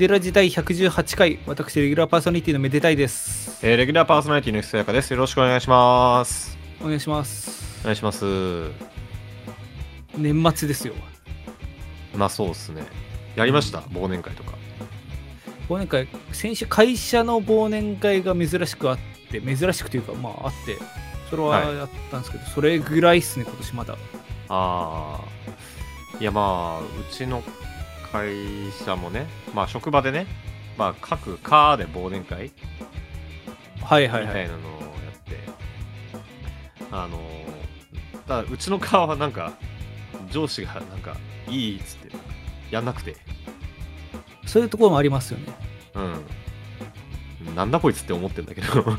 [0.00, 3.60] デラ時代118回、私、レギュラーパーソナリティのめでたいです。
[3.62, 5.10] えーレギュラーパーソナリティのひそやかです。
[5.10, 6.56] よろしくお願いします。
[6.80, 7.82] お願いします。
[7.82, 8.24] お願いします。
[10.16, 10.94] 年末ですよ。
[12.16, 12.86] まあそうですね。
[13.36, 14.54] やりました、忘年会とか。
[15.68, 18.98] 忘年会、先週、会社の忘年会が珍しくあっ
[19.30, 20.78] て、珍しくというか、まああって、
[21.28, 23.98] それははいやったんですけど、それぐらいっすね、今年まだ。
[24.48, 26.18] ああ。
[26.18, 27.42] いやまあ、うちの
[28.12, 30.26] 会社もね、まあ職場でね、
[30.76, 32.50] まあ各課で忘年会
[33.82, 34.28] はいはいはい。
[34.28, 35.38] みたいなのをやって、
[36.90, 39.52] あのー、ただうちの課はなんか、
[40.30, 41.16] 上司がなんか、
[41.48, 42.16] いいっつって、
[42.70, 43.16] やんなくて、
[44.46, 45.52] そういうところもありますよね。
[45.94, 46.00] う
[47.50, 47.54] ん。
[47.54, 48.84] なんだこいつって思ってんだけど。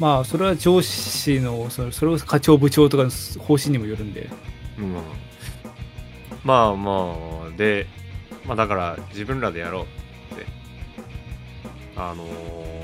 [0.00, 4.28] まあ、それは上司の、それそれこそ課長部長とかの方針にもよるんで。
[4.78, 4.96] うん、
[6.44, 7.86] まあまあで、
[8.46, 9.80] まあ、だから自分らでやろ
[10.30, 10.46] うって。
[11.96, 12.74] あのー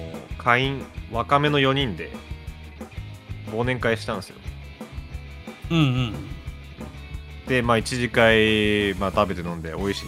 [0.43, 2.11] 会員若めの4人で
[3.53, 4.37] 忘年会したんですよ。
[5.71, 6.15] うんうん。
[7.47, 10.05] でまあ一次会、まあ、食べて飲んで美味し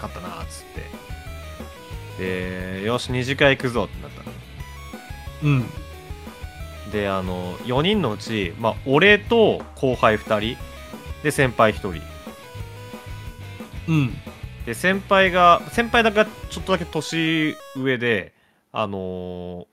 [0.00, 0.64] かったなっつっ
[2.18, 2.80] て。
[2.80, 4.24] でよし二次会行くぞってなった。
[4.24, 4.32] の
[5.44, 6.90] うん。
[6.90, 10.62] であの4人のうち、まあ、俺と後輩2人
[11.22, 12.02] で先輩1人
[13.88, 14.14] うん。
[14.64, 18.34] で先輩が先輩だけちょっとだけ年上で
[18.72, 19.66] あのー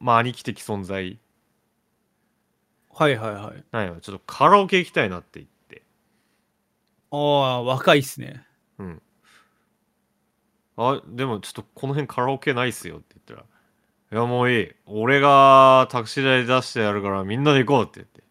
[0.00, 1.18] まあ兄貴的存在
[2.94, 3.64] はいはいはい。
[3.72, 5.82] なんよちょっとカラオケ行きたいなって言って
[7.10, 8.44] ああ、若いっすね。
[8.78, 9.02] うん
[10.78, 13.46] あでもちょっとこの辺カラオケないっすよって言ったら
[14.12, 18.22] 「いやもういい俺がタクシー代出してやるからみんなで行こう」って言って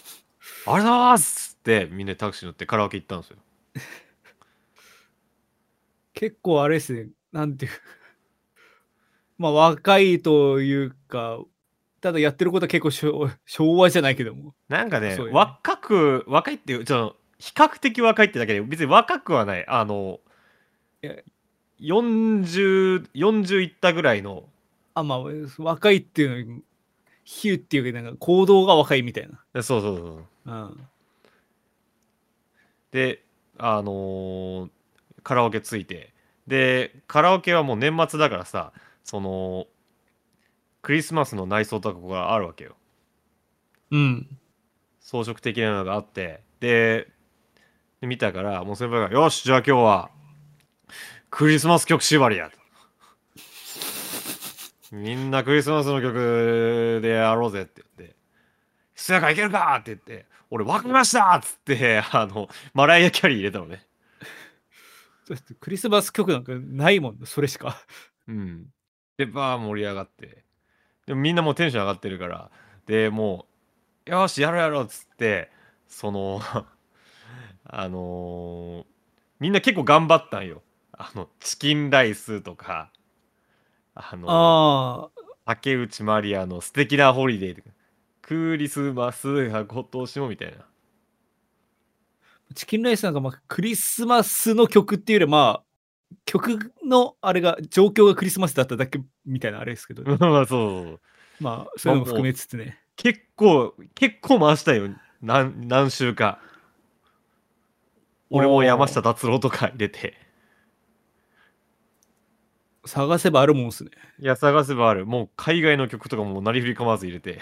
[0.66, 3.36] 「ありがとうございます!」ってみんなでタクシー乗ってカラオケ行ったんですよ
[6.14, 7.72] 結構あれですね、なんていう、
[9.38, 11.40] まあ若いというか、
[12.00, 14.54] ただやってることは結構昭昭和じゃないけども。
[14.68, 15.24] なんかねね。
[15.32, 19.66] 若く若いっていうちょっと比較的若いってだけで別に若くはない。
[19.66, 20.20] あの
[21.02, 21.16] いや。
[21.80, 24.44] 4040 40いったぐらいの。
[24.94, 25.24] あ、まあ
[25.58, 26.62] 若いっていうのに、
[27.24, 29.40] 比喩っていうか、なんか行動が若いみたいな。
[29.54, 30.24] えそうそうそう。
[30.46, 30.88] うん。
[32.92, 33.23] で
[33.58, 34.70] あのー
[35.22, 36.12] カラオケついて
[36.46, 38.72] でカラオケはもう年末だからさ
[39.04, 39.66] その
[40.82, 42.76] クリスマスの内装とかがあるわけよ
[43.90, 44.38] うん。
[45.00, 47.08] 装飾的なのがあってで
[48.00, 50.10] で見たからもう先輩が「よしじゃあ今日は
[51.30, 52.58] クリスマス曲縛りや」と。
[54.92, 58.16] みんなクリスマスの曲でやろうぜって言って
[58.94, 63.86] 「ひそやかいけるか!」って言って「俺分かりました!」っつってあのマライア・キャリー入れたのね。
[65.28, 67.76] だってクリスマス曲なんかないもんね、それしか。
[68.28, 68.66] うん。
[69.16, 70.44] でバー盛り上がって。
[71.06, 72.50] でもみんなもうテンション上がってるから。
[72.86, 73.46] でも
[74.06, 75.50] うよしやろうやろうっつって
[75.88, 76.40] その
[77.64, 78.86] あのー
[79.40, 80.62] みんな結構頑張ったんよ。
[80.92, 82.92] あのチキンライスとか
[83.94, 85.10] あのああ、
[85.46, 87.73] 竹内まりやの素敵なホリデーとか
[88.26, 90.64] クリスマスが今年もみたいな。
[92.54, 101.00] チキンライスなんかまあクリスマスの曲っていうよりまあ、曲のあれが、状況がクリスマスだっただけみたいなあれですけど、 まあそうそう
[101.40, 102.80] まあ、そういうのも含めつつね。
[102.96, 104.88] 結構結構回したよ。
[105.20, 106.40] 何何週か。
[108.30, 110.14] 俺も山下達郎とか入れて。
[112.86, 113.90] 探せばあるもんっすね。
[114.18, 115.04] いや探せばある。
[115.04, 117.40] もう海外の曲とかもなりふり構わず入れて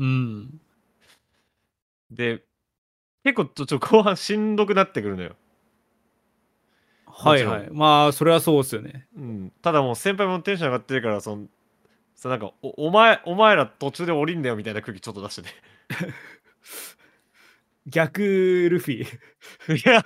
[0.00, 0.60] うん。
[2.10, 2.42] で
[3.22, 5.36] 結構ちょちょ後半しんどくなってくるのよ、
[7.06, 7.68] はいはい。
[7.70, 9.06] まあ、それはそうっすよね。
[9.14, 11.46] うん、ただもう先輩もテンション上がってるからその
[12.14, 15.48] さなんかおお前お前ら途中で降りんだよみたいな空気ちょっと出してて
[17.86, 19.02] 逆ルフィ。
[19.04, 19.08] い
[19.84, 20.02] や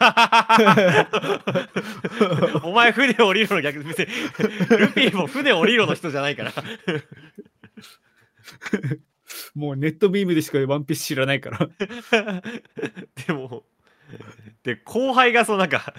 [2.64, 6.52] お前船降りるの逆に別にルフィも船降りろの人じゃないから
[9.54, 11.68] もうネットビームでしかワンピース知らないから。
[13.26, 13.64] でも
[14.62, 15.94] で後輩がそうなんか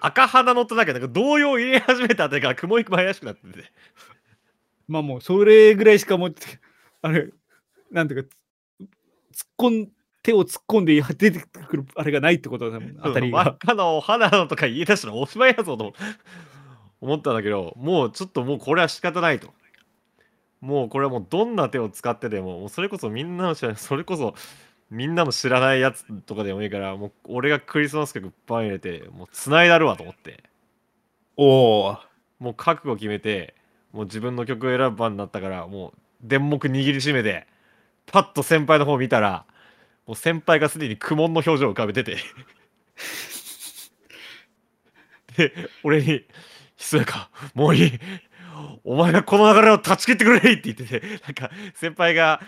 [0.00, 3.64] 赤鼻の音だけどなんか動揺を入れ始めたあたりから雲行きも怪しくなってて
[4.88, 6.42] まあもうそれぐらいしかもって、
[7.02, 7.30] あれ、
[7.90, 8.28] なんていうか、
[8.80, 9.88] 突っ込ん、
[10.22, 13.44] 手を突っ込んで出てくるあれがないってことだもん、当たりが。
[13.44, 15.94] 真っ赤なお花のとか言い出したらおしまいやぞと
[17.00, 19.52] 思ったんだけどもうちょっともうこれは仕方ないと
[20.64, 24.34] もうこれはもうどんな手を使ってでももうそれこそみんなの知らない それこそ
[24.90, 30.42] みんなの知らないやつとかでもいいからもう俺がクリスマス曲バン入れてもう繋いだるわと思って。
[31.36, 31.98] おお。
[32.38, 33.54] もう覚悟決めて
[33.92, 37.46] もう自分の曲を選ぶ番になったからもう電目握りしめて
[38.06, 39.44] パッと先輩の方見たら
[40.06, 42.16] もう先輩がすでに苦悶の表情を浮かべてて。
[45.36, 45.52] で
[45.82, 46.24] 俺に
[46.76, 47.92] 「ひそやかもういい
[48.84, 52.40] お前がこの流れを断ち切ってくれ!」って言っててなんか先輩が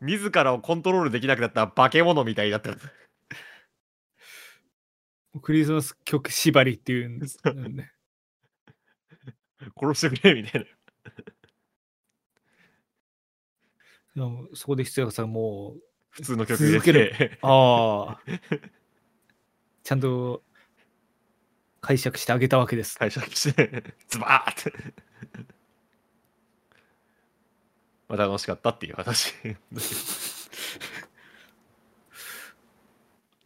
[0.00, 2.78] 自らをコントロールできなくなった化け物みたいになってる
[5.40, 7.92] クリスマス曲縛りっていうんです、ね。
[9.80, 10.66] 殺してくれみたい
[14.14, 18.20] なそこで必要さんもう、普通の曲入れ続けてああ。
[19.82, 20.42] ちゃんと
[21.80, 22.98] 解釈してあげたわけです。
[22.98, 24.94] 解釈してズバーって
[28.08, 29.34] まあ楽しかったっていう話。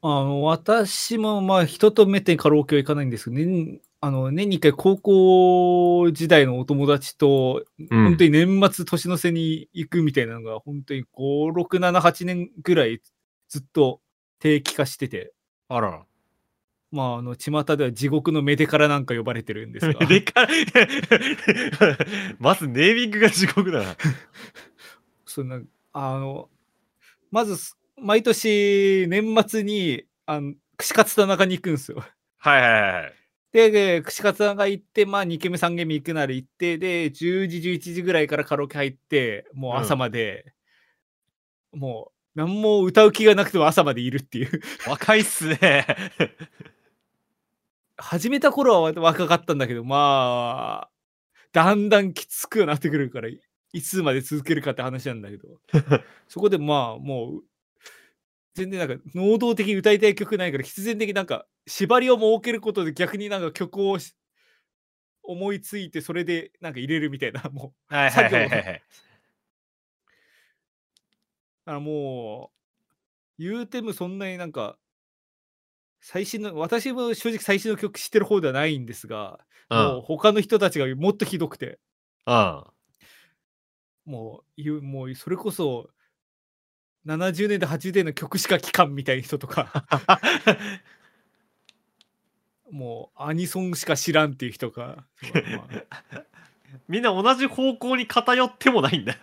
[0.03, 7.89] あの私もまあ人とめったにカラオケは行かないんですけど、年あの年に1回高校時代のお友達と、うん。
[7.89, 13.01] 本当に年末年の瀬に行くみたいなのが本当に5、6、7、8年ぐらい
[13.49, 14.01] ずっと
[14.39, 15.33] 定期化してて、
[15.69, 16.05] あら
[16.97, 20.49] まああの巷では地獄のメデカラなんか呼ばれてるんですが、でかい
[22.39, 23.97] まずネーミングが地獄だな。
[25.27, 25.61] そんな
[25.93, 26.49] あの
[27.31, 32.03] まずす毎年年末にあの串カツ田中に行くんですよ。
[32.39, 33.13] はいはいはいはい。
[33.53, 40.55] で、で串カツ田中行って、まあ2軒目3軒目行くなら行って、で、10時、11時ぐらいからカラオケ入って、もう朝まで、
[41.73, 44.61] もう何も歌う気がなくても朝までいるっていう。
[44.87, 45.87] 若いっすね
[47.97, 50.91] 始めた頃は若かったんだけど、まあ、
[51.53, 53.41] だんだんきつくなってくるから、い
[53.73, 55.49] いつまで続けるかって話なんだけど、
[56.29, 57.43] そこでまあ、もう、
[58.55, 64.15] 全然なんか能動的に歌いたい曲ないから必然的になんか縛りを設けることで逆になんか曲をし
[65.23, 68.65] 思いついてそれでなんか入れるみたいなもう はいはいはいはいはい。
[68.65, 68.71] だ
[71.67, 72.51] からも
[73.39, 74.79] う言うてもそんなになんか
[76.09, 81.81] 最新の私も正直最新の曲知ってる方ではないんですが、もう他の人たちがもっとひどくて。
[82.27, 82.65] うん。
[84.05, 85.91] もう言うもうそれこそ
[87.09, 89.85] 70年代80年の曲しか聴かんみたいな人とか。
[92.71, 95.67] もうアニソンしか知らんっていう人が、ま
[96.13, 96.23] あ。
[96.87, 99.17] みんな同じ方向に偏ってもないんだ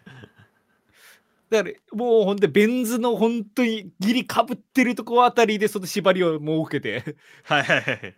[1.53, 7.15] だからもうほんでベンズの本当にギリかぶってるとこあたりでその縛りを設けて。
[7.43, 8.15] はいはいはい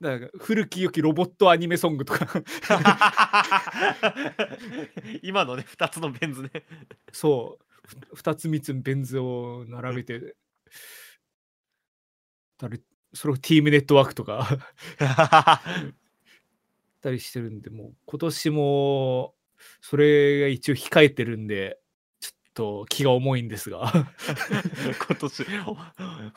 [0.00, 2.26] だから古き良きロボットアニメソングとか。
[5.22, 6.50] 今のね2つのベン図ね。
[7.12, 7.58] そ
[8.12, 8.16] う。
[8.16, 10.36] 2つ3つベンズを並べて。
[12.58, 12.80] だれ
[13.14, 14.58] それをティームネットワークとか。
[17.00, 19.34] たりしてるんでもう今年も
[19.80, 21.78] それが一応控えてるんで
[22.54, 23.92] と気が重いんですが。
[25.06, 25.46] 今年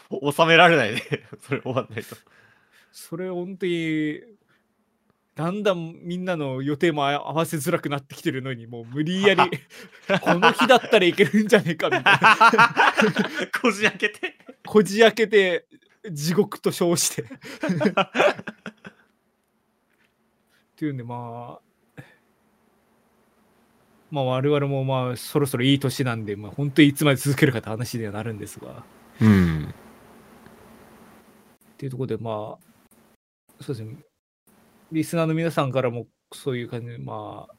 [0.10, 1.04] お 収められないね。
[1.40, 2.16] それ終わんないと。
[2.92, 4.22] それ本当に
[5.36, 9.44] だんだんみんなの予定も合わせづらくなってきてるのにもう無理やり
[10.22, 13.52] この日だったらいけるんじゃねえかみたいな。
[13.62, 14.36] こじ開けて。
[14.66, 15.68] こじ開けて
[16.12, 17.22] 地獄と称して。
[17.22, 17.28] っ
[20.76, 21.67] ていうんでまあ
[24.10, 28.84] まあ我々もまあそろそろいい年なんで、まあ、本当にいつまで続けるかって話にはなるんですが。
[29.22, 29.66] うん。
[29.66, 29.74] っ
[31.78, 33.98] ていうところでまあそうですね。
[34.92, 37.56] リスナーの皆さんからもそういう感じでまあ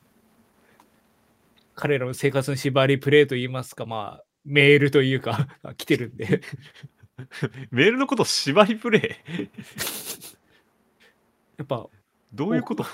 [1.74, 6.40] 彼らの生活の縛りプレイといいますかまあメールというか 来てるんで。
[7.70, 9.42] メールのこと縛りプレイ？
[11.58, 11.88] やっぱ
[12.32, 12.84] どういうこと？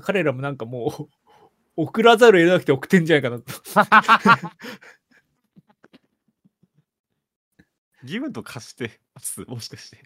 [0.00, 1.08] 彼らもなんかも
[1.76, 3.52] う送らざるを得なくて送ってんじゃないかなと。
[8.02, 9.42] 義務と貸してます。
[9.42, 9.98] もしかして。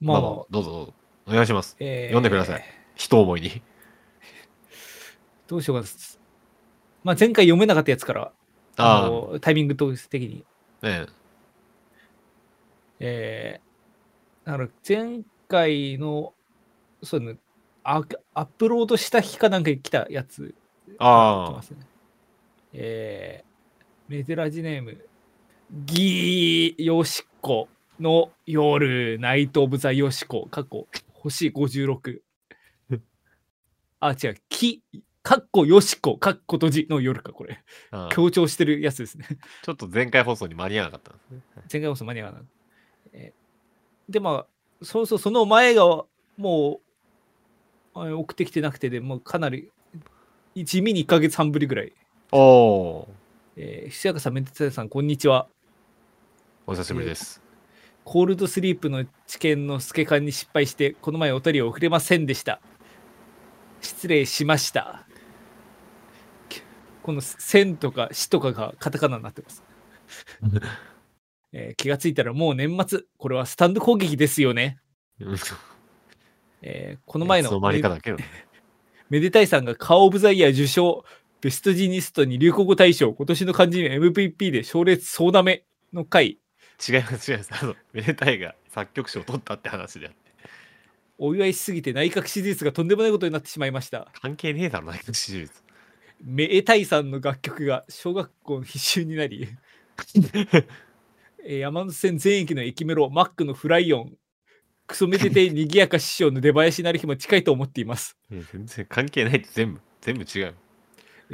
[0.00, 0.94] まあ、まあまあどうぞどうぞ。
[1.26, 1.76] お願いします。
[1.78, 2.08] えー。
[2.08, 2.64] 読んでください。
[2.96, 3.62] 一思いに。
[5.46, 5.88] どうしようかな。
[7.02, 8.32] まあ前回読めなかったやつから
[8.76, 10.44] ああのタイミングと的に。
[10.82, 11.06] あね
[13.02, 13.69] えー、
[14.50, 16.34] だから前回の
[17.04, 17.36] そうね
[17.84, 18.02] ア
[18.34, 20.54] アップロードした日かなんかに来たやつ
[20.88, 21.78] 来あますね
[22.72, 24.98] えー、メデラジネーム
[25.70, 27.68] ギーヨシコ
[28.00, 32.20] の夜ナイト・オブ・ザ・ヨシコ過去星56
[34.00, 34.82] あ違うキ
[35.22, 37.62] かっこよしこ、かっこ閉 じの夜か、これ。
[37.92, 39.26] うん強調してるやつですね。
[39.62, 41.42] ちょっと前回放送に間に合わなかったんですね。
[41.70, 42.42] 前回放送間に合わない。
[42.42, 42.59] えー
[44.10, 46.04] で、まあ、そうそう、その前が
[46.36, 46.80] も
[47.94, 49.70] う、あ送ってきてなくてで、もうかなり、
[50.56, 51.92] 地味に1ヶ月半ぶりぐらい。
[52.32, 53.08] おお
[53.56, 55.48] えー、ひそやかさん、めでたいさん、こんにちは。
[56.66, 57.40] お久しぶりです。
[58.04, 62.60] コールドスリープの知見の透け感に失敗して、この前お便りを送れませんでした。
[63.80, 65.06] 失礼しました。
[67.02, 69.62] この線とか死とかがカタカナになってます。
[71.52, 74.78] えー気がついたらもう年末、これはスタンド攻撃ですよね。
[75.20, 75.36] うん
[76.62, 78.24] えーこの前のいつの間にかだけどね。
[79.08, 81.04] めでたいさんがカーオブザイヤー受賞、
[81.40, 86.38] ベストジニストに流行語大賞、今年の漢字に MVP で賞レース総なめの回、
[86.88, 87.50] 違います違います。
[87.52, 90.18] あの、めでたいが作曲賞を取ったって話であって。
[91.18, 94.08] お祝いしすぎて内閣支持率がとんでもないことになってしまいました。
[94.22, 95.62] 関係ねえだろ、内閣支持率。
[96.22, 99.48] めでたいさんの楽曲が小学校の必修になり、
[100.14, 100.18] え
[100.58, 100.64] ー
[101.46, 104.12] 山手線全駅の駅メロ、マックのフライオン、
[104.86, 108.16] クソめでてにぎやか師匠の出囃子になる日も近いと思っています。
[108.30, 110.54] 全然関係ないって全部、全部違う。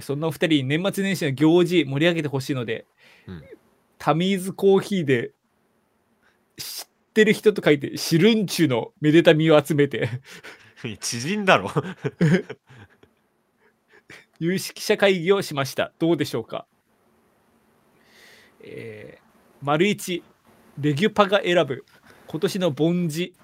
[0.01, 2.87] そんなお二人に年末年始の行事盛り上げてほしいので、
[3.27, 3.43] うん
[3.99, 5.33] タミーズコーヒーで
[6.59, 10.09] 知ってる人と書いて、シルンチュのめでたみを集めて、
[11.01, 11.71] 知人だろ。
[14.39, 15.93] 有識者会議をしました。
[15.99, 16.67] どうでしょうか？
[18.61, 19.26] えー、
[19.63, 20.23] 丸一、
[20.79, 21.85] レギュパが選ぶ
[22.27, 23.35] 今年の凡字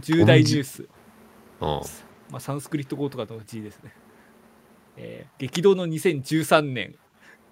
[0.00, 0.82] 重大ニュース。
[0.82, 0.88] うん。
[2.30, 3.92] まあ、サンスクリット語とかの字ですね。
[4.96, 6.96] えー激動の2013年、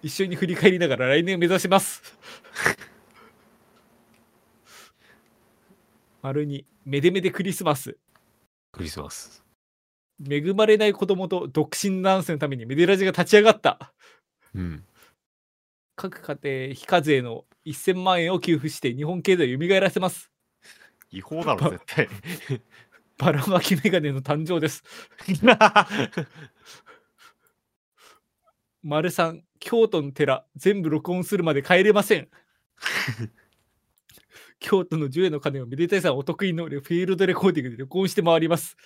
[0.02, 2.02] 一緒に振り返りながら来年目指します。
[6.22, 7.96] 丸に、めでめでクリスマス。
[8.72, 9.44] クリスマス。
[10.28, 13.92] 恵まれない子供と独身男性のためにメデラジが立ち上がった。
[14.54, 14.84] うん。
[15.96, 20.30] 各家庭非課税の1000万円を給付して日本経済を蘇らせます。
[21.10, 22.08] 違法だろ、絶対。
[23.18, 24.84] ばらまきメガネの誕生です。
[28.82, 32.28] 丸さん、京都の寺、全部録音するまで帰れません。
[34.60, 38.76] 京都の10円の鐘をめでたいさんお得意のフィールドレコーディングで録音して回ります。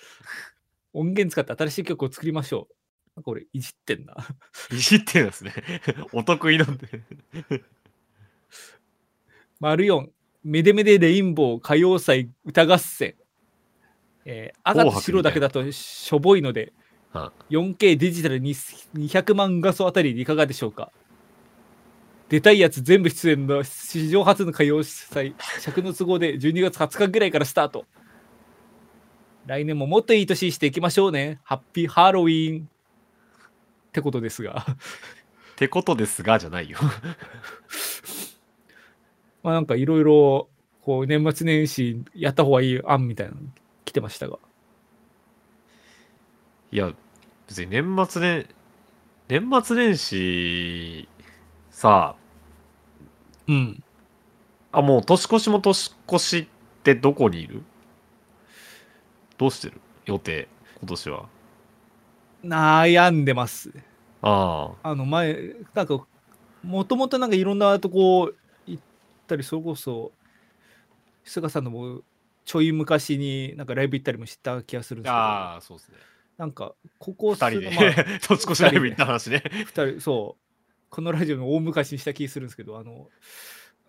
[0.93, 2.80] 音源使って新しい曲を作りましょう。
[3.15, 4.15] なんか俺、いじってんな。
[4.71, 5.53] いじってるんですね。
[6.13, 6.87] お得意なんで。
[9.59, 10.07] 丸4、
[10.43, 13.15] めでめでレインボー歌謡祭歌合戦。
[14.25, 16.73] えー赤と白だけだとしょぼいので、
[17.11, 20.91] は 4K デジタルに200万画素あたりでいかがでしょうか
[22.29, 27.85] 出たいやつ全部出演の史上初の歌謡祭、尺の都合で12月20日ぐらいからスタート。
[29.45, 31.41] 来年ももっといい年にしていきましょうね。
[31.43, 32.69] ハッピーハロウィーン。
[33.91, 34.65] ってことですが。
[34.69, 34.75] っ
[35.57, 36.77] てことですが、じゃないよ。
[39.43, 40.47] まあなんかいろいろ、
[40.81, 43.39] こう年末年始やった方がいい案みたいなの
[43.83, 44.39] 来てましたが。
[46.71, 46.93] いや、
[47.47, 48.47] 別に年末年、
[49.27, 51.09] 年末年始、
[51.69, 52.15] さ
[53.47, 53.83] うん。
[54.71, 56.47] あ、あ、もう年越しも年越しっ
[56.83, 57.61] てどこにいる？
[59.37, 59.81] どうしてる？
[60.05, 60.47] 予定、
[60.79, 61.27] 今年は。
[62.43, 63.71] 悩んでます。
[64.21, 64.89] ああ。
[64.89, 66.05] あの前、なんか、
[66.63, 68.31] もともとなんかいろんなとこ
[68.65, 68.83] 行っ
[69.27, 70.11] たり、それこそ、
[71.23, 72.01] 菅さんのも
[72.45, 75.97] ちょい昔になんかライブ行ったりもした気がするんですけど、ああ、そうですね。
[76.37, 79.43] なんか、ここ二人で、まあ年越しライブ行った話ね。
[79.51, 80.41] 二人、そう、
[80.89, 83.09] このラジオの大昔にした気するんですけど、あの、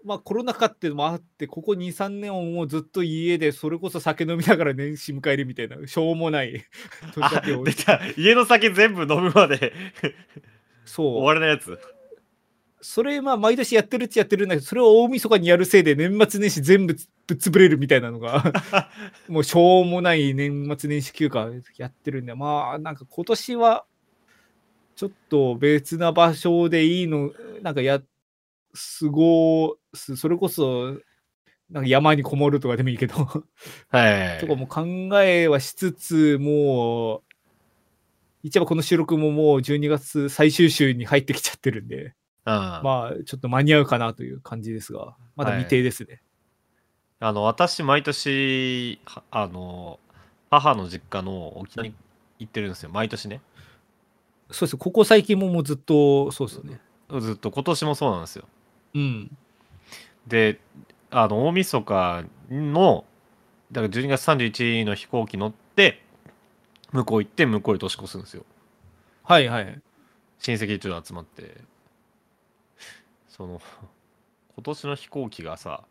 [0.05, 6.65] まあコロナ禍っていうのもあって、ここ2、3年をもうずっと家で、それこそ酒飲みながら年始迎えるみたいな、しょうもない。
[8.17, 9.73] 家の酒全部飲むまで
[10.85, 11.07] そう。
[11.19, 11.79] 終わりのやつ。
[12.83, 16.97] それ、まあ、毎年やってるっちゃやってるんだけど、それを大晦日にやるせいで、年末年始全部
[17.29, 18.53] ぶっ潰れるみたいなのが、
[19.29, 23.85] もうしょうもない年末年始休暇やってるんで、まあ、なんか今年は、
[24.97, 27.33] ちょっと別な場所でいいの、
[27.63, 28.12] なんかや、過ご
[28.75, 30.99] す、それこそ、
[31.71, 33.15] なんか山にこもるとかでもいいけど、
[33.89, 34.39] はい。
[34.41, 34.85] とかも考
[35.23, 37.23] えはしつつ、もう、
[38.43, 42.15] 一応この収録ももう12月最終週に入ってきちゃってるんで、
[42.45, 46.23] ああまあ、ちょっと間に合うかなという感じですが、まだ未定ですね。
[47.21, 50.01] あの私毎年はあの
[50.51, 51.95] 母の実家の沖縄に
[52.41, 52.91] 行ってるんですよ。
[52.93, 53.41] 毎年ね。
[54.51, 54.77] そうです。
[54.77, 56.81] ここ最近ももうずっと、そうですね。
[57.21, 58.45] ずっと今年もそうなんですよ
[58.95, 59.37] うん。
[60.27, 60.61] で
[61.11, 63.05] あの大晦日の
[63.73, 66.03] だから12月31日の飛行機乗って
[66.93, 68.45] 向こう行って向こうで年越すんですよ
[69.25, 69.83] はいはい。
[70.41, 71.57] 親戚一同集まって
[73.29, 73.61] その
[74.57, 75.85] 今年の飛行機がさ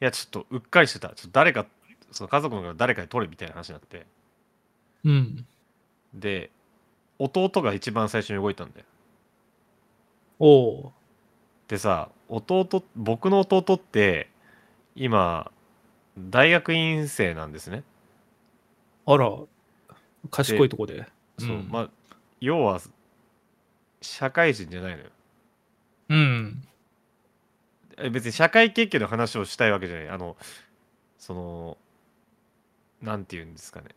[0.00, 1.66] いやちょっとうっかりしてたちょっと誰か
[2.12, 4.06] その家族の中で誰かに取れみたいな話になって
[5.04, 5.46] うん。
[6.14, 6.50] で
[7.18, 8.86] 弟が一番最初に動いたんだよ
[10.38, 10.92] おお。
[11.68, 14.28] でさ弟僕の弟って
[14.94, 15.50] 今
[16.18, 17.82] 大学院生なんですね。
[19.06, 19.30] あら、
[20.30, 21.06] 賢いとこで。
[21.38, 21.68] そう、うん。
[21.68, 21.90] まあ
[22.40, 22.80] 要は
[24.00, 25.10] 社会人じゃないのよ。
[26.08, 26.68] うん。
[27.98, 30.08] え別に社会経験の話をしたいわけじゃない。
[30.08, 30.36] あの
[31.18, 31.78] その
[33.02, 33.88] なんて言うんですかね。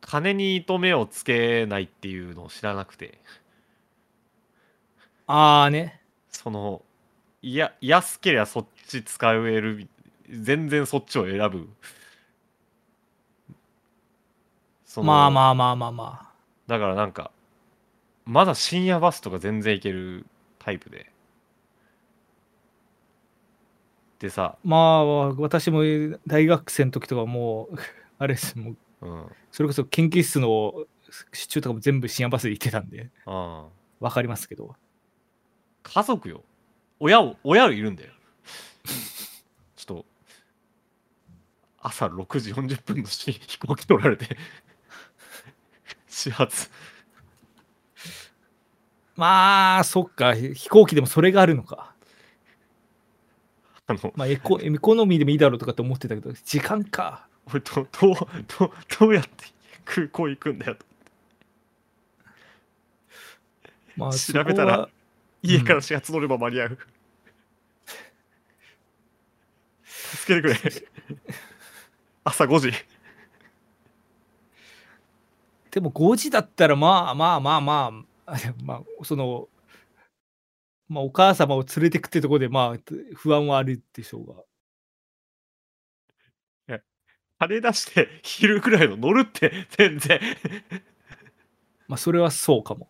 [0.00, 3.18] 金に糸目をつけないっていうのを知らなくて
[5.34, 5.98] あーね。
[6.28, 6.82] その
[7.40, 9.88] いや安ければそっち使える
[10.28, 11.68] 全然そっちを選ぶ
[15.02, 16.32] まあまあまあまあまあ。
[16.66, 17.30] だからなんか
[18.26, 20.26] まだ深夜バスとか全然行ける
[20.58, 21.10] タイプで
[24.18, 25.80] でさ、まあ、私も
[26.26, 27.76] 大学生の時とかもう、
[28.18, 30.84] あれです、もう、うん、それこそ研究室の
[31.32, 33.66] 支柱とかも全部深夜バスで行ってたんで、あ
[33.98, 34.76] わかりますけど。
[35.82, 36.42] 家族よ。
[37.00, 38.12] 親を親いるんだよ。
[39.76, 40.04] ちょっと
[41.80, 44.36] 朝6時40分のし飛行機取られて
[46.08, 46.70] 始発。
[49.16, 51.92] まあ、そっか、飛行機でもそれがあるのか。
[53.86, 57.26] あのまあエコ、エコノミーでもいいだろうとかって思ってたけど、時間か。
[57.46, 58.14] 俺どどう
[58.58, 58.70] どう
[59.00, 59.30] どうやって
[59.84, 60.86] 空港行くんだよと
[63.96, 64.88] まあ、調べたら
[65.42, 66.78] 家から始発乗れば間に合う、
[69.84, 70.88] 助けてくれ。
[72.24, 72.72] 朝5時。
[75.70, 79.48] でも5時だったら、まあまあまあまあ、あまあ、その、
[80.88, 82.78] まあ、お母様を連れてくってところで、まあ、
[83.14, 84.42] 不安はあるでしょうが。
[87.42, 90.20] 金出して昼ぐらいの乗るって全然。
[91.88, 92.88] まあ、それはそうかも。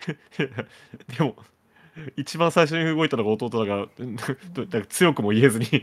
[0.36, 1.36] でも
[2.16, 4.34] 一番最初に動いたのが弟だから うんだか
[4.78, 5.66] ら強くも言えずに。
[5.66, 5.76] そ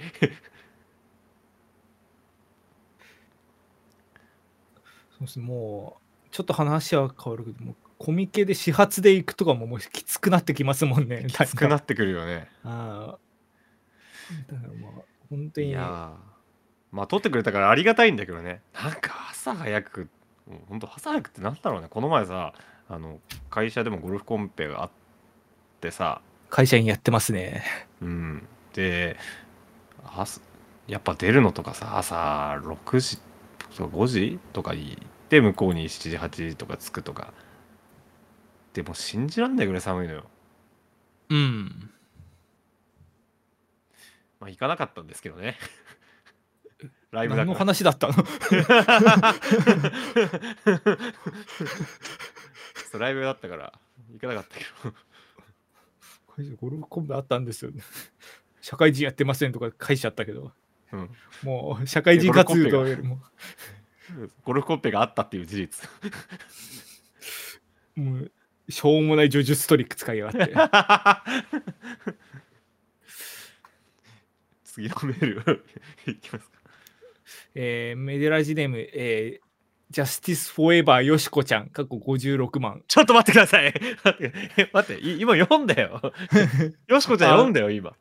[5.21, 11.25] うですねもう、ちょっと話は変わるけども、コミケで始発で行くとかももうきつくなってきますもんね。
[11.27, 12.47] きつくなってくるよね。
[12.63, 14.91] あーだからまあ、
[15.29, 16.13] 本当に、いやー。
[16.91, 18.61] まあ取ってくれたからありがたいんだけどね。
[18.73, 20.09] なんか朝早く
[20.47, 21.87] うんほんと朝早くってなんだろうね。
[21.89, 22.53] この前さ
[22.87, 24.95] あの会社でもゴルフコンペがあって
[25.91, 26.21] さ。
[26.49, 27.63] 会社員やってますね。
[28.01, 28.47] うん。
[28.73, 29.17] で
[30.05, 30.41] 朝
[30.87, 33.17] やっぱ出るのとかさ朝6時
[33.75, 34.97] とか5時とか行っ
[35.29, 37.33] て向こうに7時8時とか着くとか。
[38.73, 40.23] でも信じらんないぐらい寒いのよ。
[41.29, 41.89] うん。
[44.39, 45.57] まあ行かなかったんですけどね。
[47.11, 48.13] ライブだ何の話だったの？
[52.99, 53.73] ライブだったから
[54.11, 54.93] 行かなかったけど
[56.59, 57.81] ゴルフコンペあったんですよ、ね。
[58.61, 60.51] 社会人やってませんとか書いちゃったけど、
[60.91, 61.09] うん。
[61.43, 63.19] もう社会人活動よりも、
[64.43, 65.89] ゴルフコンペがあったっていう事実。
[67.95, 68.31] もう
[68.69, 70.53] しょうもない叙述トリック使いやがって。
[74.63, 75.65] 次のメール。
[76.05, 76.57] いきますか。
[77.55, 79.46] えーメデラジネーム、えー
[79.89, 82.83] ジャスティス・フォーエバーよしこちゃん、過去56万。
[82.87, 83.73] ちょっと待ってください。
[84.73, 86.13] 待って今読んだよ。
[86.87, 87.95] よしこちゃん読んだよ今。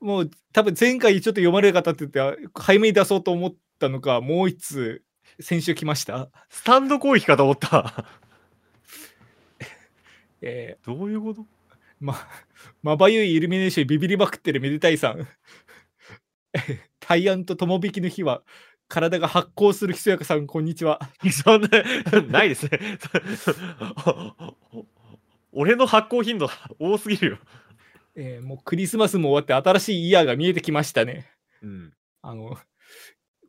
[0.00, 5.02] もう多分前回ちょっと読まれなかって言って、早めに出そうと思ったのか、もう一通、
[5.40, 6.28] 先週来ました。
[6.50, 8.04] スタンド攻撃かと思った。
[10.42, 11.40] えどういうこと？
[11.40, 11.44] ー
[12.00, 12.28] ま、
[12.82, 15.26] まばゆいイルミネーションにビビりまくってるめでたいさん。
[17.00, 18.42] 大安と友引きの日は、
[18.94, 21.00] 体が発光するひそやかさん、こんにちは。
[21.32, 21.68] そんな
[22.28, 22.78] ないですね
[25.52, 27.38] 俺の発行頻度多すぎるよ、
[28.14, 31.28] えーもうクリスマスも終わって新しいイヤーが見えてきましたね。
[31.60, 32.56] うん、あの、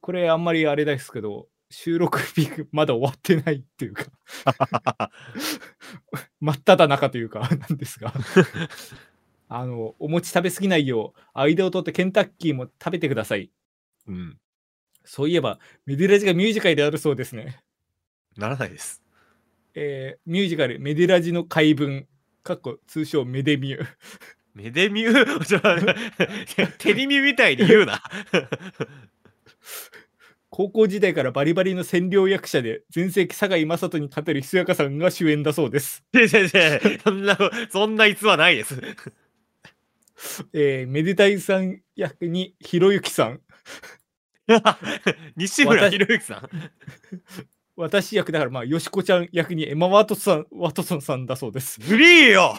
[0.02, 4.06] これあんまりあれですけど、収録日まだ終わってないっていうか、
[6.42, 8.14] 真っ只中というか、なんですが、
[9.48, 13.52] あの、お餅食べ過ぎないよう、間を取ってケンタッキーも食べてください。
[14.08, 14.40] うん、
[15.06, 17.60] そういえば、メデラジがミュージカルであるそうですね。
[18.38, 19.02] ならないです
[19.76, 22.08] えーミュージカル、メデラジの怪文、
[22.44, 23.86] かっこ通称メデミュ。
[24.54, 25.40] メデミュー？
[25.46, 25.60] ちょ
[26.80, 28.02] テリミューみたいに言うな
[30.50, 36.02] 高校時代からバリバリの占領役者で、全盛期堺雅人に勝てるひそやかさんが主演だそうです。
[36.14, 37.00] 違う違う違う。
[37.04, 37.38] そんな、
[37.70, 38.82] そんな逸話ないです。
[40.54, 43.42] えーめでたいさん役にひろゆきさん。
[45.36, 46.50] 西村博之さん。
[47.76, 51.82] 私役だから、まあ、よしこちゃん役にエマ・ワトソンワトソンさんだそうです。
[51.82, 52.54] フリーよ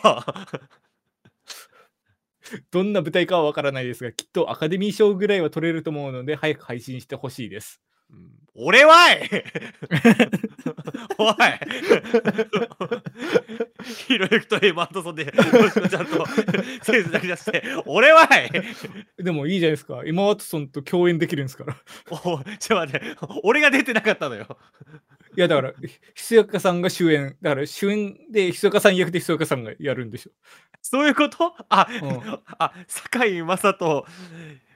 [2.70, 7.80] どんな舞台かはわからないですが、きっとアカデミー賞ぐらいは取れると思うので、早く配信してほしいです。
[8.10, 9.30] うん俺はい
[11.18, 11.34] おい
[13.84, 15.30] ひろゆきとエマートソンで、よ
[15.68, 16.24] しこちゃんと
[16.82, 18.50] センスだけ出して、俺はい
[19.22, 20.00] でもいいじゃないですか。
[20.06, 21.76] エマ・ワトソンと共演できるんですから。
[22.24, 24.56] おいちょっと待って、俺が出てなかったのよ。
[25.36, 27.36] いや、だから、ひひそやかさんが主演。
[27.42, 30.30] だから、主演でひそやかさん役でひそやかさんがやるんでしょ。
[30.80, 31.54] そういうこと？
[31.68, 34.06] あ、うんあ、堺雅人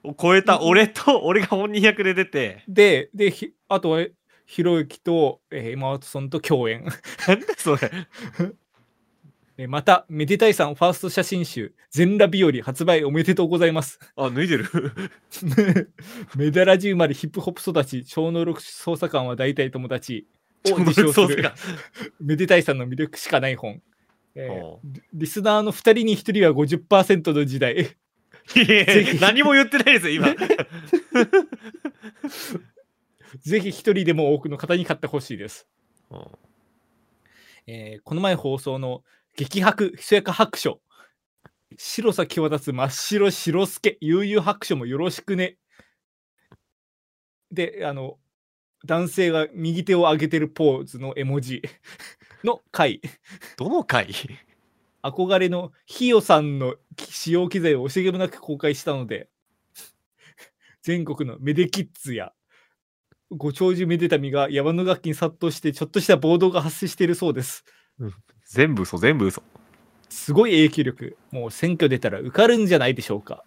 [0.04, 4.06] を超えた俺と、 俺が本人役で出て、で、で、ひあとは、
[4.46, 6.84] ひろゆきと、えーエマ・ワトソンと共演。
[7.28, 7.90] なんだそれ。
[9.58, 14.00] えーまた、めでたいさんファースト写真集、全裸日和発売おめでとうございます。
[14.16, 14.64] あ、脱いでる。
[16.36, 20.26] メダラジ生まれヒップホップ育ち、超能力捜査官は大体友達
[20.64, 21.52] を超能力捜査官
[22.20, 23.82] めでたいさんの魅力しかない本。
[24.34, 24.78] えー
[25.12, 27.96] リスナーの2人に1人は50%の時代。
[29.20, 30.34] 何も言ってないですよ、今。
[33.38, 35.68] ぜひ1人でも多くの方に買ってほしいです。
[37.66, 39.02] えーこの前放送の
[39.36, 40.80] 激白ひそやか白書。
[41.78, 45.56] 白さ際立つ真っ白白助悠々白書もよろしくね。
[47.52, 48.18] であの
[48.86, 51.62] 男性が右手を上げてるポーズの絵文字
[52.42, 53.00] の回。
[53.56, 54.08] どの回？
[55.02, 59.28] 憧れのひよさんの使用機材を惜しげもなく公開したので
[60.82, 62.32] 全国のメデキッズや
[63.30, 67.64] ご長寿めでたみが山の楽器に殺到してちょっとした暴動が発生しているそうです
[68.46, 69.42] 全部嘘、全部嘘。
[70.08, 73.44] すごい影響力、もう選挙出たら受かるんじゃないでしょうか。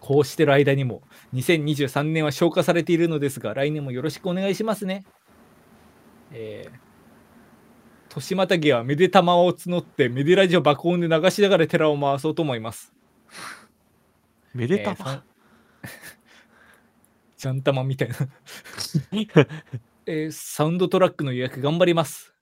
[0.00, 1.02] こうしてる間にも、
[1.34, 5.04] 2023年は消化されているのですが、来年もよろしくお願いしますね。
[6.32, 6.87] えー、
[8.08, 12.92] 年またぎはめでたまを募って、めでラジオ爆音で流しながら寺を回そうと思います。
[14.54, 15.22] めでたえー
[17.36, 18.16] ジャンタマみたいな、
[20.06, 22.34] えーサウンドトラックの予約頑張ります。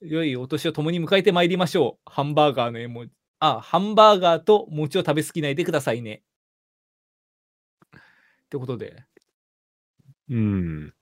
[0.00, 2.10] 良いお年を共に迎えてまいりましょう。
[2.10, 3.12] ハンバーガーの絵文字。
[3.38, 6.22] あ、ハンバーガーと餅を食べ過ぎないでくださいね。
[8.46, 9.04] ってことで、
[10.28, 10.94] うん。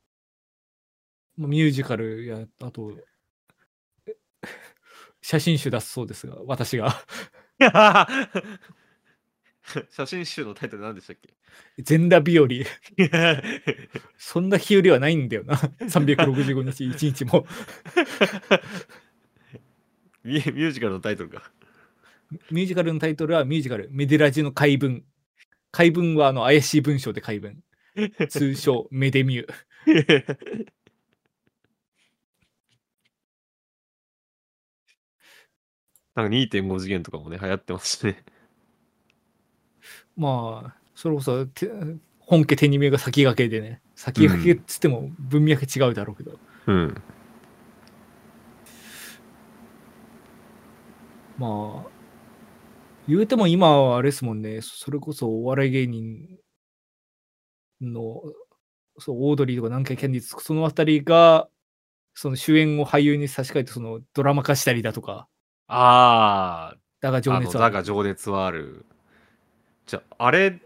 [1.37, 3.10] まあミュージカルや、あと、え
[5.31, 7.05] 写真集出すそうですが、私が。
[9.91, 11.33] 写真集のタイトル何でしたっけ？
[11.79, 12.49] 全裸日和。
[14.19, 15.55] そんな日和はないんだよな。
[15.55, 17.47] 365日、1日も。
[20.25, 21.53] ミュージカルのタイトルか。
[22.51, 25.05] ミュージカルのタイトルはミュージカル、メデラジの怪文。
[25.71, 27.63] 怪文はあの怪しい文章で怪文。
[28.29, 30.67] 通称、メデミュー。
[36.15, 38.25] なんか2.5次元とかもね、流行ってますしね。
[40.17, 41.71] まあ、それこそ、て
[42.19, 47.03] 本家手に目が先駆けでね、先駆けっつっても文脈違うだろうけど、うん。
[51.39, 51.91] まあ、
[53.09, 56.39] 言うても今はあれですもんね、それこそお笑い芸人
[57.81, 58.21] の、
[58.99, 61.49] そう、オードリーとか南海キャンディーズ、そのあたりが、
[62.15, 65.29] その主演を俳優に差し替えて、そのドラマ化したりだとか、
[65.73, 68.85] あだがあ、あの情熱はだが情熱はある。
[69.87, 70.61] じゃあ、あれ、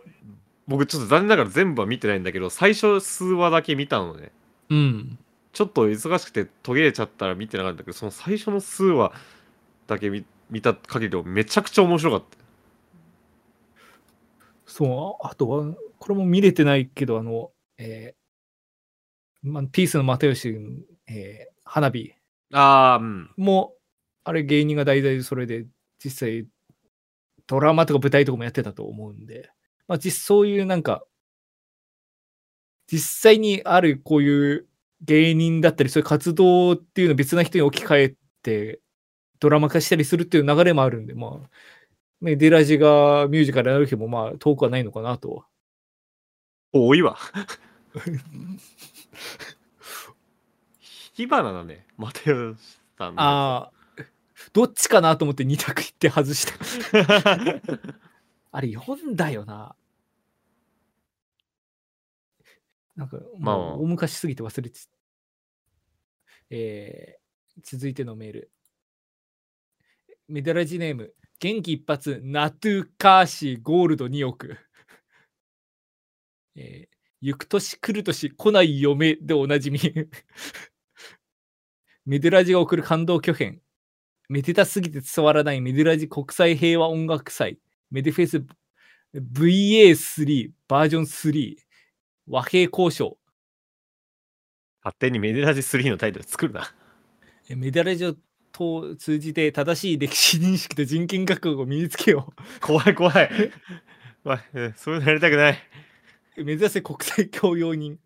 [0.67, 4.33] 僕ちょっと残念ながら全部は見てないんだけど、最初数話だけ見たのね。
[4.71, 5.19] うん。
[5.53, 9.13] ちょっと忙しくて途切れちゃったら見てなかったけど、その最初の数話
[9.87, 12.39] だけ見見た限りでもめちゃくちゃ面白かった。
[14.67, 20.49] そう、あとは、これも見れてないけど、あの、えーまあ、ピースの又吉、
[21.07, 22.13] えー花火
[22.53, 23.31] ああ、うん。
[23.37, 23.75] も、
[24.25, 25.67] あれ芸人が題材でそれで、
[26.03, 26.47] 実際、
[27.47, 29.51] ドラマとか舞台とかもやってたと思うんで、
[29.87, 31.05] まあ、実そういうなんか、
[32.87, 34.67] 実際にあるこういう
[35.03, 38.81] 芸人だったり、そういう活動っていうのを別な人に置き換えて、
[39.41, 41.51] ドラマ化したりするっていう流れもあるんで、まあ、
[42.25, 45.45] ね、デラジがミュージカルやる日もまあ遠くはないのかなと。
[46.73, 47.19] 多いわ。
[51.13, 51.87] 火花だね。
[51.99, 52.57] 又吉
[52.97, 53.23] さんの。
[53.23, 53.73] ああ、
[54.53, 56.55] どっちかなと思って2択言って外した。
[58.53, 59.77] あれ読んだよな。
[62.97, 64.91] なんか、まあ大昔すぎて忘れてた。
[66.51, 68.51] えー、続いてのメール。
[70.29, 74.57] メダラジネーム、元気一発、ナトゥカーシーゴールド2億。
[76.57, 79.81] えー、行く年来る年来ない嫁でおなじみ。
[82.07, 83.64] メデラジが送る感動巨編。
[84.35, 87.61] めでたすぎて伝わらないメデラジ国際平和音楽祭。
[87.93, 88.45] メデフェス
[89.15, 91.57] VA3 バージョン3。
[92.27, 93.17] 和平交渉。
[94.83, 96.75] 勝手にメデラジ3のタイトル作るな。
[97.49, 98.17] えメダラジを
[98.97, 103.31] 通じて正しい歴史認識と人権覚悟を身につけよ怖い怖い。
[104.25, 105.59] 怖いうんそういうのやりたくない。
[106.39, 106.45] う。
[106.45, 108.01] 目指せ国際教養人。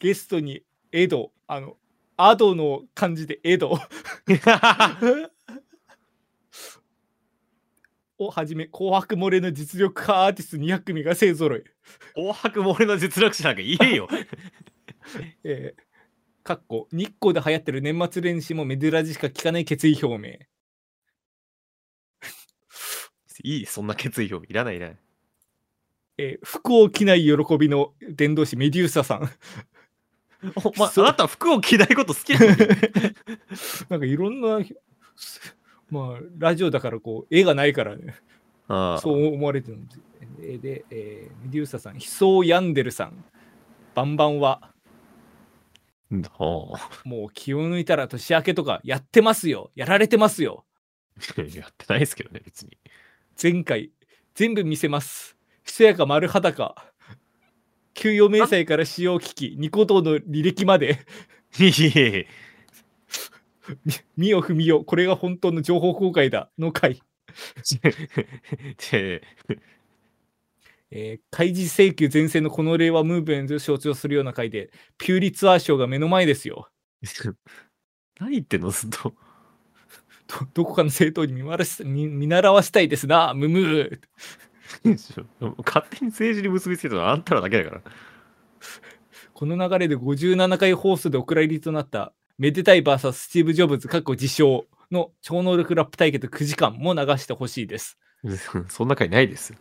[0.00, 1.76] ゲストにエド、あの、
[2.16, 3.72] アドの漢字でエド
[8.18, 11.64] をはじめ、紅白漏れの実力派アーティスト200組が勢ぞろい。
[12.14, 14.08] 紅白漏れの実力者なんか言えよ。
[15.42, 15.82] えー、
[16.44, 20.38] かっこ日光で流行ってる年末年始もメデラジしか聞かない決意表明。
[23.42, 24.98] いい、そんな決意表明いらないいらない。
[26.16, 29.28] えー服を着ない喜びの伝道師メデューサさん。
[30.56, 32.46] おまそうあなたは服を着ないこと好きなの
[33.90, 34.60] なんかいろんな、
[35.90, 38.16] まあ、ラジオだからこう、絵がないからね、
[38.68, 40.00] ああそう思われてるんです。
[40.40, 43.24] えーで、えーメデューサさん、悲壮ヤンデルさん、
[43.94, 44.72] バンバンは、
[47.04, 50.64] もう気を抜いたら年明けとかやってますよ、やられてますよ。
[51.36, 52.78] う やってないですけどね、別に。
[53.40, 53.90] 前回、
[54.34, 55.36] 全部見せます。
[55.64, 56.74] ひそやか丸裸。
[57.94, 60.98] 給与明細から使用機器、ニコ動の履歴まで、
[61.58, 62.28] いえいえ
[63.84, 67.00] み見よ踏みよ、これが本当の情報公開だの回。
[68.90, 69.22] で
[70.90, 76.68] えー開示請求前線のこの令和ムーブメントを象徴するような回で、ピューリツアー賞が目の前ですよ。
[78.20, 79.14] 何言ってんのずっと。
[80.26, 81.42] どどこかの政党に見
[81.84, 84.00] 見見習わせたいですな、ムムー。
[85.64, 87.82] 勝手に政治に結びつけたのはあんたらだけだから。
[89.32, 97.98] この流れで57回放送でお蔵入りとなった、めでたい VS スティーブ・ジョブズ、過去自称の超能力ラップ対決9時間も流してほしいです。
[98.68, 99.58] そんな回ないですよ。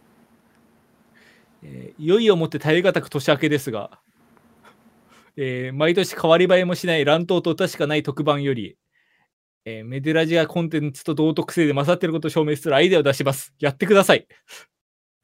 [1.63, 4.00] えーいよいよもって耐え難く年明けですが、
[5.38, 8.78] えー毎年変わり映えもしない乱闘と確かない特番より、
[9.66, 13.54] えーメデラジアコンテンツと同特性で勝っていることを証明するアイデアを出します。
[13.60, 14.28] やってください。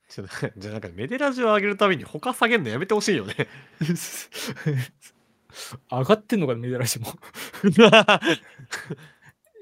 [0.10, 3.36] ちょっと じゃあなんかメデラジを上げるたびに他下げるのやめてほしいよね。
[5.92, 7.08] 上がってんのかな、メデラジも。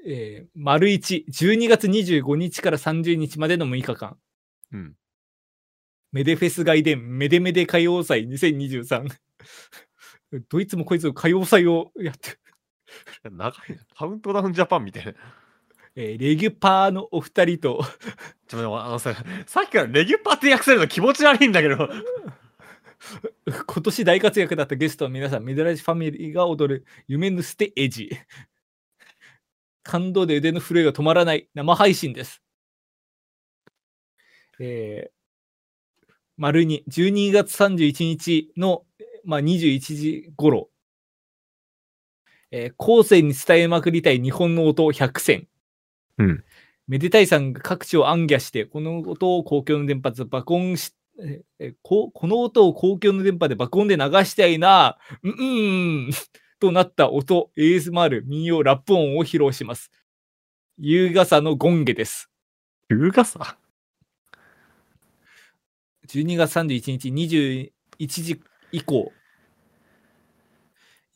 [0.06, 4.18] えー、丸1、12月25日から30日までの6日間。
[4.72, 4.96] うん。
[6.12, 9.08] メデフェス外伝メデメデ歌謡祭2023。
[10.48, 12.38] どいつもこいつも歌謡祭をやってる。
[13.30, 13.84] 長いな。
[13.94, 15.12] カウントダウンジャパンみたいな。
[16.00, 17.82] えーレギュパーのお二人と、
[18.46, 21.88] ちょっとあのさ、さっきからレギュパーって訳せるの気持ち悪いんだけど。
[23.66, 28.10] 今年大活躍だったゲストの皆さん、メデラジファミリーが踊る夢のステージ。
[29.82, 32.42] 感動で腕の震えが止まらない生配信です。
[34.60, 38.84] えー、丸に12月31日の、
[39.24, 40.70] まあ、21時頃、
[42.52, 45.48] えー後世に伝えまくりたい日本の音100選。
[46.18, 46.44] うん。
[46.86, 56.10] めでたいさんが各地を暗記して、この音を公共の電波で爆音し、ええこ この音を公共の電波で爆音で流したいな、うん、うん、
[56.60, 59.90] となった音、ASMR 民謡ラップ音を披露します。
[60.78, 62.30] 夕傘のゴンゲです。
[62.88, 63.58] 優雅さ
[66.06, 67.08] 12月31日
[67.98, 68.40] 21時
[68.72, 69.12] 以降、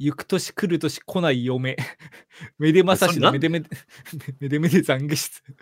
[0.05, 1.77] 行く年来る年来ない嫁、
[2.59, 3.69] めでまさしのめでめで、
[4.41, 5.43] めでめで懺悔室。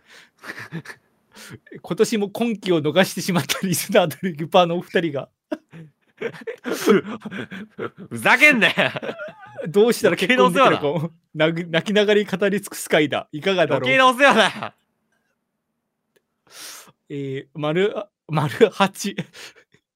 [1.83, 5.31] 今年も今期を逃してしまったリスナーとレギュパーのお二人が、
[8.09, 8.75] ふざけんなよ。
[9.69, 13.29] どうしたら結婚できるか泣きながらに語り尽くす回だ。
[13.33, 13.91] いかがだろう。
[13.91, 14.67] 余計なお世話だ。
[14.67, 14.75] よ
[17.09, 17.95] えー、丸、
[18.29, 19.17] 丸8。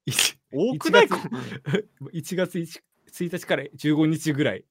[0.07, 2.83] 一多くない？1月1月
[3.15, 4.65] 1, 1日から15日ぐらい。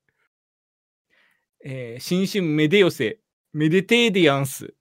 [1.63, 3.19] えー新春メデ寄せ、
[3.53, 4.73] メデテーディアンス。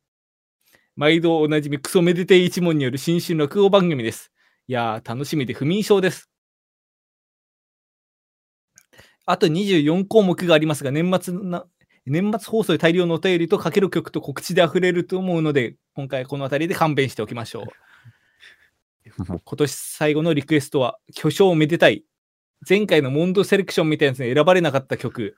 [0.96, 4.33] 毎度おなじみクソメデテイ一問による新春落語番組です。
[4.66, 6.29] いやー、楽しみで不眠症です。
[9.25, 11.64] あと24項目がありますが、年末な、
[12.05, 17.64] 年末放送で大量のお便りとかける曲と告知で溢れると思うので、今回はこの辺りで勘弁しておきましょう
[19.44, 22.05] 今年最後のリクエストは、巨匠めでたい。
[22.68, 25.37] 前回のモンドセレクションみたいなやつに選ばれなかった曲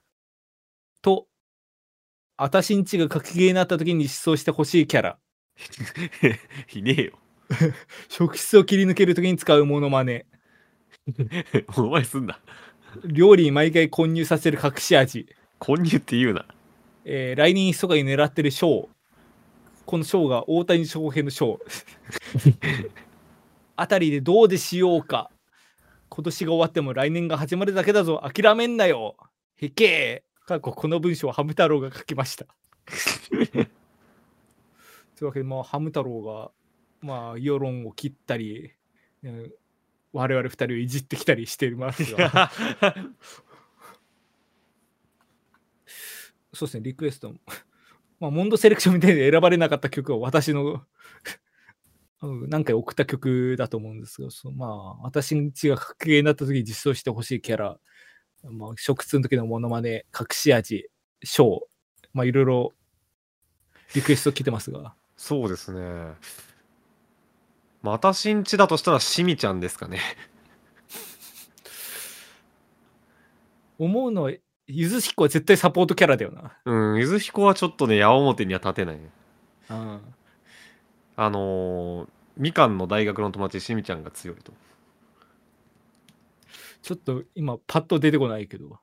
[1.02, 1.26] と、
[2.36, 5.18] あたしんちが格ゲーになった時に実装してほしいキャラ、
[6.74, 7.18] いねえよ。
[8.08, 10.26] 職質を切り抜ける時に使うモノマネ、
[11.76, 12.38] お前すんな。
[13.04, 16.46] 料理に毎回混入させる隠し味、混入って言うな。
[17.04, 18.88] えー来年密かに狙ってる賞。
[19.86, 21.60] この賞が大谷翔平の賞。
[23.76, 25.30] あたりでどうでしようか。
[26.14, 28.22] 今年が終わっても来年が始まるだけだぞ。
[28.22, 29.16] 諦めんなよ。
[29.56, 30.46] へけー。
[30.46, 32.46] 過去この文章はハム太郎が書きました。
[33.34, 33.66] とい
[35.22, 36.52] うわけで、まあ、ハム太郎が、
[37.00, 38.74] まあ、世論を切ったり、
[39.24, 39.52] うん
[40.12, 42.52] 我々二人をいじってきたりしていますが。
[46.54, 47.40] そうですね、リクエストも。
[48.20, 50.84] まあ、モンドセレクションみたいに選ばれなかった曲は私の
[52.24, 57.78] うん何回送った曲だと思うんですが、そうまあ、私んちが格ゲーになった時に実装してほしいキャラ、
[58.44, 60.88] まあ、食通の時のモノマネ、隠し味、
[61.22, 61.60] ショー、
[62.12, 62.72] まあ、いろいろ
[63.94, 65.80] リクエスト来てますが、そうですね。
[67.82, 70.00] まあ、私んちだとしたらしみちゃんですかね。
[73.78, 74.32] 思うのは、
[74.66, 76.56] ゆず彦は絶対サポートキャラだよな。
[76.64, 79.10] うん、ゆずひこはちょっとね、矢面には立てないね。
[79.70, 80.00] うん
[81.16, 84.52] あのー、みかんの大学の友達、しみちゃんが強いと。
[86.82, 88.78] ちょっと今、パッと出てこないけど、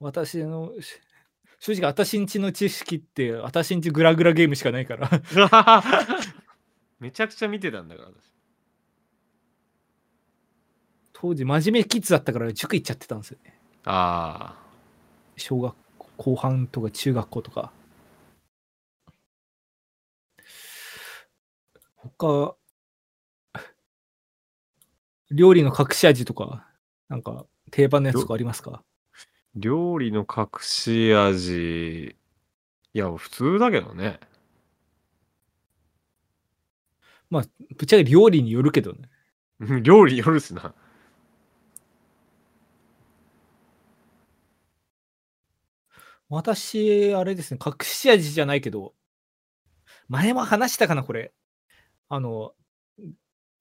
[0.00, 1.00] 私の、し
[1.60, 5.10] 正直、私んちの知識って、私んちグラグラゲームしかないから、
[7.00, 8.32] めちゃくちゃ見てたんだから、私。
[11.12, 13.58] 当時、真面目キッズだったから塾行っちゃってたんですよね。
[13.84, 14.68] ああ。
[15.36, 17.72] 小学校後半とか中学校とか。
[22.16, 22.56] 他、
[25.30, 26.66] 料理の隠し味とか、
[27.08, 28.82] なんか定番のやつとかありますか？
[29.54, 32.16] 料理の隠し味。
[32.94, 34.20] いや、普通だけどね。
[37.30, 39.08] ぶっちゃけ料理によるけどね。
[39.60, 40.74] う ん料理によるしな。
[46.28, 48.94] 私、あれですね、隠し味じゃないけど、
[50.08, 51.32] 前も話したかな、これ。
[52.08, 52.52] あの、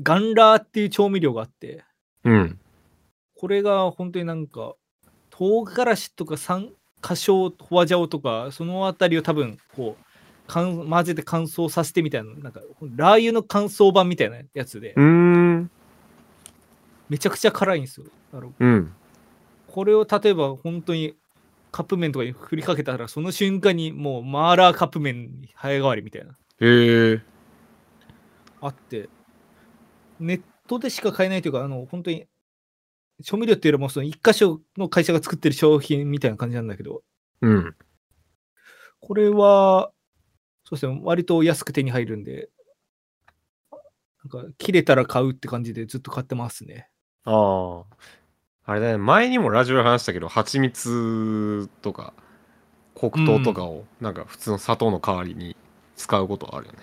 [0.02, 1.84] ガンラーっていう調味料があって、
[2.24, 2.60] うん。
[3.36, 4.76] これが本当になんか、
[5.30, 10.04] 唐辛子とか三花椒、ホワジャオとか、そのあたりを多分、こう、
[10.48, 12.62] 乾混ぜて乾燥させてみたいな、なんか、
[12.96, 14.94] ラー油の乾燥版みたいなやつで。
[17.10, 18.08] めちゃくちゃ辛いんですよ。
[18.60, 18.94] うん。
[19.68, 21.16] これを例えば本当に
[21.72, 27.22] カップ麺とかに振りかけたら、その瞬間にもうマーラーカップ麺に早変わりみたいな、へえ。
[28.62, 29.10] あって、
[30.20, 32.28] ネットでしか買えないというか、あの、本当に、
[33.24, 37.04] 調味料っていうよりも、その一箇所の会社が作ってる商品みたいな感じなんだけど、
[37.42, 37.76] うん。
[39.00, 39.92] これは、
[40.64, 42.50] そうですね、割と安く手に入るんで、
[44.24, 46.90] なんか、切れたら買うって感じでずっと買ってますね。
[47.24, 47.98] ああ。
[48.70, 52.14] あれだね、前にもラジオで話したけど、蜂蜜とか
[52.96, 55.56] 黒糖とかを、なんか普通の砂糖の代わりに
[55.96, 56.80] 使うことあるよね。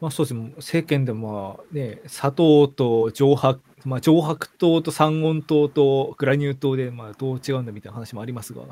[0.00, 8.62] まあそうですね、世間でもまあね、砂糖と上白、まあ上白糖と三温糖とグラニュー糖でまあどう違うんだみたいな話もありますが、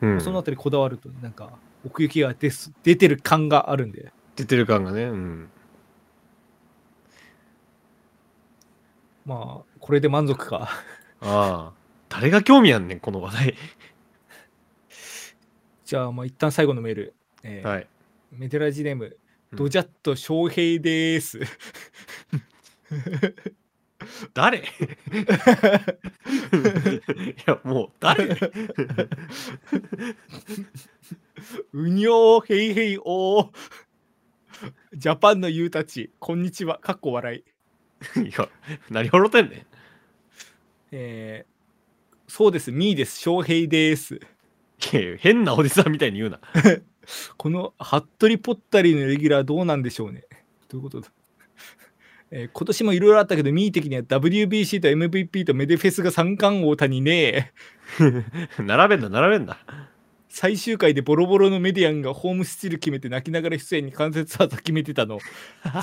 [0.00, 0.20] うん。
[0.20, 5.04] そのあたりこだわると、なんか奥行きが出す出てる感があるんで、出てる感がね。
[5.04, 5.48] うん。
[9.24, 10.68] まあこれで満足か。
[11.20, 11.72] ああ。
[12.08, 13.54] 誰が興味あんねん、この話題。
[15.84, 17.14] じゃあまあ一旦最後のメール。
[17.44, 17.86] えーはい。
[18.32, 19.16] メテラジネーム、うん
[19.56, 21.40] ドジャット翔平でーす。
[24.34, 24.58] 誰？
[24.62, 24.62] い
[27.46, 28.36] や、もう、誰？
[31.72, 33.50] うにょーへいへいおー。
[34.94, 36.78] ジャパンのユーたち、こんにちは。
[36.78, 38.20] かっこ笑い。
[38.20, 38.48] いや、
[38.90, 39.66] 何笑ってんねん。
[40.92, 41.54] えー
[42.26, 44.16] そうです、ミーです、翔平です。
[44.16, 44.20] い
[44.96, 46.40] やいや変なおじさんみたいに言うな。
[47.36, 50.24] この服部ポッタリーのレギュラーどうなんでしょうね。
[50.68, 51.08] ということだ？
[52.30, 57.52] えー今年もいろいろあったけど、ミー的には WBC と MVP とメデフェスが三冠王谷ね
[58.58, 59.58] 並べんな、並べんな。
[60.28, 65.20] 最終回でボロボロのメディアンがホームスチール決めて泣きながら出演に関節技決めてたの。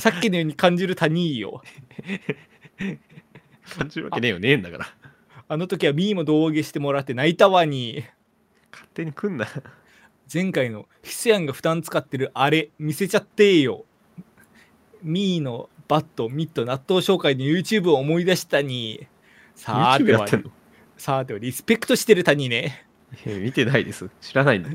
[0.02, 1.62] さっきのように感じる谷よ。
[3.78, 4.88] 感じるわけねえよ、ねえんだから。
[5.48, 8.04] あの時はミーも胴上げしてもらって泣いたわに。
[8.74, 9.48] 勝手に来んな。
[10.34, 13.86] 前回のヒスヤンが負担使ってるあれ見せちゃってよ。
[15.04, 19.08] ミーのバット、ミット、納豆紹介の YouTube を思い出したに、
[19.56, 20.28] さ YouTube ては
[20.98, 22.86] さてはリスペクトしてる谷ね。
[23.26, 24.10] え見てないです。
[24.22, 24.70] 知らないんだ。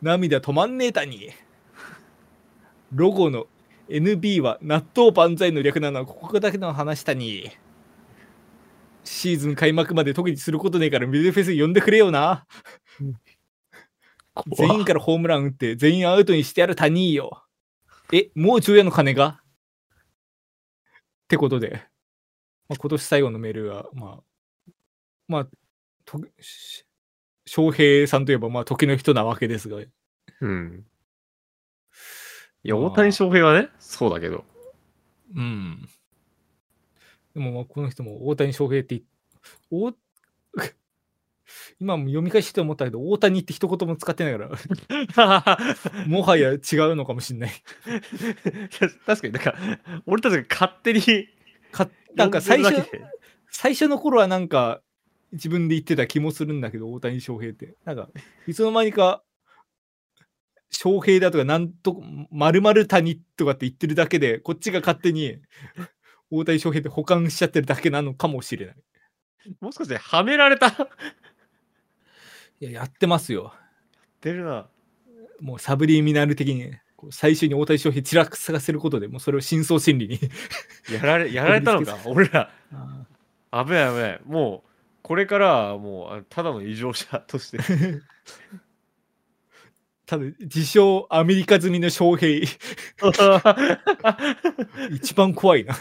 [0.00, 1.30] 涙止まんねえ谷。
[2.92, 3.46] ロゴの
[3.90, 7.50] NB は納豆万歳の略なのはここだけの話したに。
[9.04, 12.46] シーズン開幕まで特にすることねえからミルフェス呼んでくれよな。
[14.56, 17.44] 全員からホームラン打って全員アウトにしてやる谷よ。
[18.12, 19.40] え、もう昼夜の鐘が？
[21.24, 21.84] ってことで、
[22.68, 24.22] まあ、今年最後のメールは、まあ、
[25.28, 25.48] まあ、
[26.04, 26.84] とし
[27.46, 29.78] 翔平さんといえば、まあ、時の人なわけですが、
[30.40, 30.86] うん。
[32.62, 34.44] いや、まあ大谷翔平はね、そうだけど。
[35.34, 35.88] うん。
[37.34, 38.96] でも、まあ、この人も大谷翔平って
[39.70, 39.94] 言っ、お
[41.78, 44.48] 今も読み返して思ったけど、大谷って一言も使ってないか
[45.16, 45.58] ら、
[46.06, 46.60] もはや違う
[46.96, 47.50] のかもしれない。
[49.06, 49.54] 確かに、なんか、
[50.06, 51.28] 俺たちが勝手に、
[51.72, 52.88] かなんか最初
[53.50, 54.80] 最初の頃はなんか
[55.34, 57.76] 自分で言ってた気もするんだけど、大谷翔平って。
[57.84, 58.08] なんか、
[58.46, 59.22] いつの間にか、
[60.70, 65.38] 翔平だとか、なんと、まる谷とかって言ってるだけで、こっちが勝手に
[66.30, 68.76] 大谷翔平って保管しちゃってるだけなのかもしれない。
[69.60, 70.70] もしかして、はめられた
[72.64, 73.52] いや、やってますよ。
[74.22, 74.66] てるな。
[75.40, 80.18] もうサブリミナル的に、こう最初に大谷翔平ちらくさせることでもうそれを深層心理に。
[80.90, 82.50] やられ、やられたのか、 俺ら。
[82.72, 83.06] あ
[83.64, 84.20] 危ない危ない。
[84.24, 84.70] もう、
[85.02, 87.58] これからはもう、あただの異常者として。
[87.58, 88.00] ー
[90.06, 92.46] ただ、自称アメリカ済みの翔平、
[94.90, 95.74] 一番怖いな。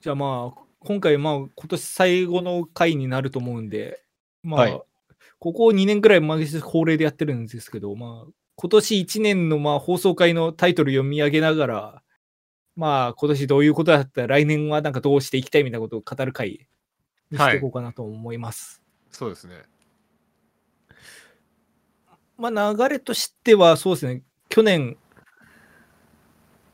[0.00, 4.02] じゃあまあ、今回まあ、今年最後の回になると思うんで、
[4.42, 4.82] まあ、はい
[5.38, 12.02] ここ2年くらい毎日恒例でやってるんですけど、まあ、今年1年のまあ放送回のタイトル読み上げながら、
[12.74, 16.66] まあ、今年どういうことだったら来年はなんかどうしていきたいみたいなことを語る回
[17.30, 18.82] にしていこうかなと思います。
[19.10, 19.62] そうですね。
[22.36, 24.96] まあ、流れとしては、そうですね、去年、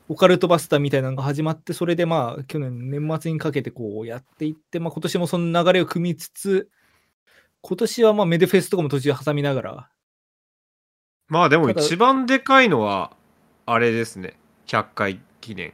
[0.07, 6.69] オカルトバスターみたいなのが始まって、それでまあ、去年年末にかけてこうやっていって、まあ、今年もその流れを組みつつ、
[7.61, 9.89] 今年はまあメデフェスとかも途中挟みながら、
[11.27, 13.11] まあでも一番でかいのは、
[13.65, 14.37] あれですね。
[14.67, 15.73] 100回記念。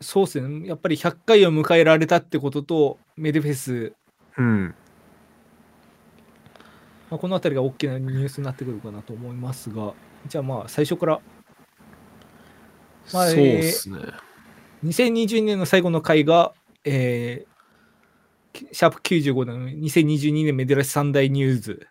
[0.00, 3.92] そうですね、やっぱり100回を迎えられたってことと、メデフェス、
[4.36, 4.74] うん。
[7.10, 9.94] まあ、このあたりが大きなニュースになってくるかなと思いますが、
[10.26, 11.20] じゃあまあ、最初から、
[13.12, 13.98] まあそうですね。
[14.84, 16.52] 2022年の最後の回が、
[16.84, 17.54] えー
[18.72, 21.86] シャープ95の2022年メデラシ三大ニュース。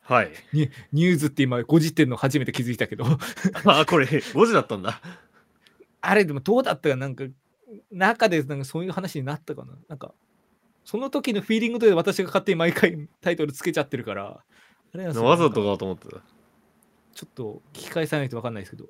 [0.00, 0.30] はい。
[0.52, 3.04] ニニュースって今5時点の初めて気づいたけど、
[3.66, 5.00] あ、これ5時だったんだ。
[6.00, 7.24] あれでもどうだったかなんか、
[7.90, 10.14] 中でなんかそういう話になったかななんか、
[10.84, 14.40] その時のフィーリングで私が勝手に毎回タイトルつけちゃってるから、
[14.94, 16.22] あれなんですよわざとなんかかと思ってた。
[17.14, 18.88] ちょっと聞き返さないと分かんないですけど。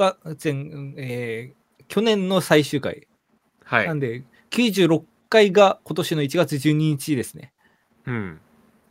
[0.00, 0.54] が、前、
[0.96, 3.08] えー去年の最終回。
[3.64, 3.98] はいなん。
[3.98, 7.52] で、96回が今年の1月12日ですね。
[8.06, 8.40] うん。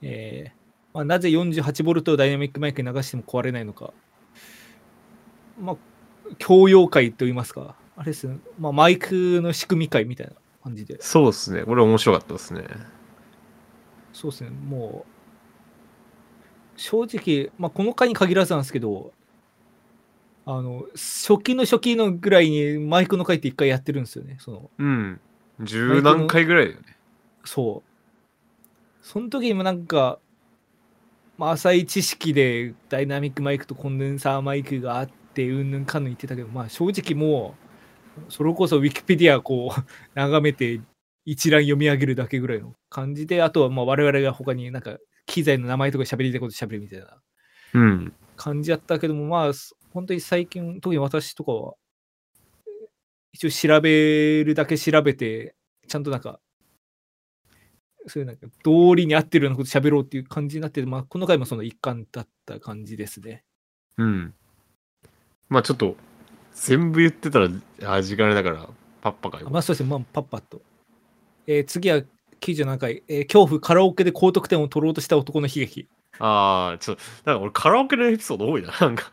[0.01, 0.59] えー
[0.93, 3.93] まあ、なぜ 48V をダイナミックマイクに流しても壊れないのか。
[5.61, 5.75] まあ、
[6.39, 7.75] 教養会と言いますか。
[7.95, 8.39] あれですね。
[8.59, 10.33] まあ、マイクの仕組み会みたいな
[10.63, 10.97] 感じで。
[10.99, 11.63] そうですね。
[11.63, 12.65] これ面白かったですね。
[14.11, 14.49] そうですね。
[14.49, 19.13] もう、正直、まあ、この回に限らずなんですけど、
[20.51, 24.37] あの、初期の初期のぐらいにマイクの回って一回やってるんですよね。
[24.39, 25.21] その、うん。
[25.59, 26.97] 十何回ぐらいだよね。
[27.45, 29.05] そう。
[29.05, 30.17] その時にもなんか、
[31.37, 37.53] まあ、浅い知識でダイナミックマイクとコンデンサーマイクがあって、うんぬんかんぬん言ってたけど、まあ正直も
[38.27, 39.81] う、それこそウィキペディアこう、
[40.17, 40.81] 眺めて
[41.25, 44.97] 一覧読み上げるだけぐらいの感じで、あとはまあ我々が他になんか
[45.27, 47.21] 機材の名前とか喋りたいこと喋るみたいな
[47.75, 48.13] うん。
[48.35, 51.73] 感じやったけども、まあ、す本当に最近、特に私とかは、
[53.31, 55.55] 一応調べるだけ調べて、
[55.87, 56.39] ちゃんとなんか、
[58.07, 63.43] そういうなんか、道理に合ってるようなこと喋ろうっていう感じになってて、まあ、この回もその一環だった感じですね。
[63.97, 64.33] うん。
[65.49, 65.95] まあちょっと、
[66.53, 67.49] 全部言ってたら、
[67.85, 68.69] あ、時間あれだから、
[69.01, 69.49] パッパかよ。
[69.49, 70.61] まあ、そうですね、まあ、パッパッと。
[71.47, 72.01] えー次は
[72.41, 75.89] 97回、えー恐怖カラオケで高得点を取ろうとした男の悲劇。
[76.19, 78.73] ああ、ちょっと、なんか俺カラオケのエピソード多いな。
[78.79, 79.11] なんか、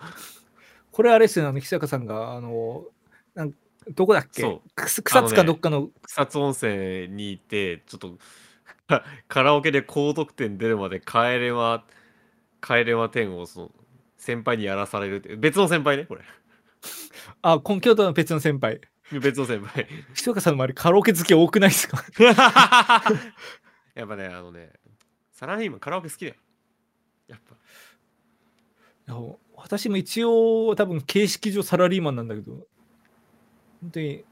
[0.97, 2.87] これあれですね、あの、久坂さんが、あの、
[3.35, 3.53] なん
[3.95, 4.41] どこだっけ？
[4.41, 4.71] そう。
[4.75, 5.91] 草津かどっかの。
[6.03, 8.15] 草津温泉に行って、ちょっと、
[8.89, 11.85] カカラオケで高得点出るまで帰れま、
[12.63, 13.71] 帰れま点をその、
[14.17, 16.23] 先輩にやらされるって別の先輩ねこれ。
[17.43, 18.81] あ、この京都の別の先輩。
[19.13, 19.87] 別の先輩。
[20.15, 22.03] ひ岡さんの周りカラオケ好き多くないですか？
[23.95, 24.71] やっぱねあのね
[25.35, 26.37] サラリーマンカラオケ好きだよ。
[27.29, 27.41] やっ
[29.07, 29.15] ぱ
[29.57, 32.53] 私も一応多分形式上サラリーマンなんだけど、
[33.81, 34.25] 本当に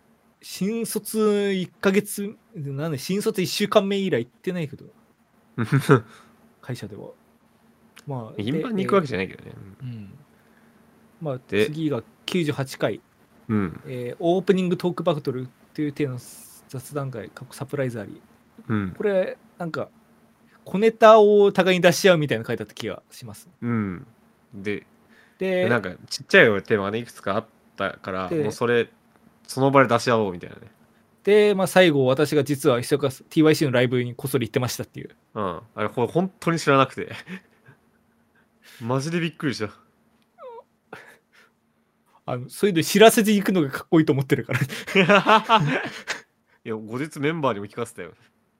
[0.42, 4.86] 新卒1ヶ月、なんで新卒1週間目以来行ってないけど、
[6.60, 7.10] 会社では。
[8.06, 10.18] まあ、頻繁に行くわけじゃないけどねでうん。
[11.22, 13.00] まあ、で次が98回、
[13.48, 16.18] うんえーオープニングトークバトルっていう体の
[16.68, 18.20] 雑談会、過去サプライズあり。
[18.68, 19.88] うんこれ、なんか、
[20.64, 23.48] 小ネタを互いに出し合うみたいな回だった気がします。
[23.62, 24.06] うん
[24.54, 24.86] で
[25.38, 28.88] で、なんかちっちゃいテーマがねいくつかあったからでもうそれ
[29.46, 30.62] その場で出し合おうみたいなね。
[31.24, 35.16] で、まあ、最後、私が実はひそか TYC のライブにこっそり行ってましたっていう。
[35.34, 35.60] うん。
[35.74, 37.12] あれこれ本当に知らなくて。
[38.80, 39.74] マジでびっくりした。
[42.26, 44.60] あのそういうの知らせていくのがかっこいいと思ってるから。
[46.64, 48.14] いや後日メンバーにも聞かせたよ。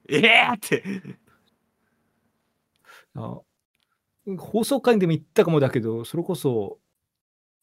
[0.07, 0.83] ええー、って。
[3.15, 3.39] あ
[4.37, 6.79] 放送会でも言ったかもだけど、それこそ、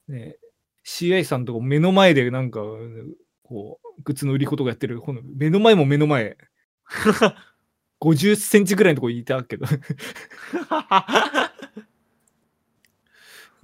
[0.08, 0.36] ね、
[0.84, 2.60] CI さんとか目の前でなんか、
[3.42, 6.36] こう、グッズの売り子とかやってる、この目の前も目の前、
[8.00, 9.66] 50センチぐらいのとこいたけど。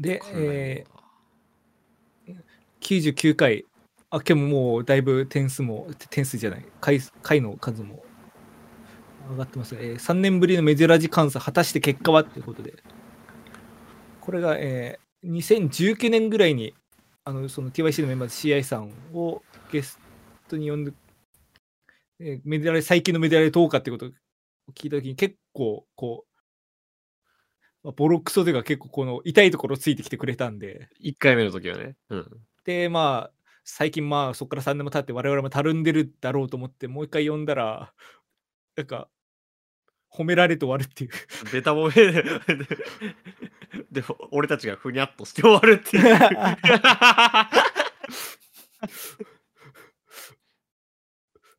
[0.01, 2.35] で、えー、
[2.81, 3.65] 99回、
[4.11, 8.05] あ、けももうだいぶ点数も、点数じゃない、回回の数も
[9.31, 12.75] 上がってます、えー、3年ぶりのメジラジ監査、果たして結果はということで、
[14.21, 16.75] これが、えー、2019年ぐらいに、
[17.25, 19.99] あのその TYC のメンバーで CI さんをゲス
[20.49, 20.93] トに呼んで、
[22.21, 24.09] えー、メディアレ最近のメディアレ10日ってことを
[24.75, 31.97] 聞いたときに結構こう、まあ、ボロクソでが結構この痛いところついてきてくれたんで、1回目の時はね。
[32.11, 32.29] うん。
[32.65, 33.33] で、まあ、
[33.65, 37.93] 最近まあそこから3年も経って我々もたるんでるだろうと思ってもう一回呼んだら、
[38.77, 39.09] なんか、
[40.13, 41.11] 褒められて終わるっていう。
[41.53, 42.25] ベタ褒めで
[43.91, 46.05] でも俺たちがふにゃっとして終わるっていう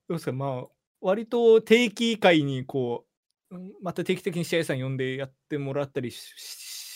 [0.07, 0.31] どうですか？
[0.31, 0.67] まあ、
[1.01, 3.05] 割と定期会にこ
[3.51, 6.19] う、うんまた定期的に試合さん呼んでやってもらったりし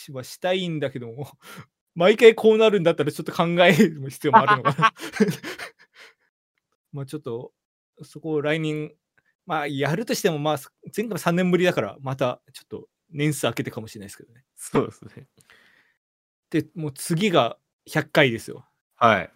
[0.06, 1.32] しはしたいんだけども、
[1.96, 4.94] 毎回こうなるんだったらちょっと考える必要もあるのかな。
[6.92, 7.52] まあちょっと、
[8.04, 8.94] そこを来年、
[9.46, 10.60] まあやるとしても、まあ
[10.96, 14.44] 前回3年ぶりだから、またちょっと年数空けてかもしれないですけどね。
[14.56, 15.28] そうですね
[16.50, 17.58] で、もう次が
[17.90, 18.66] 100回ですよ。
[18.96, 19.30] はい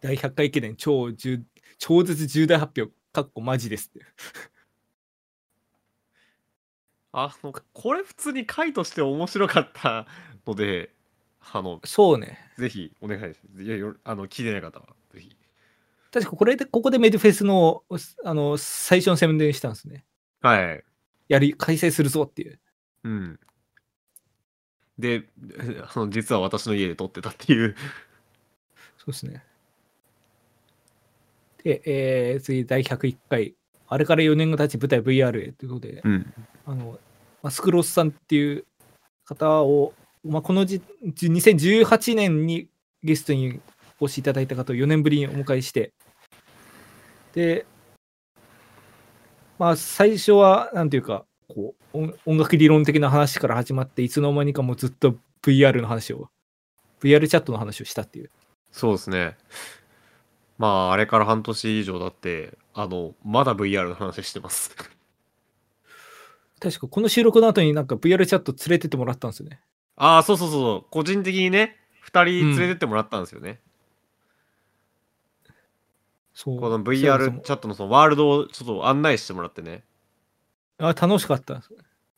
[0.00, 1.42] 第100回記念超重
[1.78, 4.06] 超絶重大発表、かっこマジですって。
[7.12, 10.06] あのこれ普通に回として面白かった
[10.46, 10.90] ので
[11.40, 12.38] あのそうね。
[12.58, 14.86] ぜひお願いしますいやよあの聞いてない方は
[16.16, 17.82] 確かこれで、ここでメディフェスの
[18.24, 20.06] あの最初の宣伝したんですね。
[20.40, 20.84] はい
[21.28, 22.58] やり、開催するぞっていう。
[23.04, 23.40] うん
[24.98, 25.24] で
[25.94, 27.76] あの実は私の家で撮ってたっていう
[28.96, 29.44] そうですね。
[31.62, 33.54] で、えー次、第101回、
[33.88, 36.32] あれから4年が経ち、舞台 VR へということで、うん
[36.64, 36.98] あの、
[37.42, 38.64] マスクロスさんっていう
[39.26, 39.92] 方を、
[40.24, 42.70] まあ、このじじ2018年に
[43.02, 43.60] ゲストに
[44.00, 45.92] お越しいただいた方を4年ぶりにお迎えして、
[47.36, 47.66] で、
[49.58, 56.30] まあ、最初は、なんていうか、こう音音楽理論的な話から始まって、いつの間にかもうずっと VR の話を、
[57.00, 58.30] VR チャットの話をしたっていう。
[58.72, 59.36] そうですね
[60.58, 64.76] まああれから半年以上だってあのまだ VR の話してます
[66.60, 69.60] 確かこの収録の後になんか VR チャット連れてってもらったんですよね。
[69.96, 73.60] ああそうそうそうそう個人的にね2人連れてってもらったんですよね、
[76.36, 76.60] そう。
[76.60, 79.84] この VR チャットのそのワールドをちょっと案内してもらってね
[80.76, 81.62] あ楽しかった。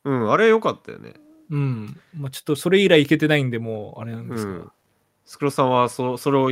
[0.05, 1.15] うんあれ良かったよね
[1.51, 2.01] うん。
[2.17, 4.59] まあ、ちょっとそれ以来行けてないんで、もうあれなんですけど。
[4.59, 4.73] うん
[5.25, 6.51] スクロさんはそそれを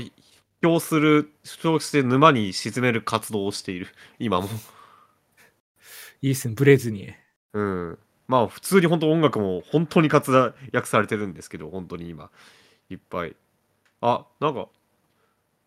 [0.63, 1.33] 表する
[1.65, 3.89] 表して沼に沈める活動をしている
[4.21, 4.49] 今も
[6.21, 7.15] いいっすね、ブレずに。
[7.55, 7.99] うん
[8.29, 12.31] まあ普通に本当音楽も本当に活躍されてるんですけど本当に今
[12.91, 13.35] いっぱい
[14.03, 14.69] あなんか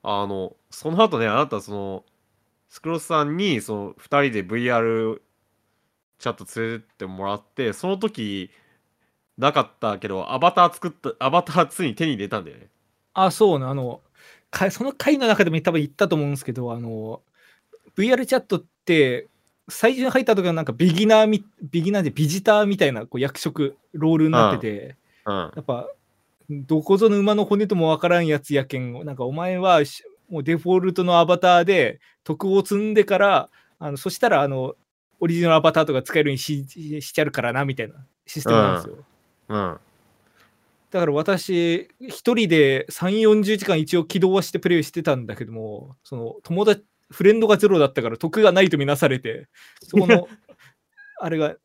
[0.03, 2.03] あのその後ねあなたその
[2.69, 5.19] スクロスさんにその2人で VR
[6.19, 8.51] チャット連れてってもらってその時
[9.37, 12.67] なかったけどアバター作ったアバターついに手に入れたんだよね。
[13.13, 14.01] あ、そうね、あの、
[14.51, 17.21] かその回の中でも多分言ったと思うんですけど、あの、
[17.97, 19.27] VR チャットって、
[19.69, 24.95] 最初に入った時はなんかビギナーみ、ビギナーでビジターみたいなこう役職、ロールになってて、
[25.25, 25.33] うん。
[25.35, 25.87] やっぱ
[26.49, 33.49] どこぞの馬の骨ともわからんやつやけん、なんかお前はしもうデフォルトのアバターで徳を積んでから、
[33.79, 34.75] あのそしたらあの
[35.19, 38.97] オリジナルアバターとか使えるようにししちゃるからなみたいなシステムなんですよ。
[39.49, 39.79] うん。
[40.91, 49.47] だから私、一人で3、40時間一応起動はしてプレイしてたんだけども、その友達、フレンドがゼロだったから得がないとみなされて、
[49.83, 50.27] そこの、
[51.21, 51.55] あれが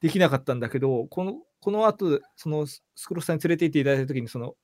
[0.00, 4.54] できなかったんだけど、この、この後、そのスクロースさんに連れて行っていただいたときに、その、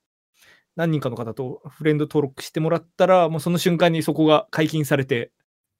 [0.76, 5.32] 何人かの方とフレンド登録してもらったら、もうその瞬間にそこが解禁されて、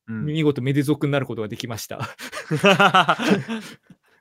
[0.09, 2.01] うん、見事メデ族になることができました。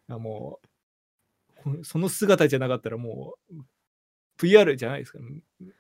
[0.07, 3.55] あもう、こその姿じゃなかったらもう、
[4.38, 5.19] VR じゃないですか。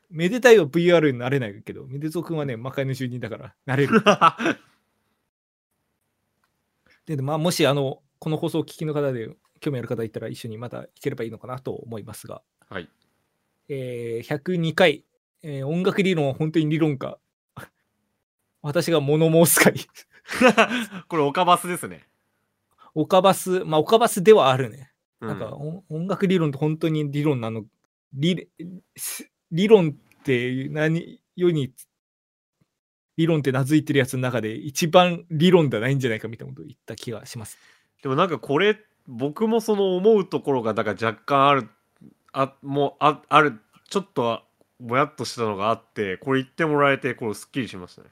[0.09, 4.01] めでたいは VR になれないけど、めでぞくんはね、魔界の住人だから、なれる。
[7.05, 12.89] で、まあ、もし、あの、この放送をお聞きの方で興味ある方いたら、一緒にまた行ければいいのかなと思いますが、はい。
[13.69, 15.05] えー102回、
[15.43, 17.19] えー音楽理論は本当に理論か。
[18.61, 19.73] 私が物申す会。
[21.07, 22.07] これ、オカバスですね。
[22.95, 24.91] オカバス、まあ、オカバスではあるね。
[25.21, 27.65] うなんか、お音楽理論って本当に理論なの？
[28.13, 28.49] 理
[28.95, 31.73] す理論って何世に
[33.17, 37.57] 理論って名付いてるやつの中で一番理論ではないんじゃないかみたいなことを言った気がします。
[38.01, 41.69] でもなんかこれ僕もその思うところがだから若干ある
[42.35, 43.59] あもうあある
[43.89, 44.41] ちょっと
[44.79, 48.09] ぼやっとしたのがあってこれ言ってもらえてこれすっきりしましたね。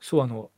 [0.00, 0.50] そう、あの、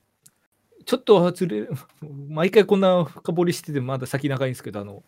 [0.87, 1.69] ちょっと外れ、
[2.29, 5.05] 毎回こんな深掘りしててまだ先長いんですけど、あの、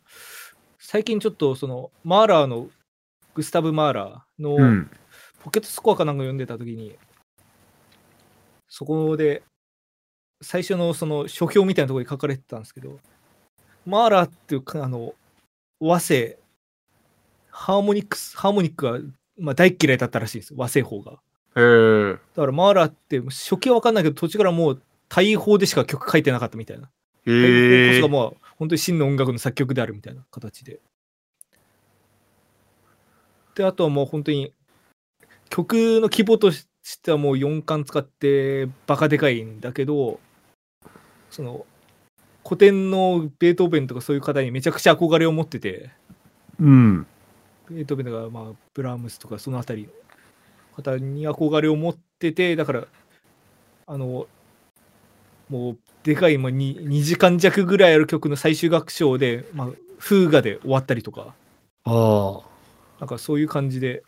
[0.78, 2.68] 最近ちょっとその、マーラーの、
[3.34, 4.90] グスタブ・マーラーの、うん。
[5.42, 6.98] ポケットスコアかなんか読んでたときに、
[8.68, 9.42] そこで、
[10.42, 13.00] 最初のその書評みたいなところに書かれてたんですけど、
[13.86, 15.14] マーラーっていうか、あの、
[15.80, 16.38] 和声、
[17.58, 18.98] ハーモニックス、ハーモニックが、
[19.38, 21.12] まあ、大っ嫌いだったらしいです、和声法が。
[21.12, 21.14] へ
[21.56, 22.12] え。
[22.12, 26.90] だからマーラーって、初期は分かんないけど、途中からもう、大法でしか曲書いてなかったみたいな。
[27.26, 28.12] へえそが。
[28.12, 30.80] まあ、本当に真の音楽の作曲であるみたいな形で。
[33.54, 34.52] で、あとはもう本当に、
[35.48, 36.66] 曲の規模とし
[37.02, 40.20] てはもう4巻使ってバカでかいんだけど、
[41.30, 41.64] その、
[42.44, 45.90] 古典のベートーベンとかそういう方にめちゃくちゃ憧れを持ってて、
[46.60, 47.06] うん。
[47.70, 49.90] ベートーベンとか、まあ、ブラームスとかそのあたりの
[50.76, 52.86] 方に憧れを持ってて、だから、
[53.86, 54.26] あの、
[55.48, 61.34] もう、でかい、まあ、2, 2時間弱ぐらいある曲の最終楽章で、まあ、風雅で終わったりとか、
[61.84, 62.56] ああ。
[62.98, 64.02] なんかそういう感じで、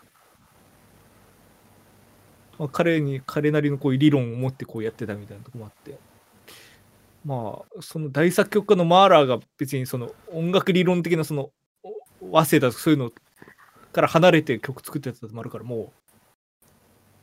[2.59, 5.99] まあ、彼に、彼なりのこういう理論を持ってこうやってたみたいなとこもあって、
[7.25, 11.51] まあ、その大作曲家のマーラーが別にその音楽理論的なその
[12.21, 13.11] お和声だとかそういうの
[13.93, 16.69] から離れて曲作ってたのもあるから、もう、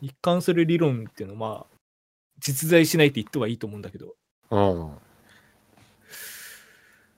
[0.01, 1.75] 一貫する理論っていうのは、まあ、
[2.39, 4.15] 実在しないって言ってはいいと思うんだけど、
[4.51, 4.97] うん。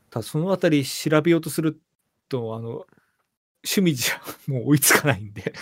[0.10, 1.80] ただそのあたり調べようとする
[2.30, 2.86] と、あの、
[3.64, 5.54] 趣味じゃもう追いつかないんで、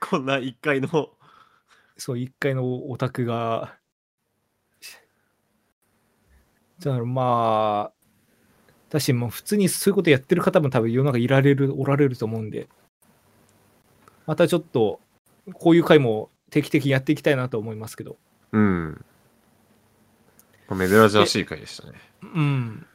[0.00, 1.10] こんな一回の。
[1.96, 3.76] そう、一回のオタクが、
[6.78, 7.99] だからまあ、
[8.90, 12.68] だし、もう普通にそういうことやってる方も多分世の中いられる、おられると思うんで、
[14.26, 15.00] またちょっと、
[15.54, 18.16] こういう回も定期的にやっていきたいなと思いますけど、
[18.52, 19.04] うん。
[20.68, 21.98] 珍しい回でしたね。
[22.22, 22.86] うん。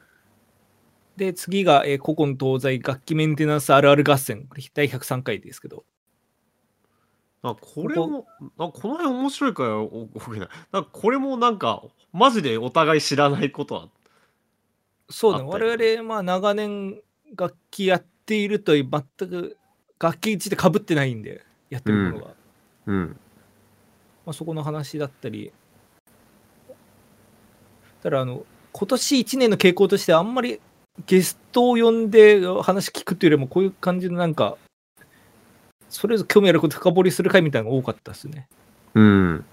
[1.18, 4.48] で、次が、えー古今東西楽器メンテナンスあるある合戦。
[4.48, 5.86] これ第103回ですけど。
[7.42, 8.26] あこれも
[8.58, 13.88] あこの辺面白いからお多いななんかこれもなんかマジでお互い知らないことは
[15.10, 17.02] そうね、我々、まあ、長年
[17.38, 19.58] 楽器やっていると全く
[20.00, 22.34] 楽器についてかぶってないんで、やってるものが。
[22.88, 23.18] うん
[24.26, 25.52] まあ、そこの話だったり。
[28.02, 30.60] ただ、あの、今年1年の傾向として、あんまり
[31.06, 34.58] ゲストを呼んで話聞くっていうよりも、こういう感じのなんか、
[35.90, 38.48] それぞれ興味あること深掘りする回みたいなのが多かったですね。
[38.96, 39.46] うん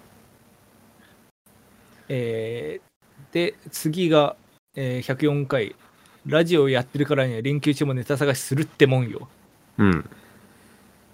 [2.09, 2.93] えー
[3.33, 4.37] で、次が、
[4.75, 5.77] えー104回。
[6.25, 9.29] ラジオやってるからには連休中もネタ探しするってもんよ。
[9.79, 10.09] うん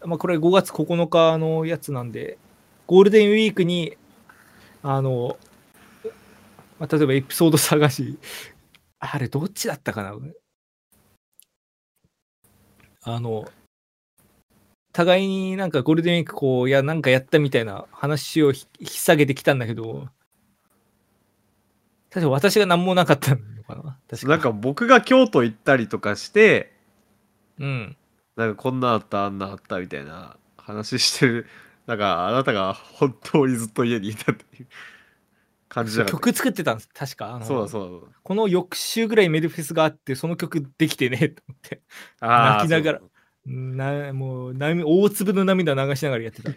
[0.05, 2.39] まあ、これ5月9日のやつなんで、
[2.87, 3.97] ゴールデンウィークに、
[4.83, 5.39] あの、
[6.79, 8.19] まあ、例えばエピソード探し、
[9.01, 10.17] あれどっちだったかな？
[13.03, 13.51] あの、
[14.93, 20.09] 互いになんかゴールデンウィークこう、いや、なんかやったみたいな話をひ引き下げてきたんだけど、
[22.11, 23.37] 確か私が何もなかったの
[23.67, 23.99] かな。
[24.09, 26.73] 確かなんか僕が京都行ったりとかして
[27.59, 27.97] うん。
[28.37, 31.47] なんかこんなあったあんなあったみたいな話してる。
[31.87, 34.67] なんかあなたが本当にずっと家にいたっていう
[35.69, 36.89] 感じじゃなかった曲作ってたんです。
[36.95, 37.35] 確か。
[37.35, 38.13] あのそうだそうだ。
[38.23, 41.81] この翌週ぐらいメルフェスがあってその曲できてねと思って。
[42.21, 43.01] あー泣きながら。
[43.45, 46.51] なもう涙大粒の涙流しながらやってた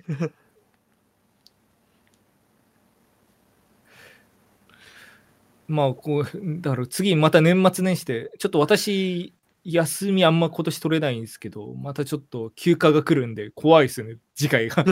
[5.71, 6.25] まあこう
[6.61, 14.17] だから次また年末年始でちょっと私休みあんま今年取れないんですけどまたちょっと休暇が来るんで怖いですよね。
[14.35, 14.83] 次回が。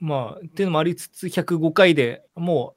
[0.00, 2.74] まあっていうのもありつつ105回でも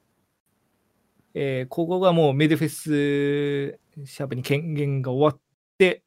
[1.34, 5.40] う、えーここがもうメデフェスシャープに権限が終わっ
[5.76, 6.02] て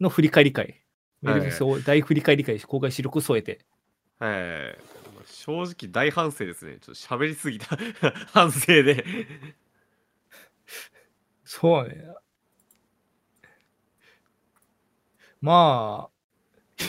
[0.00, 0.84] の振り返り会。
[1.22, 3.64] メデフェスを大振り返り会公開視力を添えて
[4.18, 4.78] はい
[5.44, 6.78] 正直大反省ですね。
[6.80, 7.76] ちょっと喋りすぎた。
[8.32, 9.04] 反省で。
[11.44, 12.14] そうね。
[15.42, 16.84] まあ、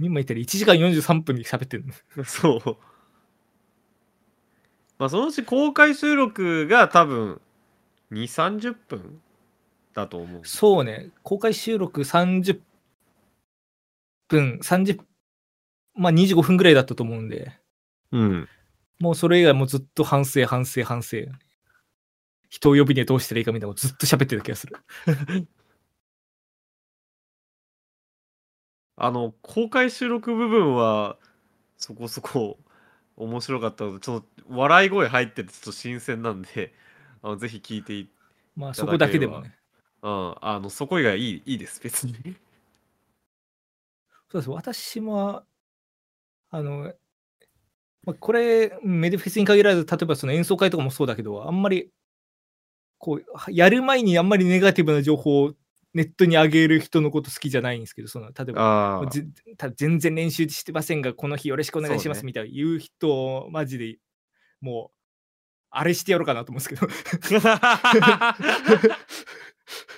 [0.00, 1.84] 今言ったら1時間43分に喋ってる
[2.16, 2.24] の。
[2.26, 2.76] そう。
[4.98, 7.40] まあそのうち公開収録が多分
[8.10, 9.22] 2 3 0分
[9.94, 10.44] だと思う。
[10.44, 12.60] そうね、公開収録30
[14.26, 15.00] 分、30、
[15.94, 17.56] まあ25分ぐらいだったと思うんで、
[18.12, 18.48] うん
[18.98, 21.18] もうそれ以外もずっと反省、反省、反省。
[22.48, 24.76] 人を呼びにはどうしたらいいかみたいなのをずっと喋ってた気がする。
[28.96, 31.18] あの公開収録部分は
[31.76, 32.58] そこそこ
[33.16, 36.72] 面白かったのでちょっと笑い声入っててちょっと新鮮なんで
[37.20, 38.10] あのぜひ聞いてい
[38.54, 39.54] まあそこだけでもね。
[40.02, 42.14] うん、あのそこ以外いいいいです別に
[44.28, 44.50] そうです。
[44.50, 45.44] 私も、
[46.50, 46.92] あの、
[48.06, 51.90] まあ、これ、メディフェスに限らず、例えばその演奏会とかもそうだけど、あんまり、
[52.98, 55.54] こう、はやる前にあんまりネガティブな情報を
[55.92, 59.02] ネットに上げる人のこと好きじゃないんですけど、その例えば、
[59.74, 63.98] 全然練習してませんが、この日よろしくお願いしますみたいな言う人を、マジで、
[64.60, 64.96] もう、
[65.70, 66.86] あれしてやろうかなと思うんですけど。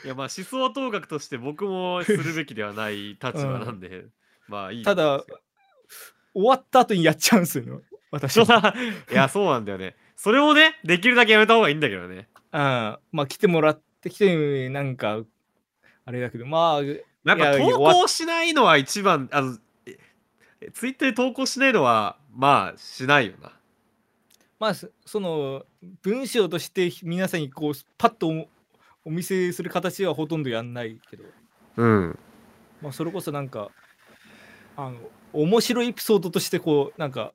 [0.05, 4.07] いやまあ思想統学として僕もするべきではない立場なんで、
[4.47, 5.25] まあいいただ、
[6.33, 8.75] 終わった後にやっちゃうんですよ、私は。
[9.11, 9.97] いや そうなんだよね。
[10.17, 12.29] それもねできるだけやめた方がいいんだけどね。
[12.51, 15.21] あまあ来てもらってきてなんか
[16.05, 16.81] あれだけどまあ
[17.25, 19.99] なんか投稿しないのは一番あのえ
[20.61, 23.53] えツイッターで投稿しないのはまあしないよな。
[24.59, 25.65] まあそその
[26.03, 28.49] 文章として皆さんにこうパッとお
[29.05, 31.25] お見せする形はほとんどやんないけど、
[31.77, 32.19] うん。
[32.83, 33.71] まあ、それこそなんか
[34.77, 34.99] あの
[35.33, 37.33] 面白いエピソードとしてこうなんか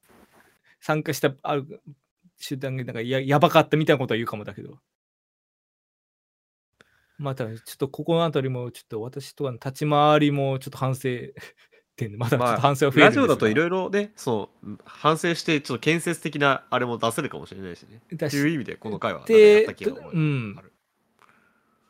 [0.84, 1.82] 参加したある
[2.38, 4.80] 集団がなんかややばかったみたいなことは言うかもだけど。
[7.18, 11.10] またちょっとここのあたりもちょっと私とはの立ち回りもちょっと反省。
[11.96, 18.02] 点 でまだちょっと反省は増えるんですジオだといろいろねそう反省してちょっと建設的なあれも出せるかもしれないしね。
[18.14, 20.56] っていう意味でこの回はなんかやった気が思ううん。
[20.58, 20.74] ある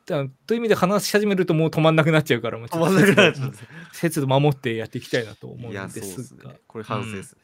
[0.06, 3.52] だからという意味で話し始めるともう止まんなくなっちゃうからもうちょっと止まんなくなっちゃう。
[3.92, 6.60] 節度守ってやっていきたいなと思うんいやそうですがですね。
[6.68, 7.40] これ反省ですね、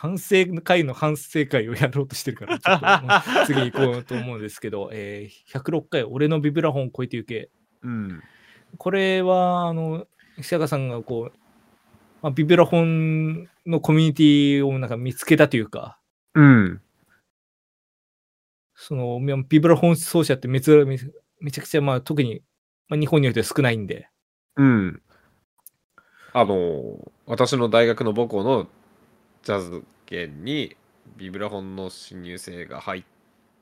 [0.00, 7.50] 反省会の反省会をやろうとしてるから ちょっとまあ次行こうと思うんですけど、えー106回「俺のビブラフォン超えてゆけ
[7.82, 8.22] うん」
[8.78, 11.38] これはあの久坂さんがこう、
[12.22, 15.98] まあ、ビブラフォンのコミュニティをなんか見つけたというか
[16.34, 16.80] うん。
[18.76, 20.96] そのみビブラフォン奏者ってめつめ
[21.40, 22.44] めちゃくちゃまあ特に、
[22.88, 24.08] まあ、日本においては少ないんで。
[24.54, 25.02] うん。
[26.32, 28.68] あの、私の大学の母校の
[29.48, 30.76] ジャズ圏に
[31.16, 33.04] ビブラフォンの新入生が入っ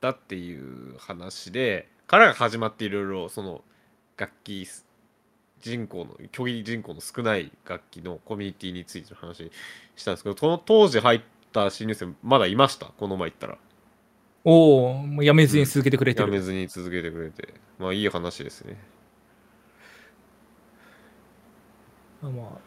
[0.01, 3.61] たっていう話で、からが始まっていろいろその
[4.17, 4.67] 楽器
[5.61, 9.49] 人口の、競技人口の少ない楽器のコミュニティについての話
[9.95, 11.21] したんですけど、その当時入っ
[11.53, 13.57] た新入生まだいました、この前行ったら。
[14.43, 18.77] おおもうやめずに続けてくれてる、やめずに続けてくれて、まあいい話ですね。
[22.21, 22.59] あま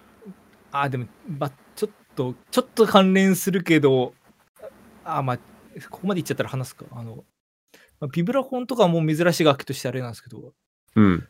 [0.73, 1.57] あ、あでも、ま、ちょっ
[2.21, 4.12] と、ちょっと関連するけど、
[5.05, 5.39] あまあ、
[5.89, 6.85] ここまで言っちゃったら話すか。
[6.93, 7.25] あの、
[7.99, 10.53] まあ、ビブラフォンとかはもう珍しい楽器としてあれなんですけど、
[10.97, 11.27] うん。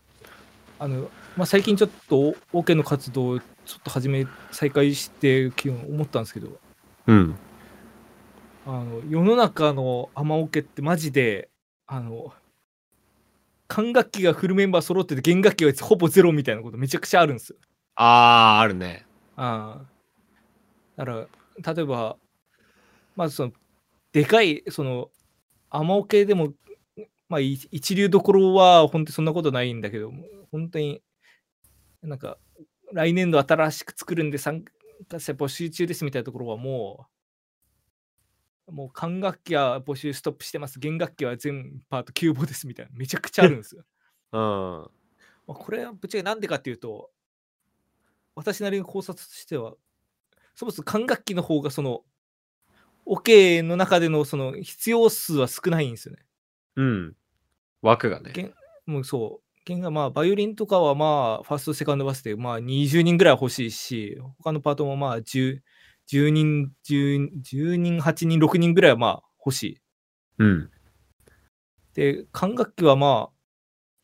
[0.80, 3.44] あの、まあ、最近ちょっとオケの活動をちょ
[3.78, 6.58] っと始め、再開して思ったんですけど、
[7.06, 7.36] うん。
[8.66, 11.48] あの世の中の雨オケってマジで、
[11.86, 12.32] あの、
[13.68, 17.56] 管楽器がフルメンバー揃ってて弦楽器がほぼゼロみたいなことめちゃくちゃあるんですよ。
[17.94, 19.06] ああ、あるね。
[19.36, 19.89] ああ。
[21.00, 21.26] だか
[21.64, 22.18] ら、例えば、
[23.16, 23.52] まずその、
[24.12, 25.10] でかい、その、
[25.70, 26.52] 雨オケでも、
[27.30, 30.12] まあ、い一流どころは本当にそんなことないんだけど、
[30.52, 31.00] 本当に
[32.02, 32.36] なんか、
[32.92, 34.62] 来年度新しく作るんで参
[35.08, 37.06] 加者募集中ですみたいなところはも
[38.68, 40.78] う、もう管楽器は募集ストップしてます。
[40.78, 42.92] 弦楽器は全パート急募ですみたいな。
[42.94, 43.84] めちゃくちゃあるんですよ。
[44.32, 44.40] うん。
[44.40, 44.90] ま
[45.48, 47.10] あこれはぶっちゃけなんでかっていうと、
[48.34, 49.74] 私なりの考察としては、
[50.60, 52.02] そもそも管楽器の方がその、
[53.06, 56.20] オ、ケの中でのその必要数は少ないんですよね。
[56.76, 57.16] うん。
[57.80, 58.32] 枠がね。
[58.34, 58.52] 弦
[58.84, 65.62] もうそう、弦がまあ、バイオリンとかはまあ、ファースト、セカンドバスでまあ20人ぐらい欲しいし、他のパートもまあ10、
[66.06, 69.80] 10人、10, 10人、8人、6人ぐらいはまあ欲しい。
[70.40, 70.70] うん。
[71.94, 73.34] で、管楽器はまあ、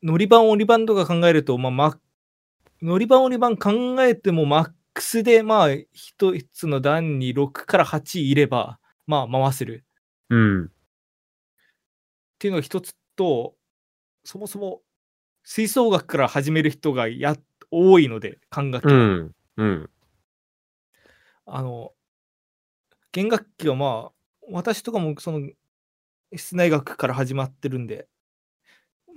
[0.02, 1.98] 乗り番、折り番とか考えると、まあ、ま、
[2.80, 9.84] 乗り番、折り番考えてもマックスでまあ、一つの段に6から8いれば、まあ、回せる。
[10.30, 10.64] うん。
[10.64, 10.68] っ
[12.38, 13.54] ていうのが一つと、
[14.24, 14.80] そもそも
[15.42, 17.36] 吹奏楽から始める人がや
[17.70, 18.96] 多いので、管楽器は。
[18.96, 19.32] うん。
[19.58, 19.90] うん。
[21.44, 21.92] あの、
[23.12, 24.12] 弦楽器はまあ、
[24.50, 25.46] 私とかもその、
[26.34, 28.08] 室内楽から始まってるんで、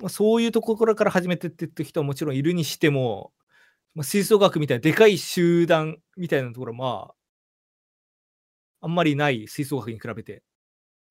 [0.02, 3.32] まあ、そういうところから始めてってって人はもちろんいるにしても、
[3.96, 7.16] まあ、吹奏楽みたいなでかい集団みたいなところはまあ、
[8.82, 10.44] あんまりない吹奏楽に比べて、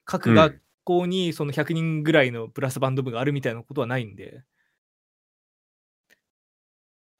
[0.04, 0.36] 各うん。
[0.36, 4.42] 学校にその100人ぐらいのブラスバンド部があるみたいなことはないんで、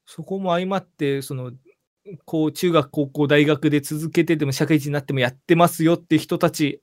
[0.05, 1.51] そこも相まって、その、
[2.25, 6.81] こう、中学、高校、大学で続けてでも社会人になってもやってますよって人たち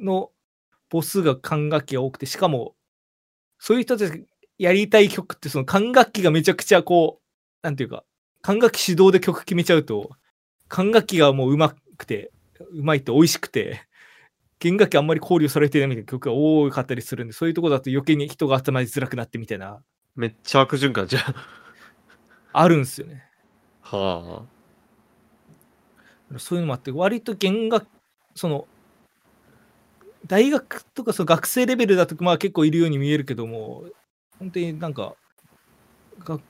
[0.00, 0.30] の
[0.90, 2.74] 母数が管楽器が多くて、しかも、
[3.58, 4.26] そういう人たちが
[4.58, 7.22] やりたい曲って、その管楽器がめちゃくちゃこう、
[7.62, 8.04] なんていうか、
[8.42, 10.10] 管楽器主導で曲決めちゃうと、
[10.68, 12.30] 管楽器がもううまくて、
[12.72, 13.82] うまいって美味しくて、
[14.58, 19.82] 弦楽器あんまり考慮されてないみたいな曲が多かったりするんで、そういうとこだと余計に人が集まりづらくなってみたいな、
[20.14, 21.22] めっちゃ悪循環じゃん。
[22.52, 23.24] あるんですよね。
[23.82, 24.42] は
[26.38, 27.86] そういうのもあって、割と弦楽、
[28.34, 28.66] その、
[30.26, 33.84] 大学とかその学生レベルだとまあ結構いるように見えるけども、
[34.38, 35.14] 本当になんか、
[36.20, 36.42] 学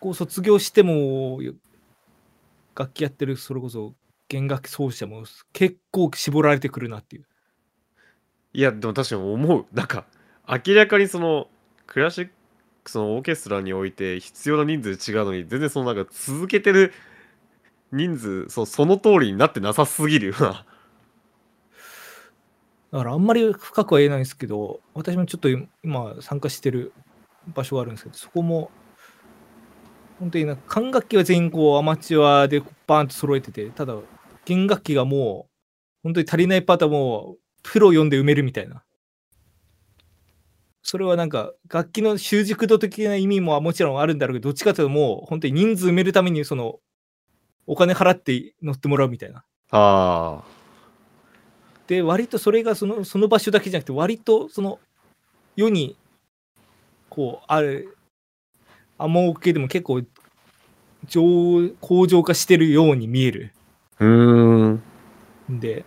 [0.00, 1.40] 校卒業しても、
[2.74, 3.94] 楽器やってる、それこそ
[4.28, 7.24] 弦楽器奏者も結構絞られてくるなっていう。
[7.24, 7.26] あ。
[8.54, 9.66] いや、でも確かに思う。
[9.72, 10.06] なんか、
[10.48, 11.48] 明らかにその、
[11.86, 12.30] クラシッ
[12.84, 16.92] ク、そのオーケストラにおいて必要な人数違うのに、全然そのなんか続けてる
[17.92, 20.64] 人数、そうその通りになってなさすぎるよな。
[22.92, 26.92] だからあんまり深くは言えないんですけど、私もちょっと今参加してる
[27.46, 28.70] 場所があるんですけど、そこも、
[30.18, 33.96] 本当になんか管楽器は全員こうアマチュアでバーンと揃えてて、ただ
[34.44, 35.52] 弦楽器がもう、
[36.04, 38.82] 本当に足りないパターンもプロ呼んで埋めるみたいな。
[40.82, 46.80] それはなんか楽器の習熟度的な意味ももちろんあるんだろうけど、どっちかというともう本当に人数埋めるためにその
[47.66, 49.44] お金払って乗ってもらうみたいな。
[49.70, 50.44] ああ。
[51.86, 54.78] で割とそれがそのその場所だけじゃなくて割とその
[55.56, 55.96] 世に
[57.14, 57.98] こうある
[58.96, 60.00] アモオケでも結構
[61.06, 63.52] 上向上化してるように見える
[64.00, 64.82] うーん。
[65.52, 65.84] んで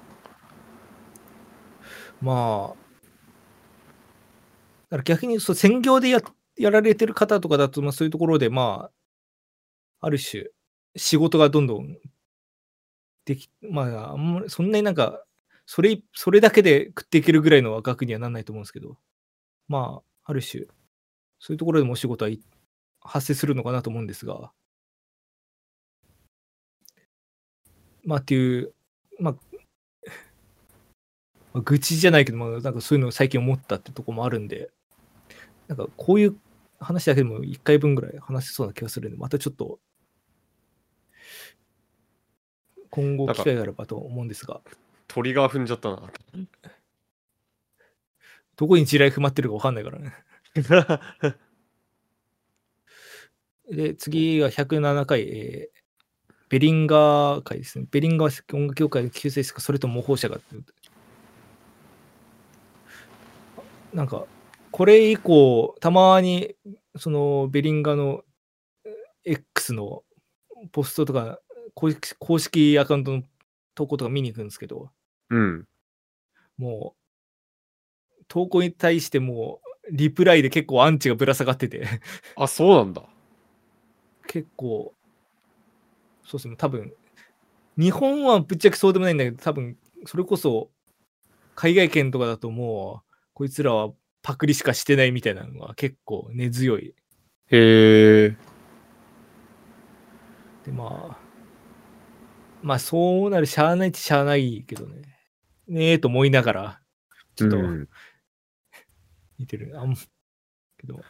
[2.22, 2.76] まあ
[4.92, 6.22] だから逆にそう専業でや
[6.58, 8.92] やられてる方とかだと、まあ、そういうところでま
[10.00, 10.44] あある種
[10.96, 11.98] 仕事がどんどん
[13.26, 15.24] できまああんまりそんなになんか
[15.66, 18.98] それそれだけで食っていけるぐらいの額にはなんないと思うんですけど
[19.68, 20.66] まあある種
[21.46, 22.40] そういうところでもお仕事はい
[23.02, 24.52] 発生するのかなと思うんですが
[28.04, 28.74] まあっていう
[29.20, 29.34] まあ
[31.54, 34.72] まあ愚痴じゃないけど、まあ、なんかそういうのを最近思ったってとこもあるんで、
[35.68, 36.36] なんかこういう
[36.80, 39.80] 話だけでも1回分ぐらい話せそうな気がするんで、またちょっと、
[42.90, 44.62] 今後機会があればと思うんですが、
[45.08, 46.12] トリガー踏んじゃったな。
[48.56, 50.14] どこに地雷踏まってるか分かんないからね。
[53.70, 55.76] で、次が107回、えー
[56.48, 57.88] ベリンガー会ですね。
[57.90, 60.40] ベリンガー音楽協会の救世主か、それとも模倣者か。
[63.94, 64.26] なんか、
[64.72, 66.56] これ以降、たまに、
[66.98, 68.24] その、ベリンガーの
[69.24, 70.04] X の
[70.72, 71.40] ポストとか、
[71.74, 73.24] 公式公式アカウントの
[73.74, 74.92] 投稿とか見に行くんですけど、
[75.30, 75.68] うん。
[76.58, 76.96] も
[78.22, 81.86] う、投稿に対してもう、リプライで結構アンチがぶら下がってて、
[82.36, 83.04] あ、そうなんだ。
[84.28, 84.94] 結構、
[86.24, 86.94] そうですね、多分
[87.78, 90.70] 日本はぶっちゃけそうでもないんだけど、多分それこそ
[91.56, 96.96] 海外圏とかだともこいつらはパクリしかしてないみたいなのが結構根強い。
[97.48, 98.30] へえ。
[100.66, 101.20] で、まあ、
[102.64, 105.02] まあそうなるしゃあないってしゃあないけどね。
[105.68, 106.82] ねえと思いながら、
[107.36, 107.90] ちょっとうん
[109.38, 109.80] 見てる。
[109.80, 110.96] あんけど。
[110.96, 111.02] っ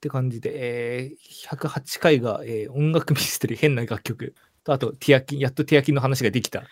[0.00, 4.34] て感じで、えー、108回が、えー音楽ミステリー変な楽曲
[4.64, 6.64] と、あと、ティアキン、やっとティアキンの話ができた。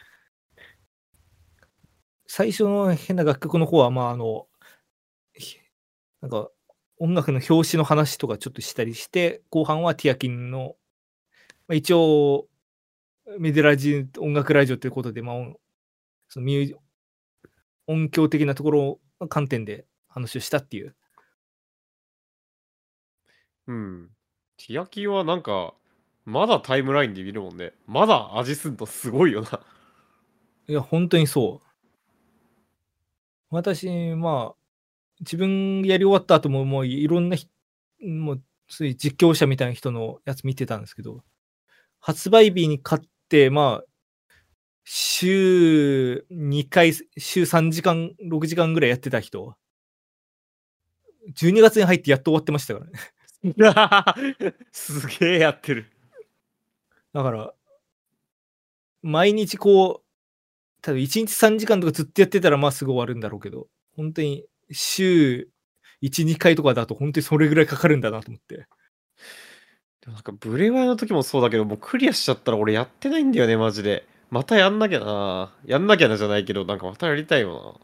[2.27, 4.47] 最初の変な楽曲の方は、まあ、あの、
[6.21, 6.51] なんか、
[6.99, 10.77] 音楽の表紙の話とかちょっとしたりして、後半はティアキンの、
[11.69, 12.49] まあ、一応、
[13.39, 15.61] メデラジ音楽ラジオということで、まあ、音
[16.29, 16.77] そのミュー
[17.87, 20.95] 音響的なところ観点で話をしたっていう。
[23.67, 24.11] うん。
[24.57, 25.75] ティアキンはなんか、
[26.25, 27.73] まだタイムラインで見るもんね。
[27.87, 29.61] まだ味すんとすごいよな。
[30.69, 31.69] いや、本当にそう。
[33.51, 34.57] 私、まあ、
[35.21, 37.49] 自分やり終わった後も、もういろんなひ、
[38.03, 41.23] もう、そういう実況者みたいな人のやつ見てたんですけど、
[42.01, 43.85] 発売日に買って、まあ、
[44.91, 49.55] 週2回、週3時間、6時間ぐらいやってた人、
[51.35, 54.65] 12月に入ってやっと終わってましたからね。
[54.73, 55.93] すげえやってる。
[57.13, 57.53] だから、
[59.03, 60.09] 毎日こう、
[60.81, 65.51] 多分1日3時間とかずっとやってたらまあすぐ終わるんだろうけど、本当に週
[66.01, 68.67] 1、2回とかだと本当にそれぐらいかかるんだなと思って。
[70.01, 74.07] でもなんかブレワイの時もそうだけど、もうクリアしちゃったら俺やってないんだよね、マジで。
[74.31, 75.55] またやんなきゃな。
[75.65, 77.81] やんなきゃなじゃないけど、なんかまたやりたいよ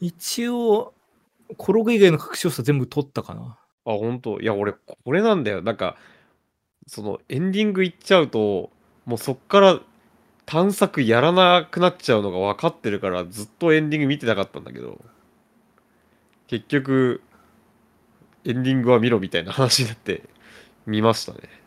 [0.00, 0.94] 一応、
[1.56, 3.40] コログ以外の隠し要素全部取ったかな。
[3.40, 3.58] な。
[3.84, 4.40] あ、ほんと。
[4.40, 5.62] いや、俺、これなんだよ。
[5.62, 5.96] なんか、
[6.86, 8.70] そのエンディングいっちゃうと、
[9.04, 9.80] もうそっから
[10.46, 15.00] 探索やらなくなっちゃうのが分かってるから、ずっとエンディング見てなかったんだけど、
[16.48, 17.22] 結局、
[18.44, 20.28] エンディングは見ろみたいな話になって、
[20.86, 21.61] 見ましたね。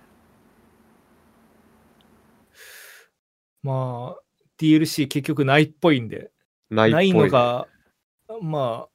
[3.66, 4.22] まあ、
[4.59, 6.30] DLC 結局ないっぽいんで、
[6.70, 7.11] ないない。
[7.11, 7.68] のが、
[8.41, 8.89] まあ、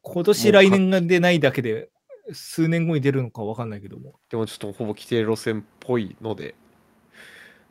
[0.00, 1.90] 今年来年が出ないだけで、
[2.32, 4.14] 数年後に出るのかわかんないけども。
[4.30, 6.54] でもちょっとほぼ規定路線っぽいので。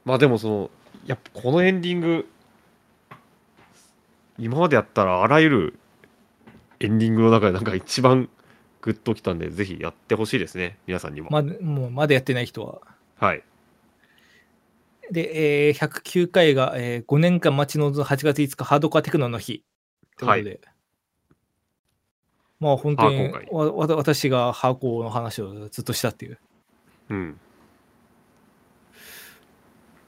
[0.06, 0.72] まあでもその、
[1.08, 2.28] やっぱこのエンディング、
[4.38, 5.80] 今までやったらあらゆる
[6.80, 8.30] エンディングの中でなんか一番
[8.82, 11.30] グッときたんで、ぜひやってほしいですね、皆さんにも。
[11.32, 12.82] まだ、もうまだやってない人は。
[13.18, 13.44] はい。
[15.12, 19.64] で、えー109回が、え5年間待ち望む8月5日ハードコアテクノの日。
[20.18, 20.62] ということで。
[22.60, 26.40] まあ本当にわわ私がハーコーの話をずっとしたっていう。
[27.10, 27.40] うん。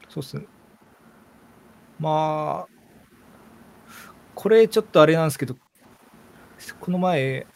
[0.09, 0.45] そうっすね。
[1.99, 3.87] まあ、
[4.35, 5.55] これちょっとあれなんですけど、
[6.79, 7.47] この前、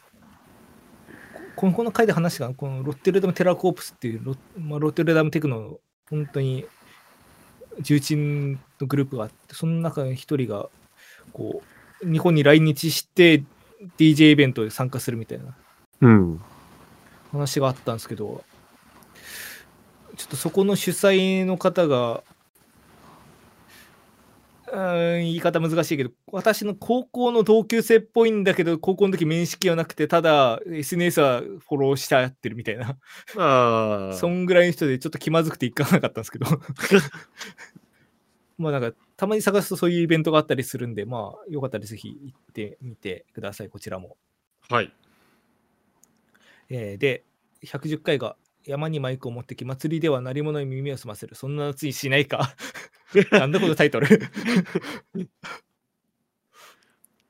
[1.55, 5.79] ここの回で話したこのロッテルダムテラコープスっていうロ,、まあ、ロッテルダムテクノの
[6.09, 6.65] 本当に
[7.80, 10.69] 重鎮のグループがあって、その中の一人が
[11.34, 11.61] こ
[12.03, 13.43] う日本に来日して
[13.97, 15.55] DJ イベントで参加するみたいな
[16.01, 16.41] うん。
[17.32, 18.43] 話があったんですけど、
[20.17, 22.24] ちょっとそこの主催の方が、
[24.72, 32.97] うーん言い方難しいけど、私の高校の同級生っぽいんだけど、高校の時面識はなくて、ただ SNS はフォローしてやってるみたいな、
[33.38, 34.13] ああ。
[34.13, 36.45] そんぐらいの人でちょっと気まずくて行かなかったんですけど、
[38.57, 44.17] まあなんか、たまに探すとそういうイベントがあったりするんで、まあ、よかったらぜひ行ってみてください、こちらも。
[44.69, 44.93] はい。
[46.69, 47.24] えーで、
[47.63, 51.36] 110回が山にマイクを持ってき、祭りでは鳴り物に耳を澄ませる。
[51.36, 52.55] そんな夏にしないか。
[53.32, 54.07] なんだこのタイトル？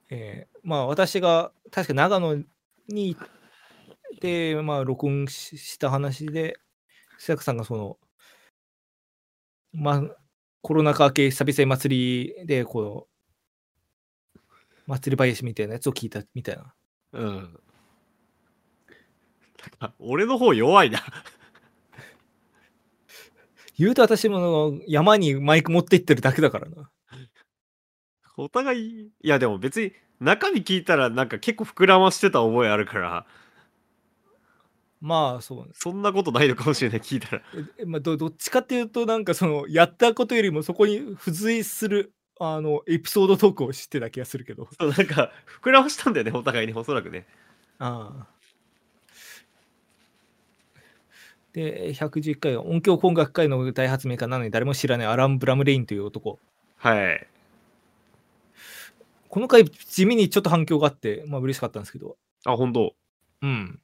[0.10, 2.36] えーまあ私が確か長野
[2.88, 3.22] に行っ
[4.20, 6.60] て、まあ録音しした話で、
[7.20, 7.98] 須坂さんがその、
[9.74, 10.04] まあ
[10.62, 13.08] コロナ禍明け久々に祭りで、こ
[14.36, 14.40] う、
[14.86, 16.76] 祭り林みたいなやつを聞いたみたいな。
[17.14, 17.60] うん。
[19.98, 21.00] 俺の方弱いな。
[23.82, 26.90] 言うと私も山にマイク持って行ってるだけだからな。
[28.38, 33.26] お互い、いやでも別に中身聞いたらなんか結構膨らましてた覚えあるから、
[35.00, 35.70] まあそう。
[35.74, 37.42] そんなことないのかもしれない、聞いたら。
[37.80, 44.68] えまあ、どどっちかっていうとなんかそのやったことよりもそこに付随するあのエピソードトークを知ってた気がするけど。
[44.80, 45.32] そうなんか
[45.64, 47.26] 膨らましたんだよね、お互いに、おそらくね。
[47.80, 48.41] ああ
[51.54, 56.39] で、111回は音響工学会の大発明家なのに誰も知らないアラン・ブラムレインという男。
[56.78, 57.28] はい。
[59.30, 62.93] この回地味にちょっと反響があって、まあ嬉しかったんですけど、あ、本当。
[63.41, 63.80] うん。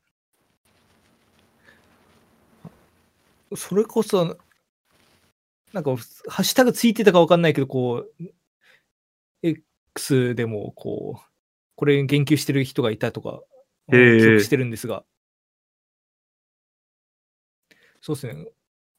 [3.55, 4.37] それこそ、
[5.73, 5.91] なんか、
[6.27, 8.23] ハッシュタグついてたかわかんないけど、こう、
[9.41, 11.21] X でも、こう、
[11.75, 13.41] これに言及してる人がいたとか、
[13.89, 15.05] 記憶してるんですが、
[18.07, 18.47] そうですね、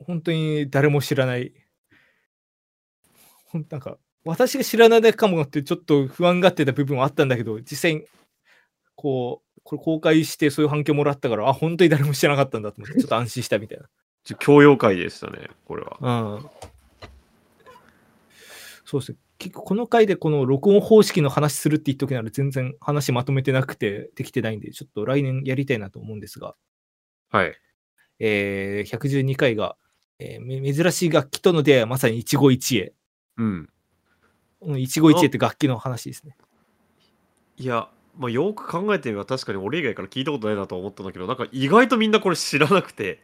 [0.00, 1.54] 本当に誰も知らない、
[3.46, 8.04] ほんなんか、私が知らないだけかもってちょっと不安がってた部分はあったんだけど、実際に、
[8.96, 13.88] こう、これ公開してそういう反響もらったから、あ、本当に誰も知らなかったんだと思って、 ちょっと安心したみたいな。
[14.24, 15.96] ちょ教養会でしたね、これは。
[16.02, 16.50] うん。
[18.84, 19.18] そうですね。
[19.38, 26.54] 結構この回でこの録音方式の話するって言っときなら全然話まとめてなくてできてないんで、ちょっと来年やりたいなと思うんですが、
[27.30, 27.58] はい。
[28.18, 29.76] えー、112回が、
[30.18, 32.92] えーめ珍しい楽器との出会いはまさに一期一会。
[33.36, 33.68] うん。
[34.62, 36.36] うん一期一会って楽器の話ですね。
[37.56, 43.22] いや、まあ、よく考えてみれば確かに俺以外から聞いたことないなとは思ったんだけど、なんか意外とみんなこれ知らなくて。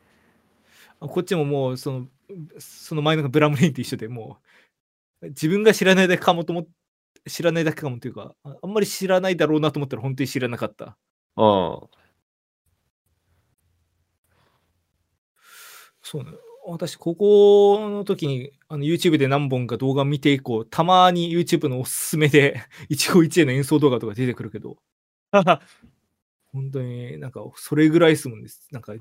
[1.01, 2.07] あこっちももうその、
[2.59, 4.38] その前のブラムレインと一緒でも
[5.22, 6.66] う、自分が知らないだけかもと思っ
[7.26, 10.84] 知らないだけかもというか、ああんまり知らないだろうなと思ったら本当に知らなかった。
[10.84, 10.97] あ
[11.36, 11.80] あ。
[16.05, 16.30] そうね。
[16.66, 24.76] 私、高校の時にあの YouTube で何本か動画見て以降、たまに YouTube のおすすめで 一期一会の演奏動画とか出てくるけど、
[26.52, 28.68] 本当になんかそれぐらいですもんです。
[28.72, 28.94] なんか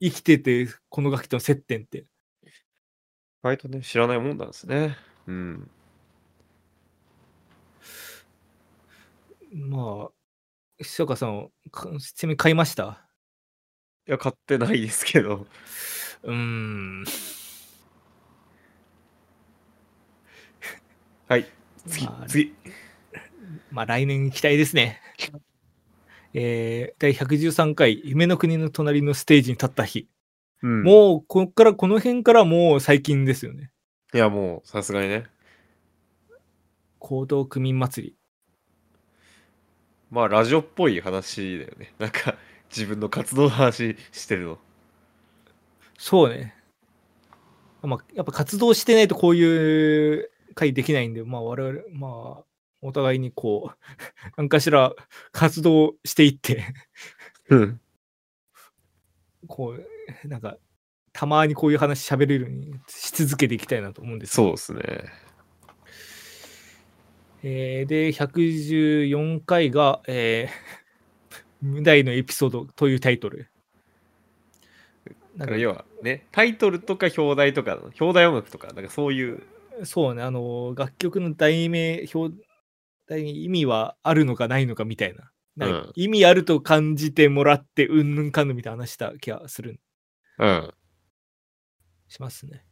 [0.00, 2.06] 生きててこの楽器との接点って。
[3.44, 4.96] 意外とね、知らないもんなんですね。
[5.26, 5.70] うん。
[9.52, 13.08] まあ、久岡さん、かちなみに買いました？
[14.06, 15.46] いや、買ってないですけど。
[16.22, 17.04] うーん。
[21.28, 21.46] はい。
[21.86, 22.54] 次、まあ次。
[23.70, 25.00] まあ来年期待ですね。
[26.34, 30.08] えー、第113回、夢の国の隣のステージに立った日。
[30.62, 33.70] うん、もう、こっから、この辺からもう最近ですよね。
[34.12, 35.26] いや、もう、さすがにね。
[36.98, 38.16] 行動区民祭り。
[40.10, 41.94] まあ、ラジオっぽい話だよね。
[41.98, 42.36] なんか、
[42.70, 44.58] 自分の活動の話してるの。
[45.98, 46.54] そうね。
[47.82, 52.44] まあ、やっぱ活動してないとこういう会できないんで、まあ我々、まあ、
[52.80, 53.76] お互いにこう、
[54.36, 54.94] 何かしら
[55.32, 56.64] 活動していって、
[57.50, 57.80] うん。
[59.46, 59.76] こ
[60.24, 60.56] う、なんか、
[61.12, 64.82] たまにこういう話喋れるようにし続けていきたいなと思うんですそうですね。
[67.42, 73.48] えーで、114回が、えー、 無題のエピソードというタイトル。
[75.38, 79.42] だから要はね、タイトルとか表題とか、表題音楽とか、なんかそういう、
[79.84, 82.34] そうね、あの、楽曲の題名、表
[83.06, 85.30] 題に意味はあるのかないのかみたいな。
[85.56, 89.80] な意味あると感じてもらって、うんぬんかんぬんみたいな話した気がする、
[90.38, 90.74] うん。
[92.08, 92.64] しますね。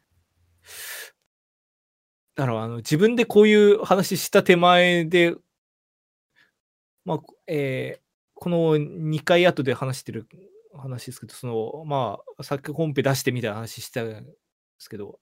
[2.37, 5.35] だから、あの、自分でこういう話した手前で、
[7.05, 8.07] まあ、えー
[8.39, 10.29] この2回後で話してる
[10.79, 14.25] 話ですけど、その、まあ、作曲本編出してみたいな話したんで
[14.79, 15.19] すけど、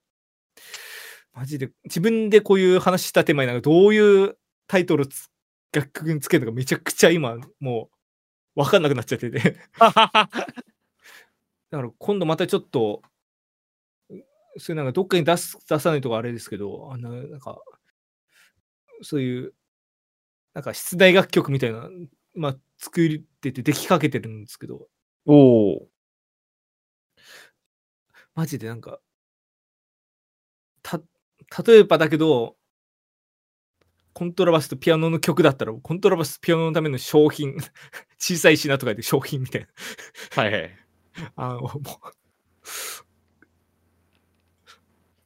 [1.33, 4.37] マジで、自分でこういう話した手前、なんかどういう
[4.67, 5.29] タイトルつ
[5.73, 7.91] 楽曲につけるのかめちゃくちゃ今、も
[8.57, 9.57] う、わかんなくなっちゃってて。
[9.81, 10.29] だか
[11.71, 13.03] ら今度またちょっと、
[14.59, 17.61] そういうなんかどっかに出す出さないとかあれですけど、あのなんか、
[19.03, 19.55] そういう、
[20.55, 21.89] なんか出題楽曲みたいな、
[22.35, 24.89] まあ、作ってて、できかけてるんですけど、
[25.27, 25.89] おお。
[28.35, 29.01] マジでなんか、
[30.83, 31.01] た、
[31.67, 32.57] 例えばだけど、
[34.13, 37.57] コントラバスとピアノの曲だったら、コントラバス、ピアノのための商品、
[38.19, 39.69] 小さい品とかで商品みたいな。
[40.43, 40.71] はいはい。
[41.37, 41.81] あの、もう、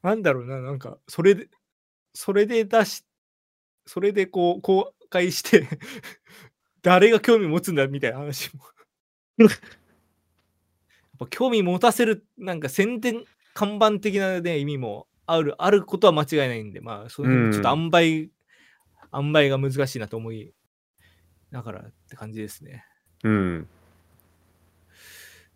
[0.02, 1.48] なんだろうな、なんか、それで、
[2.14, 3.04] それで出し、
[3.86, 5.68] それでこう、公開して、
[6.82, 8.62] 誰が興味持つんだみたいな話も。
[11.18, 13.24] ぱ興味持たせる、なんか宣伝、
[13.54, 18.30] 看板的な、ね、意味もある、あることは間違いないんで、まあ、その辺ちょっと塩梅、
[19.12, 20.52] 塩梅が難しいなと思い、
[21.50, 22.84] だからって感じですね。
[23.24, 23.68] うん。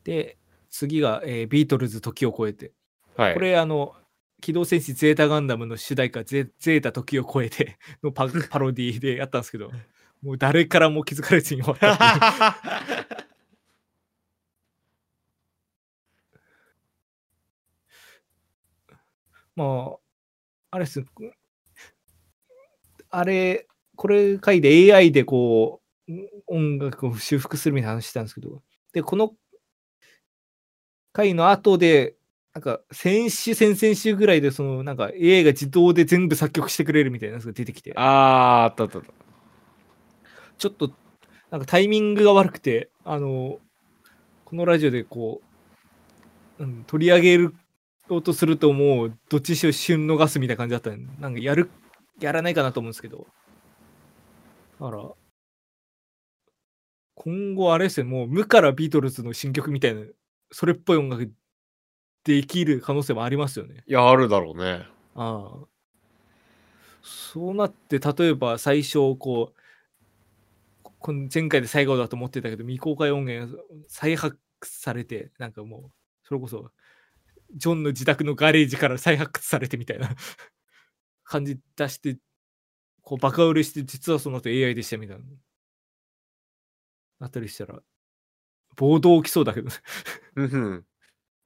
[0.04, 0.36] で、
[0.70, 2.72] 次が、えービートルズ時を超えて。
[3.16, 3.34] はい。
[3.34, 3.94] これ、あの、
[4.42, 9.70] 機動戦士ゼータガンダムの主題歌ゼ、ゼータ時を超えて のパパロディでやったんですけど、
[10.20, 13.32] もう誰からも気づかれずに終わった っていう。
[19.56, 19.98] まあ、
[20.70, 21.04] あれっす。
[23.10, 23.66] あれ、
[23.96, 26.12] これ回で AI でこう、
[26.46, 28.62] 音楽を修復するみたいな話したんですけど、
[28.92, 29.34] で、この
[31.12, 32.16] 回の後で、
[32.54, 39.12] なんか先週、先々週ぐらいで、そのなんか AI が自動で全部作曲してくれるみたいなやつが出てきて、ああ、あったあったあった。
[40.58, 40.90] ちょっと
[41.50, 43.58] なんかタイミングが悪くて、あの、
[44.44, 45.40] このラジオでこ
[46.58, 47.54] う、うん、取り上げる
[48.14, 51.70] ようとするともうどっちにしろ旬逃すみたいな感じだったんで、なんかやる、
[52.20, 53.26] やらないかなと思うんですけど、
[54.80, 55.10] だから、
[57.14, 60.02] 今後あれですよ、もう無からビートルズの新曲みたいな、
[60.50, 61.32] それっぽい音楽
[62.24, 63.84] できる可能性もありますよね。
[63.86, 64.86] いや、あるだろうね。
[65.14, 65.66] ああ。
[67.02, 75.90] そうなって、例えば最初、こう、この前回で最後だと思ってたけど、未公開音源が再発掘されて、なんかもう、
[76.22, 76.70] それこそ、
[77.54, 80.08] ジョンの自宅のガレージから再発掘されてみたいな
[81.24, 82.18] 感じ出して、
[83.02, 85.24] こう、バカ売れして、実はその後 AI でしたみたいな。
[87.20, 87.80] あったりしたら、
[88.76, 89.76] 暴動起きそうだけどね。
[90.36, 90.86] うん。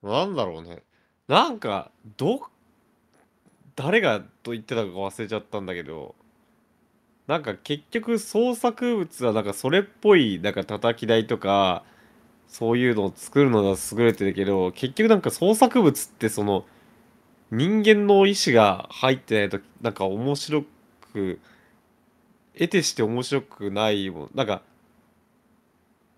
[0.03, 0.85] なんだろうね。
[1.29, 2.49] なんか、ど、
[3.75, 6.15] 誰がと言ってたか忘れちゃったんだけど、
[7.27, 11.85] なんか結局創作物はなんかそれっぽいなんか叩き台とか
[12.49, 16.65] そういうのを作るのが優れてるけど結局なんか創作物ってその
[17.51, 20.65] 人間の意志が入ってないとなんか面白
[21.13, 21.41] く
[22.55, 24.63] 得てして面白くないもんなんか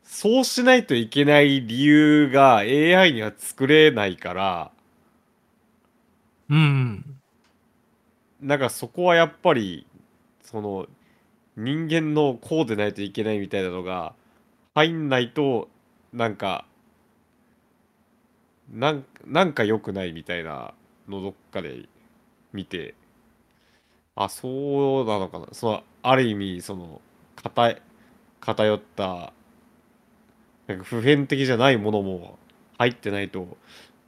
[0.05, 4.71] そうしないといけない理由が AI には作れないから
[6.49, 7.05] うん。
[8.41, 9.87] なんかそこはやっぱり
[10.43, 10.87] その
[11.57, 14.15] 人間のこうでないといけないみたいなのが
[14.75, 15.69] 入んないと
[16.13, 16.65] なんか
[18.73, 20.75] なんなんか良くないみたいな
[21.09, 21.89] のどっかで
[22.53, 22.95] 見て
[24.15, 27.01] あそうなのかなそのある意味その
[27.37, 27.79] 偏
[28.41, 29.33] 偏った
[30.67, 32.39] なんか普遍的じゃないものも
[32.79, 33.57] 入ってないと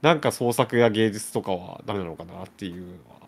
[0.01, 3.21] なんか創作や芸術とかはダメなのかなっていうのは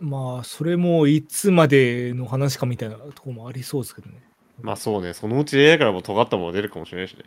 [0.00, 4.20] まあ、それもいつまでの話かみたいなとこもありそうですけどね。
[4.62, 7.24] まあそうね、そのうち AI からも尖ったもの出るかもしれないしね。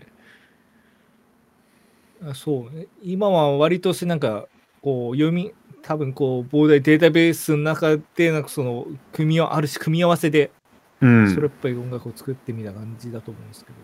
[2.24, 2.88] あそうね。
[3.04, 4.48] 今は割としてなんか、
[4.82, 10.52] こう、読み、多分こう、膨大データベースの中で、なんかその、組み合わある種組み合わせで、
[11.02, 13.78] うそれっぽい音楽を作ってみた感じだと思うんですけど、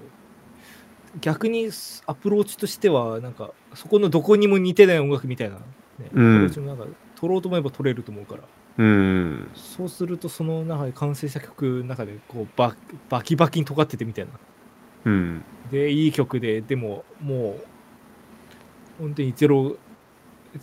[1.21, 1.69] 逆に
[2.07, 5.61] アプローチとしては、なんか、そこのどこにも似てない音楽みたいな、ね、
[6.11, 6.35] うん。
[6.35, 8.43] アプローチもなんか、取ろうと思えば取れると思うから、
[8.77, 9.51] うん。
[9.53, 12.75] そうすると、その中で完成した曲の中で、こうバ、
[13.09, 14.31] バキバキに尖っててみたいな。
[15.05, 15.43] うん。
[15.71, 17.65] で、いい曲で、でも、もう、
[18.99, 19.77] 本当にゼロ、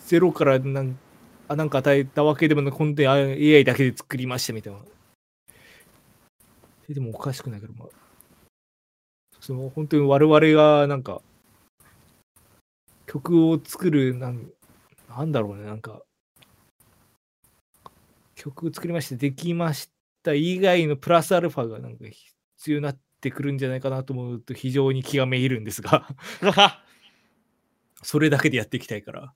[0.06, 0.98] ゼロからなん
[1.48, 4.78] あなんか与えたわけでもなく、本当にあ AI だけで作りましたみたいな。
[6.86, 7.88] ででもおかしくないけど、まあ、
[9.40, 11.22] その本当に我々がなんか、
[13.06, 14.48] 曲を作る、なん
[15.08, 16.02] なんだろうね、なんか、
[18.40, 19.90] 曲作りまして、できまし
[20.22, 22.06] た以外のプラスアルファがなんか
[22.56, 26.08] 必要になってくるんじゃないかなと思うと非常に気がめいるんですが、
[28.02, 29.34] それだけでやっていきたいから。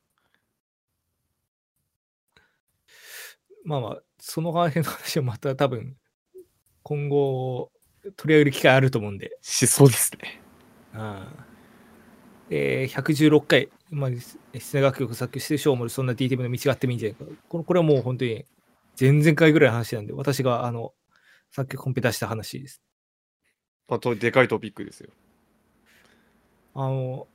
[3.64, 5.96] まあまあ、その辺の話はまた多分、
[6.82, 7.72] 今後
[8.16, 10.40] 取り上げる機会あると思うんで、しそうですね。
[10.92, 11.46] ああ
[12.50, 14.10] えー、116回、まあ、
[14.58, 17.24] 室内楽曲作曲してしょうもそんな DTM の道があってもいいんじゃないか。
[17.48, 18.44] これこれはもう本当に
[18.98, 20.92] 前々回ぐらいの話なんで、私があの
[21.50, 22.82] 作曲コンペ出した話です。
[23.88, 25.10] まあ、とでかいトピックですよ。
[26.74, 27.28] あの、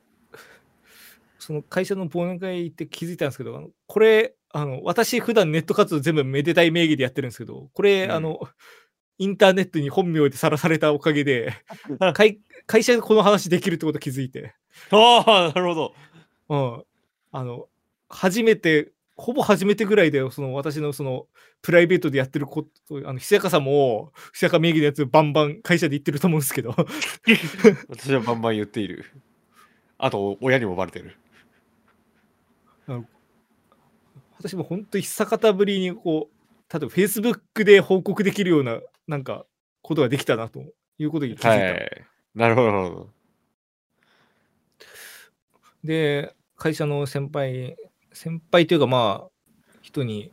[1.38, 8.40] その会社の忘年会行って気づいたんですけど、あのこれ、あの私、普段ネット活動全部めでたい名義でやってるんですけど、これ、うんあの、
[9.18, 11.52] インターネットに本名でさらされたおかげで、
[12.14, 14.54] 会会社でこの話できるってこと気づいて、
[14.90, 15.94] ああ、なるほど。
[16.48, 16.84] うん、
[17.32, 17.68] あの、
[18.08, 21.26] 初めて、ほぼ初めてぐらいで、その私のその
[21.62, 22.70] プライベートでやってること、
[23.04, 26.74] あの、久坂さんも、久坂名義のやつバンバン会社で言ってると思うんですけど、
[27.88, 29.04] 私はバンバン言っている。
[29.98, 31.16] あと、親にもバレてる。
[34.38, 39.44] 私も本当に久方ぶりにこう、例えば Facebook で報告できるような、なんか、
[39.82, 40.64] ことができたなと
[40.98, 41.48] いうことに気づいた。
[41.50, 42.06] はい。
[42.34, 43.10] なるほど、なるほど。
[45.84, 47.76] で、会社の先輩、
[48.12, 49.30] 先輩というかまあ、
[49.82, 50.32] 人に、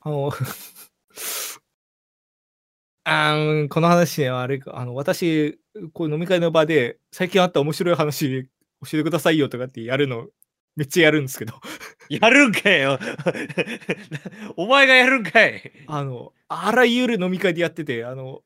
[0.00, 0.30] あの、
[3.04, 5.58] あーこの話ね、あれか、あの、私、
[5.92, 8.48] こう飲み会の場で、最近あった面白い話教
[8.94, 10.28] えてくださいよとかってやるの
[10.76, 11.54] めっちゃやるんですけど、
[12.08, 12.98] やるんかいよ。
[14.56, 15.72] お前がやるんかい。
[15.86, 18.42] あの、あらゆる飲み会でやってて、あの、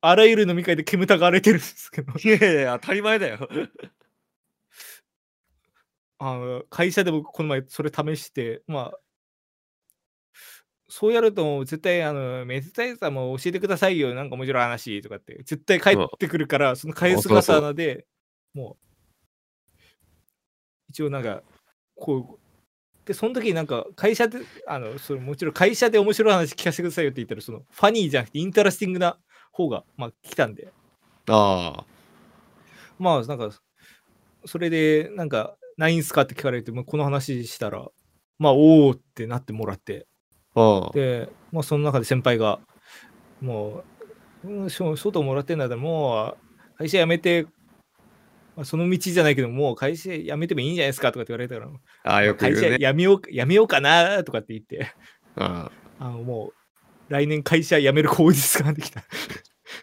[0.00, 3.48] あらゆる飲み会で煙たがられてるんですけど、いやいや、当たり前だよ。
[6.24, 8.98] あの会社でもこの前それ試して、まあ、
[10.88, 18.06] そうやると絶対あの、メタタイさんも教えてくださいよ、なんか面白い話とかって、絶対帰ってくるから、その返すそうそう方で、
[18.54, 19.80] もう、
[20.90, 21.42] 一応なんか、
[21.96, 24.38] こう、で、その時になんか会社で、
[24.68, 29.18] あの、それもちろん会社で面白い話聞かせてくださいよって言ったら、そのファニーじゃなくてインタラスティングな
[29.50, 30.72] 方が、まあ来たんで、
[31.26, 31.84] あ。
[32.96, 33.50] まあなんか、
[34.44, 36.22] それでなんか、ないんすか？
[36.22, 37.88] って聞かれて、まあ、この話したら、
[38.38, 40.06] まあ、おおってなってもらって、
[40.54, 40.60] あ。
[40.60, 40.90] ああ。
[40.92, 42.60] で、まあ、その中で先輩が、
[43.40, 43.84] も
[44.44, 46.36] う、うん、しょ外もらってんだったら、も
[46.74, 47.46] う、会社辞めて、
[48.54, 51.60] まあ、その道じゃないけど、もう会社辞めてもいいんじゃないですかとかって言われたか
[52.04, 52.78] ら、ああ、よく言会社。
[52.78, 54.92] 辞めよう辞めようかなとかって言って、
[55.36, 56.54] ああのもう、
[57.12, 59.04] 来年会社辞める口実ができた。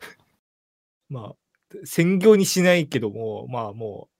[1.10, 1.36] まあ、
[1.86, 4.16] 専業にしないけども、まあもう、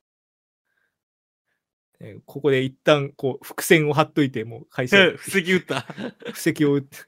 [2.00, 5.12] えーここで一旦こう伏線を張っといて、もう会社あ。
[5.18, 5.82] 布石打った。
[6.34, 6.98] 布石を打って。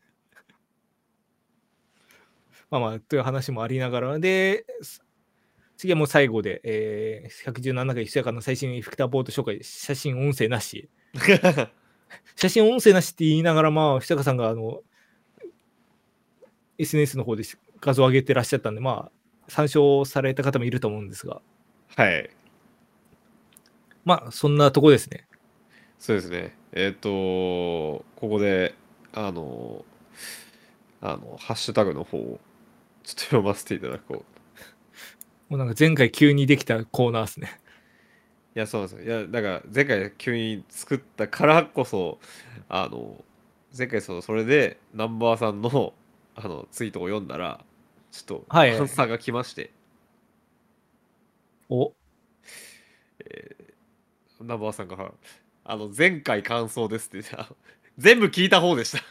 [2.69, 5.03] まあまあ、という話もありながら、で、す
[5.77, 10.89] 次はもう最後で、えー、117回ひそやかな最新エフェクターボード紹介、写真、音声なし。
[12.35, 14.84] 写真、音声なしって言いながら、まあ、ひそやかさんが、あの、
[16.77, 17.43] SNS の方で
[17.80, 19.11] 画像を上げてらっしゃったんで、まあ、
[19.47, 21.41] 参照された方もいると思うんですが、
[21.95, 22.30] はい。
[24.06, 25.28] まあ、そんなとこですね。
[25.99, 26.56] そうですね。
[26.72, 28.76] えっ、と、ここで、
[29.14, 29.86] あの、
[31.02, 32.40] あの、ハッシュタグの方を
[33.03, 34.26] ちょっと読ませていただこ
[35.49, 35.52] う。
[35.52, 37.60] もうなんか前回急にできたコーナーですね。
[38.56, 39.19] いや、そうなんですよ。
[39.19, 42.19] いや、だから前回急に作ったからこそ、
[42.69, 43.23] あの、
[43.78, 45.94] 前回その、それでナンバーさんの、
[46.36, 47.64] あの、ツイートを読んだら、
[48.11, 49.72] ちょっと、はいアンサーが来まして、
[51.69, 51.94] お、
[54.43, 55.13] ナンバーさんが、
[55.63, 57.55] あの、前回感想ですって、あの
[57.97, 59.03] 全部聞いた方でした。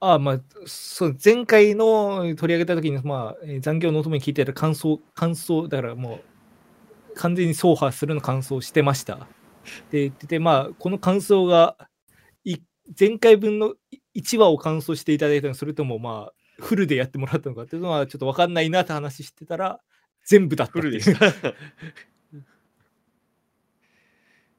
[0.00, 9.26] あまあ、そう、前回の取り上げた時に、まあ、えー残業のお供に聞いてた感想、感想、だからもう、完全に走破するの感想をしてました。
[9.90, 11.76] で、言ってて、まあ、この感想が、
[12.44, 12.56] い
[12.98, 13.74] 前回分の
[14.14, 19.80] 1話を感想していただいたのかそれとも、まあ、フルでやってもらったのかっていうのは、ちょっと分かんないなって話してたら、
[20.26, 21.02] 全部だったっていう。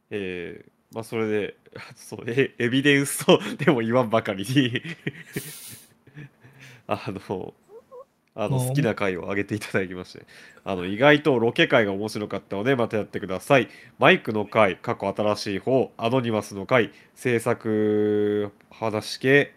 [0.10, 1.56] えー、まあそれで、
[1.96, 4.82] そうエエビデンスとでも言わんばかりに
[6.88, 7.54] あの、
[8.38, 10.26] あの好きな回を上げていただきまして、
[10.64, 13.70] あの意外とロケ回が面白かったので、またやってください。
[13.98, 19.54] マイクの回、過去新しい方、アノニマスの回、制作話系、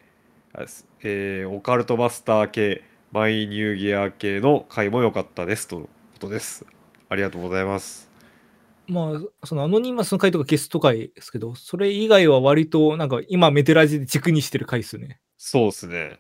[1.03, 6.65] えーオカルトマスター系、マイニューギア系の回も良かったですとのことです。
[7.09, 8.08] ありがとうございます。
[8.89, 15.21] まあ、そのアノニマスの回とかゲスト回ですけど、それ以外は割と、なんか今メテラジで軸にしてる回ですよね。
[15.37, 16.19] そうですね。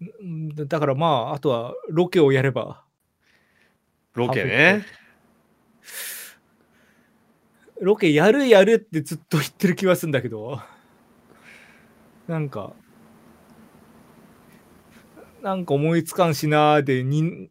[0.00, 2.82] うんだだからまあ、あとはロケをやれば、
[4.14, 4.86] ロケね
[7.78, 7.84] ク。
[7.84, 10.60] ロケやるやるってずっと言ってる気はするんだけど、
[12.26, 12.72] なんか、
[15.42, 17.50] なんか思いつかんしなーで、に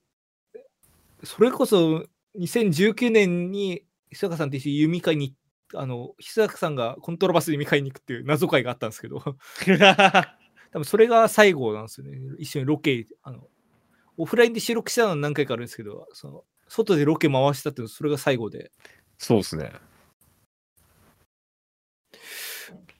[1.24, 2.08] それこそ
[2.40, 5.36] 2019年に久坂さんと一緒に弓会に、
[5.74, 9.20] あの、久坂さんがコントラバスで弓会に行くっていう謎会があったんですけど、
[10.72, 12.18] 多分それが最後なんですよね。
[12.40, 13.48] 一緒にロケ、あの、
[14.18, 18.72] オフラインで収録したのは何回かあるんですけど、その外でロケ回したっていうのそれが最後で。
[19.18, 19.72] そうですね。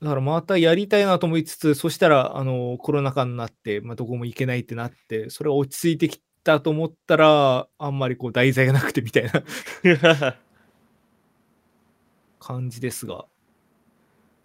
[0.02, 10.36] だからまたやりたいなと思いつつ、そしたらあのコロナ禍になって、まあ、どこも行けないってなって、それが落ち着いてきたと思ったら、あんまりこう題材がなくてみたいな
[12.40, 13.26] 感じですが、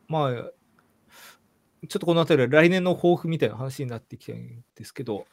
[0.08, 5.26] まあ、ちょっとこの辺りは来年の抱負みたいな話になってきたんですけど、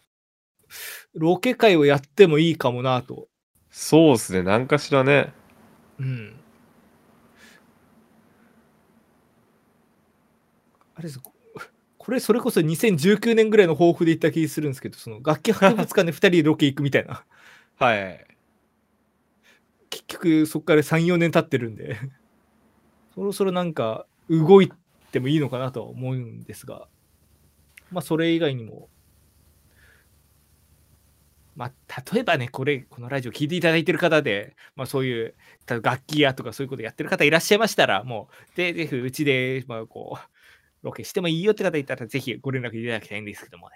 [1.14, 3.30] ロケ会をやってもいいかもなと。
[3.72, 4.44] そうですね。
[4.44, 5.34] 何かしらね。
[6.00, 6.36] うん。
[10.96, 11.22] あれです
[12.08, 17.26] ここれそれこそ2019年ぐらいの抱負で言った気するんですけど、その楽器博物館で2人でロケ行くみたいな。
[17.76, 18.26] はい。
[19.90, 21.98] 結局そこから3、4年経ってるんで、
[23.14, 24.72] そろそろなんか動い
[25.12, 26.88] てもいいのかなとは思うんですが、
[27.92, 28.88] まあそれ以外にも、
[31.58, 35.36] まあ、例えばね、これ、このラジオ聞いていただいてる方で、まあ、そういう
[35.68, 40.37] 楽器屋とかそういうことやってる方いらっしゃいましたら、もう、で、ぜひうちで、まあ、こう、
[40.84, 43.76] ロケしてもいいよって方いたら、ぜひご連絡いただきたいんですけどもね。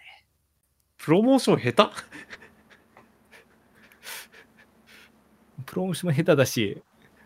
[0.98, 1.94] プロモーション下手？
[5.66, 6.82] プロモーションも下手だし、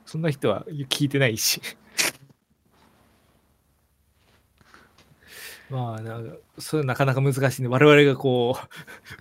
[0.05, 1.61] そんな人は聞いてないし。
[5.69, 8.57] まあ、なんか、それなかなか難しいんで、我々がこ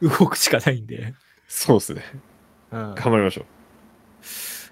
[0.00, 1.14] う、 動くしかないんで。
[1.48, 2.02] そうですね。
[2.70, 3.46] うん、頑張りましょう。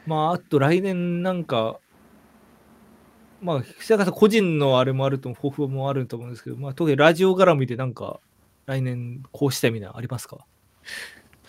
[0.07, 1.81] まあ、あと来年なんか、
[3.43, 8.21] まあ、久坂さん個人のあれもあると、抱負もあると思うんですけど、まあ、特にラジオ絡みでなんか、
[8.67, 10.39] 来年こうしたいみたいなのありますか？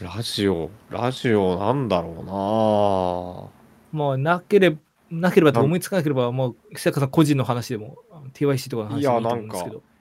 [0.02, 3.52] ラジオ、ラジオなんだろ
[3.92, 4.78] まあ、なければ、
[5.12, 7.98] なければと思いつかなければ、まあ、久坂さん個人の話でも、
[8.34, 9.76] TYC とかの話でもいいと思うんですけど。
[9.76, 9.94] いやなうな。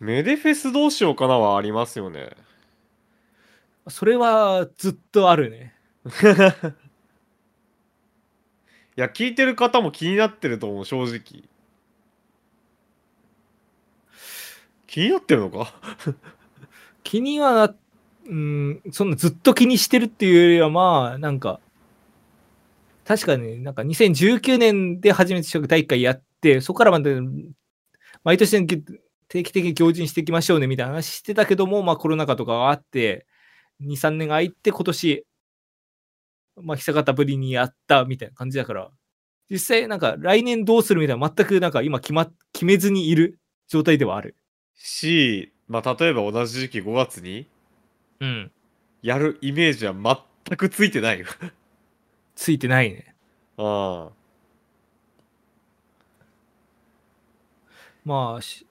[0.00, 2.30] メデフェスどうしようかなはありますよね。
[3.88, 5.72] それはずっとあるね。
[8.96, 11.42] いや、聞いてる方も気になってると思う、正直。
[14.86, 15.74] 気になってるのか？
[17.02, 17.74] 気にはな、
[18.26, 21.60] うん、そんなずっと気にしてるっていうよりは、まあ、なんか、
[23.04, 27.20] 確かになんか2019年で初めて第1回やって、そこからまで
[28.22, 28.66] 毎年
[29.28, 33.26] 定期的に行事にしていきましょうねみたいな話してたけども、まあコロナ禍とかがあって、
[33.82, 35.26] 2、3年が空いて今年、
[36.62, 38.90] まあ久方ぶりにやったみたいな感じだから、
[39.50, 44.36] 実際なんか来年どうするみたいな全くなんか今決,、ま、決めずにいる状態ではある。
[44.76, 47.46] し、まあ、例えば同じ時期5月に
[48.20, 48.52] うん。
[49.02, 49.94] やるイメージは
[50.46, 51.26] 全くついてないよ。
[52.34, 53.14] ついてないね。
[53.56, 54.12] ああ。
[58.04, 58.66] まあ、し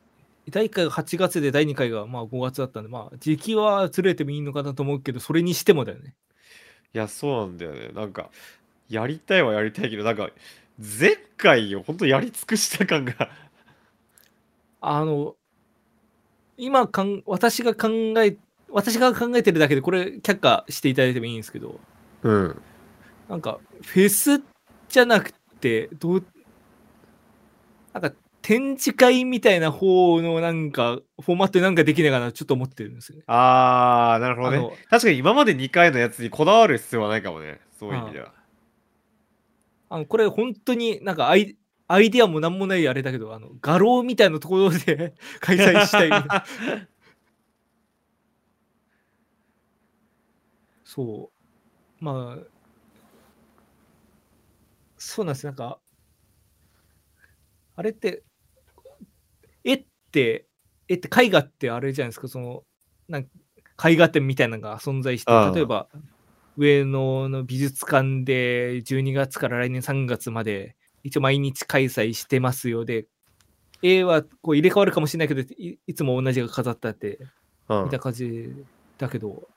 [0.49, 6.15] 第1回が8月で第2回がまあ5月だったんで、まあ時期はずれてもいいのかなと思うけど、それにしてもだよね。
[6.93, 7.89] いや、そうなんだよね。
[7.89, 8.29] なんか、
[8.89, 10.31] やりたいはやりたいけど、なんか、
[10.79, 13.31] 前回を本当やり尽くした感が
[14.81, 15.37] あの、
[16.57, 17.89] 今かん、私が考
[18.23, 18.37] え、
[18.69, 21.79] 私が考えてるだけで、これ却下していただいてもいいんですけど、
[22.23, 22.61] うん。
[23.27, 24.43] なんか、フェス
[24.89, 26.25] じゃなくて、どう、
[27.93, 28.13] なんか、
[28.43, 33.23] 展示会みたいな方のなんか、フォーマットでなんかできないかな、ちょっと思ってるんですよね。
[33.25, 34.77] あー、なるほどね。
[34.89, 37.61] 確かに今まで2回のやつにこだわる必要はないかもね。
[37.79, 38.33] そういう意味では。
[39.89, 41.55] あのこれ本当になんかアイ
[41.87, 46.09] アイディアもなんもないあれだけど、あの画廊みたいなところで 開催したい。
[50.83, 51.31] そ
[52.01, 52.03] う。
[52.03, 52.43] まあ、
[54.97, 55.45] そうなんです。
[55.45, 55.79] なんか、
[57.75, 58.23] あれって、
[59.63, 60.47] 絵って、
[60.87, 62.63] 絵って絵画ってあれじゃないですか、その、
[63.07, 63.27] なん
[63.83, 65.87] 絵画展みたいなのが存在して例えば、
[66.57, 73.07] 上野の美術館で12月から来年3月まで、一応毎日開催してますよで、
[73.81, 77.19] 絵はこう入れ替わるかもしれないけど、いいつも同じが飾ってあって、
[77.69, 77.83] うん。
[77.85, 78.53] みた感じ
[78.97, 79.47] だけど、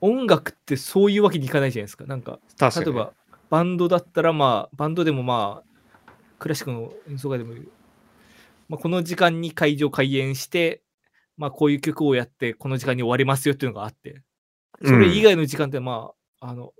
[0.00, 2.04] 音楽ってそういうわけにいかないじゃないですか。
[2.06, 3.12] なんか、例えば、
[3.50, 7.68] バンドだったら、まあ、バンドでもまあ、クラシックの演奏会でもいい、
[8.68, 10.82] まあ、この時間に会場開演して、
[11.36, 14.22] まあ、こういう曲をやって、この時間に終わりますよっていうのがあって、
[14.84, 16.72] それ以外の時間って、まあ、あの、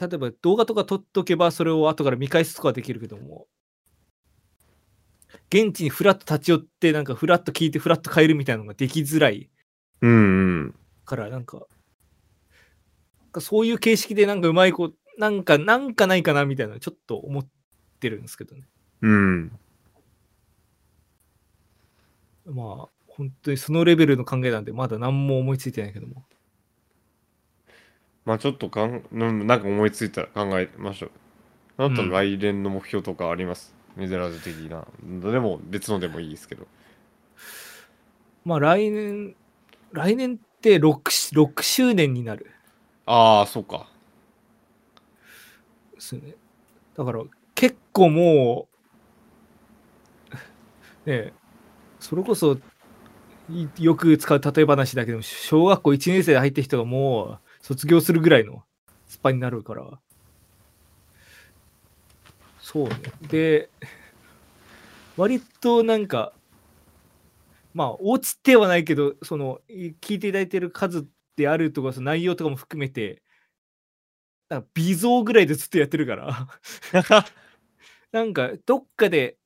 [0.00, 3.46] 例えば動画とか撮っとけば、それを後から見返すとかはできるけども、
[5.50, 9.50] 現地にフラッと立ち寄って、なんかフラッと聞いて、フラッと帰るみたいなのができづらい
[10.00, 10.74] うん。
[11.04, 11.66] から、なんか、
[13.40, 17.48] そういう形式でなんかうまい子、なんか、なんかないかなみたいな、ちょっと思っ
[18.00, 18.62] てるんですけどね。
[19.02, 19.58] うん。
[22.50, 26.26] まあ、本当にそのレベルの考えなんで、まだ何も思いついてないけども。
[28.24, 31.10] まあちょっとかん、うんなんか思いついたら考えましょう。
[31.78, 34.86] あな来年の目標とかあります、メゼラジ的な。
[35.02, 36.66] でも別のでもいいですけど。
[38.44, 39.36] まあ、来年、
[39.92, 42.46] 来年って 6, 6周年になる
[43.06, 43.88] ああ、そうか。
[45.94, 46.36] ですよね。
[46.94, 47.24] だから、
[47.54, 48.76] 結構もう、
[51.10, 51.39] ねえ、
[52.00, 52.58] それこそ、
[53.48, 58.64] いよく使う例え話だけども、小学校1年生で入った人がもう卒業するぐらいの
[59.06, 60.00] スパになるから、
[62.60, 62.96] そうね。
[63.28, 63.68] で、
[65.16, 66.32] 割となんか、
[67.74, 71.06] まあ、落ちてはないけど、その、い聞いていただいてる数
[71.36, 73.22] であるとか、その内容とかも含めて、
[74.48, 76.48] なんか微増ぐらいでずっとやってるから、
[78.12, 79.36] なんか、どっかで、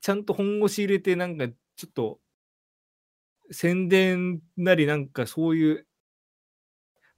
[0.00, 1.48] ちゃんと本腰入れて、なんか、
[1.78, 2.18] ちょっと、
[3.52, 5.86] 宣伝なりなんかそういう、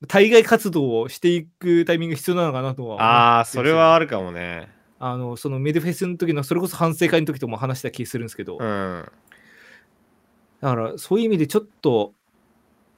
[0.07, 4.69] 対外活動をしていくタイミングが必要なのかなとはああ、それはあるかもね。
[4.99, 9.11] あの、そのメデフェスの時の、それこそ反省会の時とも話した気するんですけど、うん。
[10.61, 12.13] だからそういう意味でちょっと、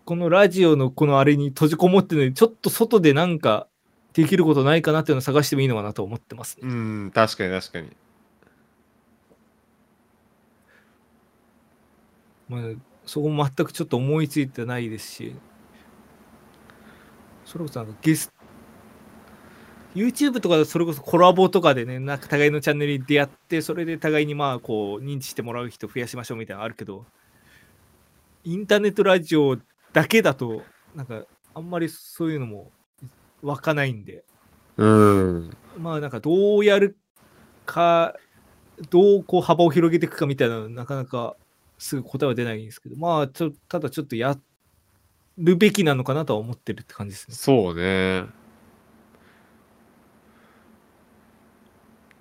[0.05, 3.69] このラジオのこのあれに閉じこもってるのに、ちょっと外でなんか
[4.15, 6.69] できることないかなっていうのを探してもいいのかなと思ってますね。
[6.69, 7.89] うん、確かに確かに。
[12.53, 12.63] まあ、
[13.07, 15.35] そこも全くちょっと思いついてないですし、
[17.47, 18.31] それこそなんかゲス
[19.95, 27.05] YouTube とかでそれこそコラボとかでね、なんか互いのチャンネルに出会って、それで互いにまあこう認知してもらう人増やしましょうみたいなのあるけど、
[28.45, 29.59] インターネットラジオ
[29.93, 30.63] だけだと、
[30.95, 31.25] なんか
[31.55, 32.71] あんまりそういうのも
[33.43, 34.25] 湧かないんで、
[34.77, 35.57] うん。
[35.79, 36.97] まあなんかどうやる
[37.67, 38.15] か、
[38.89, 41.37] どうこう幅を広げていくかみたいなのはなかなか
[41.83, 44.39] すぐ答えは出ないんですけど、まあちょただちょっとや
[45.39, 47.35] るべきなのかなとは思ってるって感じですね。
[47.35, 48.27] そうね。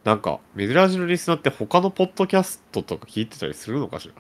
[0.04, 4.16] なんか、メデラジのリスナーって他のポッドキャストとか聞いてたりするのかしら？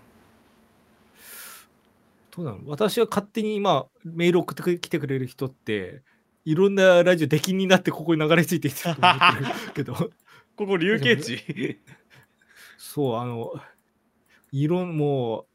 [2.31, 6.03] どうなの私は勝手に今メール送ってきてくれる人って、
[6.45, 9.93] いろんなラジオ出禁になってここに流れ着いてきてると思ってるけど、
[10.55, 11.79] ここ、流刑地？
[12.77, 13.53] そう、あの、
[14.51, 15.47] いろん、も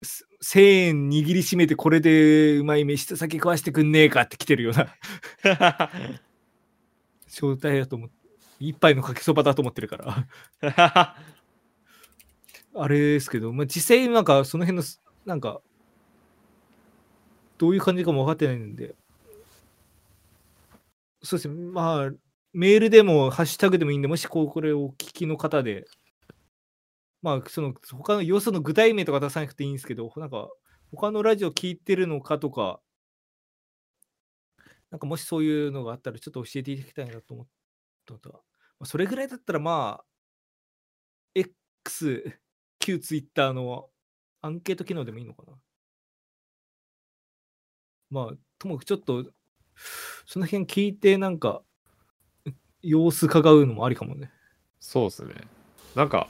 [0.00, 4.88] う、す1000円握りしめてこれでうまい飯と酒食わしてくんねえかって来てるような。
[7.28, 8.14] 状態だと思って、
[8.60, 10.26] 一杯のかけそばだと思ってるから、
[12.74, 15.62] あれですけど、まあ、実際なんかその辺のす、なんか、
[17.58, 18.94] どういう感じかも分かってないんで、
[21.22, 22.10] そうですね、まあ、
[22.52, 25.86] メールでもハッシュタグでもいいんで、もしこうこれをお聞きの方で、
[27.22, 30.48] まあ、その他の要素の具体名とか出さなくていいんですけど、なんか、
[30.90, 32.80] 他のラジオ聞いてるのかとか、
[34.90, 37.46] なんかもしそういうのがあったら、ちょっと教えていただきたいなと思っ
[38.06, 38.38] たと、ま
[38.80, 40.04] あそれぐらいだったら、まあ、
[41.34, 42.38] X、
[42.78, 43.88] 旧 Twitter の
[44.40, 45.52] アンケート機能でもいいのかな。
[48.10, 49.32] まあ、ともかくちょっと、
[50.26, 51.62] その辺聞いて、なんか、
[52.82, 54.30] 様子伺うのもありかもね。
[54.80, 55.34] そうですね。
[55.94, 56.28] なんか、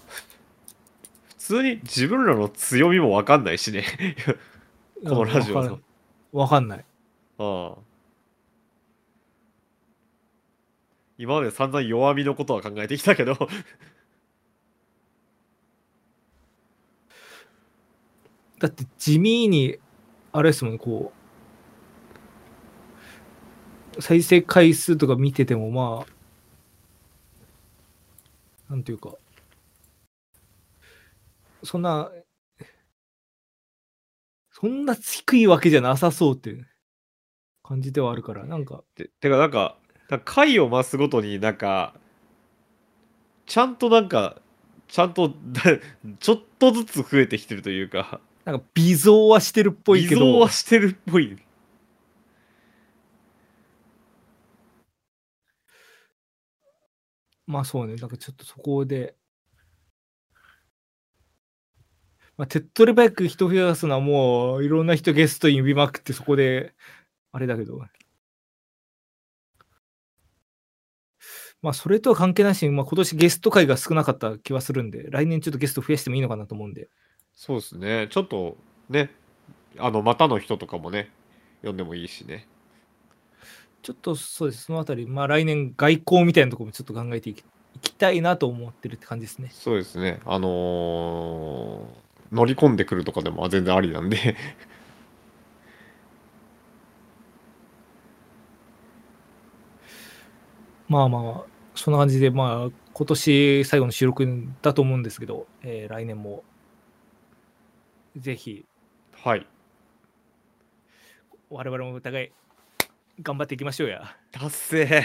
[1.43, 3.85] 通に自分らの強みもわかんないしね。
[5.05, 5.83] このラジオのわかん。
[6.33, 6.85] わかんない。
[7.39, 7.79] ああ。
[11.19, 13.37] 今まで散々弱みのことは考えてきたけど。
[18.61, 19.79] だって地味に、
[20.31, 21.13] あれですもんね、こ
[23.97, 26.07] う、再生回数とか見てても、ま
[28.69, 29.17] あ、なんていうか、
[31.65, 32.11] そんな、
[34.51, 36.69] そんな低いわけじゃなさそうっていう
[37.63, 39.79] 感じではあるから、なんか、ててかなんか
[40.09, 41.95] なんか回を増すごとになんか
[43.47, 44.37] ちゃんとなんか
[44.89, 45.63] ちゃんとだ
[46.21, 48.21] ちょっとずつ増えてきてるというか。
[48.45, 50.21] なんか微増はしてるっぽい偽けど。
[50.33, 51.39] 造は、してるっぽい。
[57.47, 59.17] まあそうね、なんかちょっとそこで、
[62.39, 66.75] まあ、手っ取り早く人増やすのはもういろんな人ゲストに呼びまくってそこで、
[67.31, 67.79] あれだけど。
[71.61, 76.89] まあそれとは関係なしに、まあ、今年ゲスト会が少なかった気はするんで、来年ちょっとゲスト増やしてもいいのかなと思うんで。
[77.35, 78.57] そうですねちょっと
[78.91, 79.11] ね
[79.79, 81.11] あのまたの人とかもね
[81.61, 82.47] 読んでもいいしね
[83.81, 87.45] ちょっとそうです、そのあたり、まあ来年外交みたいなところもちょっと考えていき
[87.75, 89.51] いきたいなと思ってるって感じですね。
[89.53, 94.37] そうですねあのー乗り込んでくるとかでも全然ありなんで。
[100.89, 106.43] まあまあ、そんな感じで、まあ、今年最後の収録だと思うんですけど、えー来年も、
[108.17, 108.67] ぜひ、
[109.23, 109.47] はい。
[111.49, 112.31] 我々もお互い、
[113.23, 114.17] 頑張っていきましょうや。
[114.33, 115.03] 達成。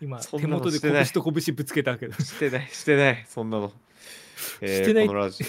[0.00, 3.91] 今、手元で拳と拳ぶつけたけど、してないしてないそんなの、えー
[4.60, 5.44] してないこのラジ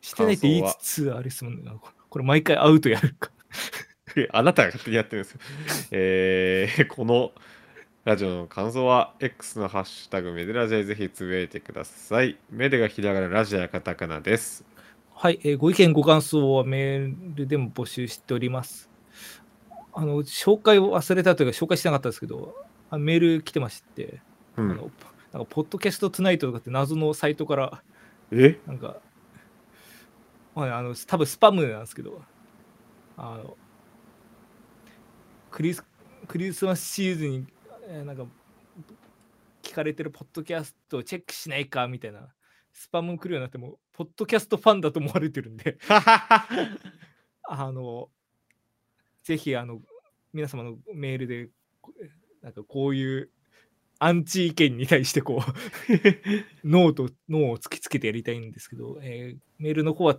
[0.00, 1.70] してないって言いつつ、あれですもんね。
[2.08, 3.30] これ、毎回アウトやるか。
[4.32, 5.40] オ あなたが勝手にやってるんですよ
[5.92, 7.32] えー この
[8.04, 14.64] ラジオの感想は X のハッシュタグメデラジでぜひつぶやいてくださいメデがひらがなラジオやカタカナです
[15.14, 18.90] はい、えーご意見、ご感想はメールでも募集しております。
[19.92, 22.56] あの、紹介を忘れたというか、紹介してなかったですけど、
[22.90, 24.20] あメール来てまして、
[24.56, 24.90] うんあの、
[25.32, 27.82] なんか、ポッドキャストツナイトとかって謎のサイトから、
[28.32, 28.60] え？
[28.66, 29.00] なんか、
[30.54, 32.22] まあ、あの多分スパムなんですけど、
[33.16, 33.56] あの
[35.50, 35.84] クリス
[36.26, 37.46] クリスマスシーズンに、
[37.88, 38.26] えーなんか
[39.62, 42.28] 聞かれてるポッドキャストをチェックしないかみたいな
[42.72, 48.10] スパム来るようになっても、ポッドキャストファンだと思われてるんで、 あの、
[49.22, 49.80] ぜひ、あの、
[50.32, 51.50] 皆様のメールで、
[51.80, 51.92] こ
[52.40, 53.30] なんかこういう
[54.04, 55.52] アンチ意見に対してこう
[56.68, 60.18] ノーとノーを突きつけてやりたいんですけど、えーメールの方は、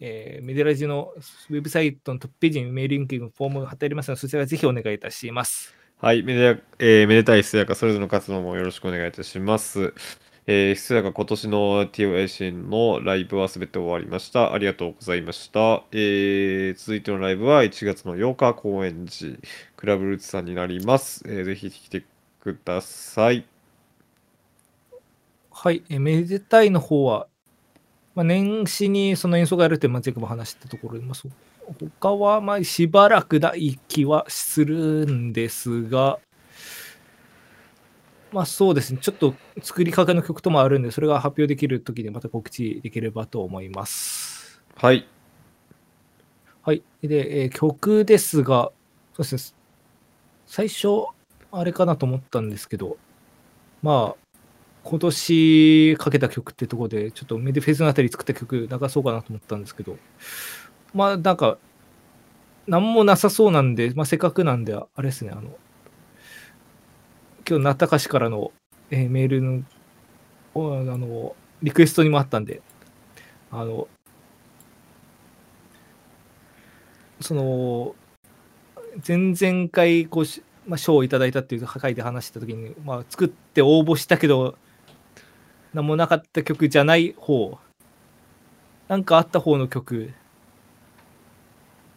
[0.00, 1.12] えーメデラジの
[1.50, 5.76] ウェブサイトのトップページにメールリンクのフォームが貼ってありますので、そちらぜひお願いいたします。
[5.98, 9.94] はい、めで,、えーめでたいひそやか、それぞれの活動もよろしくお願いいたします。
[10.46, 14.52] えー、ひそやか、今年の TOIC のライブはすべて終わりました。
[14.54, 15.84] ありがとうございました。
[15.92, 19.36] えー続いてのライブは1月の8日、高円寺、
[19.76, 21.22] クラブルーツさんになります。
[21.26, 22.04] えーぜひ来て
[22.40, 23.44] ください。
[25.50, 27.26] はい、えーめでたいの方は、
[28.14, 31.32] まあ、年始にその演奏がやるって、まあ、前回も話したところで、まあ、そう
[32.00, 36.20] 他はまあしばらくない気はするんですが、
[38.32, 44.62] まあそうですね、ちょっと作りかけの曲ともあるんで、それが発表できるときにまた告知できればと思います。
[44.76, 45.06] はい。
[46.62, 46.82] はい。
[47.02, 48.72] で、えー曲ですが、
[49.14, 49.58] そうですね、
[50.46, 51.08] 最初、
[51.52, 52.96] あれかなと思ったんですけど、
[53.82, 54.38] まあ、
[54.84, 59.98] 今年かけた曲ってとこで、ちょっとメディフェスのあたり作った曲流そうかなと思ったんですけど、
[60.94, 61.58] まあ、なんか、
[62.66, 65.58] なんもなさそうなんで、まあ、せっかくなんで、あれですね、あの、
[67.48, 68.52] 今日、なたかしからの、
[68.90, 69.62] えーメールの、
[70.54, 72.62] おあの、リクエストにもあったんで、
[73.50, 73.88] あの、
[77.20, 77.94] その、
[79.06, 84.56] 前々回こうし、まあ、賞をいただいたっていう回で話した時に、まあ、作って応募したけど
[85.74, 87.58] 何もなかった曲じゃない方
[88.86, 90.14] なんかあった方の曲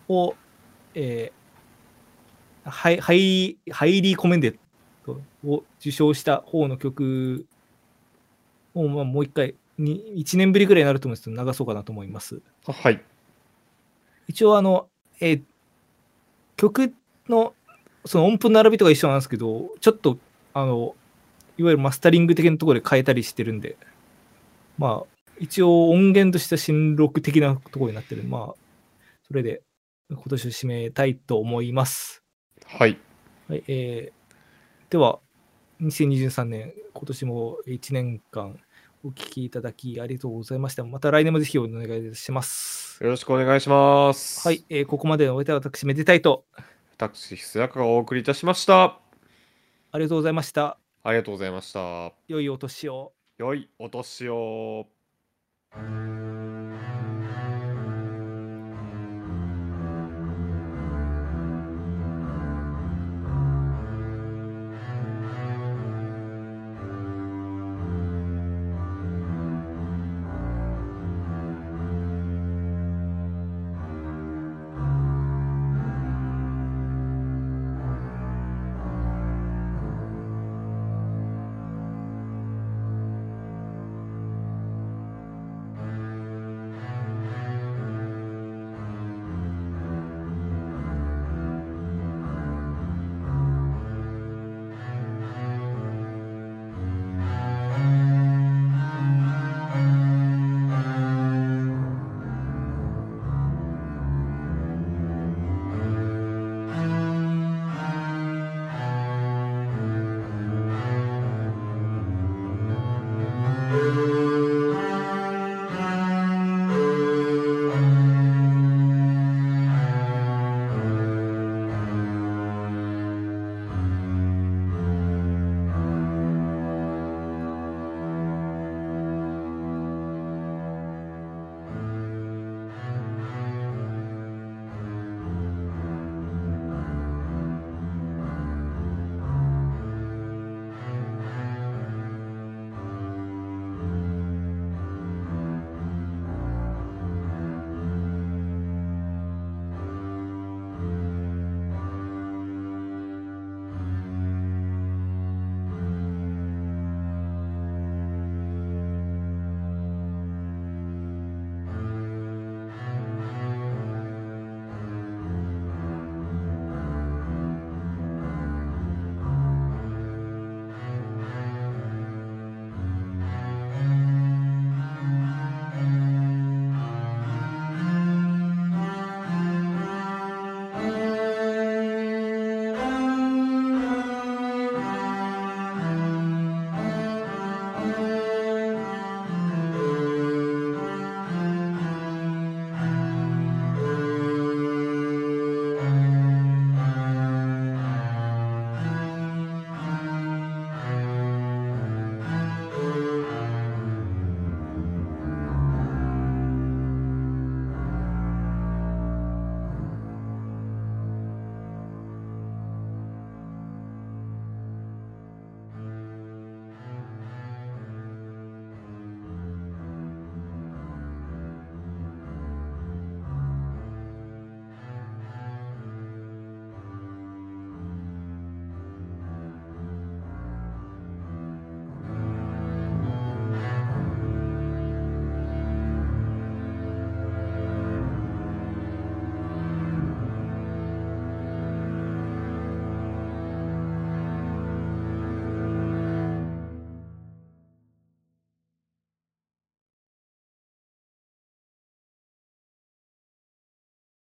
[0.10, 0.36] を、
[0.96, 1.44] えー
[2.66, 4.58] ハイハイハイリーコメンデ
[5.46, 7.46] を受賞した方の曲
[8.74, 12.42] を、まあ、もう一回に1年ぶりぐらいになると思うんですけど流そうかなと思います。
[12.66, 13.04] はい。
[14.30, 14.88] 一応あの、
[15.20, 15.42] えー
[16.56, 16.94] 曲
[17.28, 17.54] の
[18.06, 20.18] その音符の並びとか一緒なんですけどちょっと
[20.54, 20.96] あの
[21.58, 23.78] いわゆるマスタリング的なところで変えたりしてるんで
[24.78, 28.56] まあ一応音源としては新録的なところになってるまあ
[29.28, 29.62] それで
[30.10, 32.24] 今年を締めたいと思います、
[32.66, 32.98] はい。
[33.48, 34.24] はいえー
[34.90, 35.20] では
[35.82, 38.60] 2023年今年も1年間
[39.04, 44.48] お聞きいただきありがとうございましたまた来年もぜひお願いしますよろしくお願いします。
[44.48, 44.64] はい、。
[44.70, 46.46] えーここまでのお相手は私めでたいと
[46.96, 49.00] 私、ひそやかがお送りいたしました。
[49.92, 50.78] ありがとうございました。
[51.04, 52.14] ありがとうございました。
[52.28, 53.14] 良いお年を。
[53.38, 54.88] 良いお年を。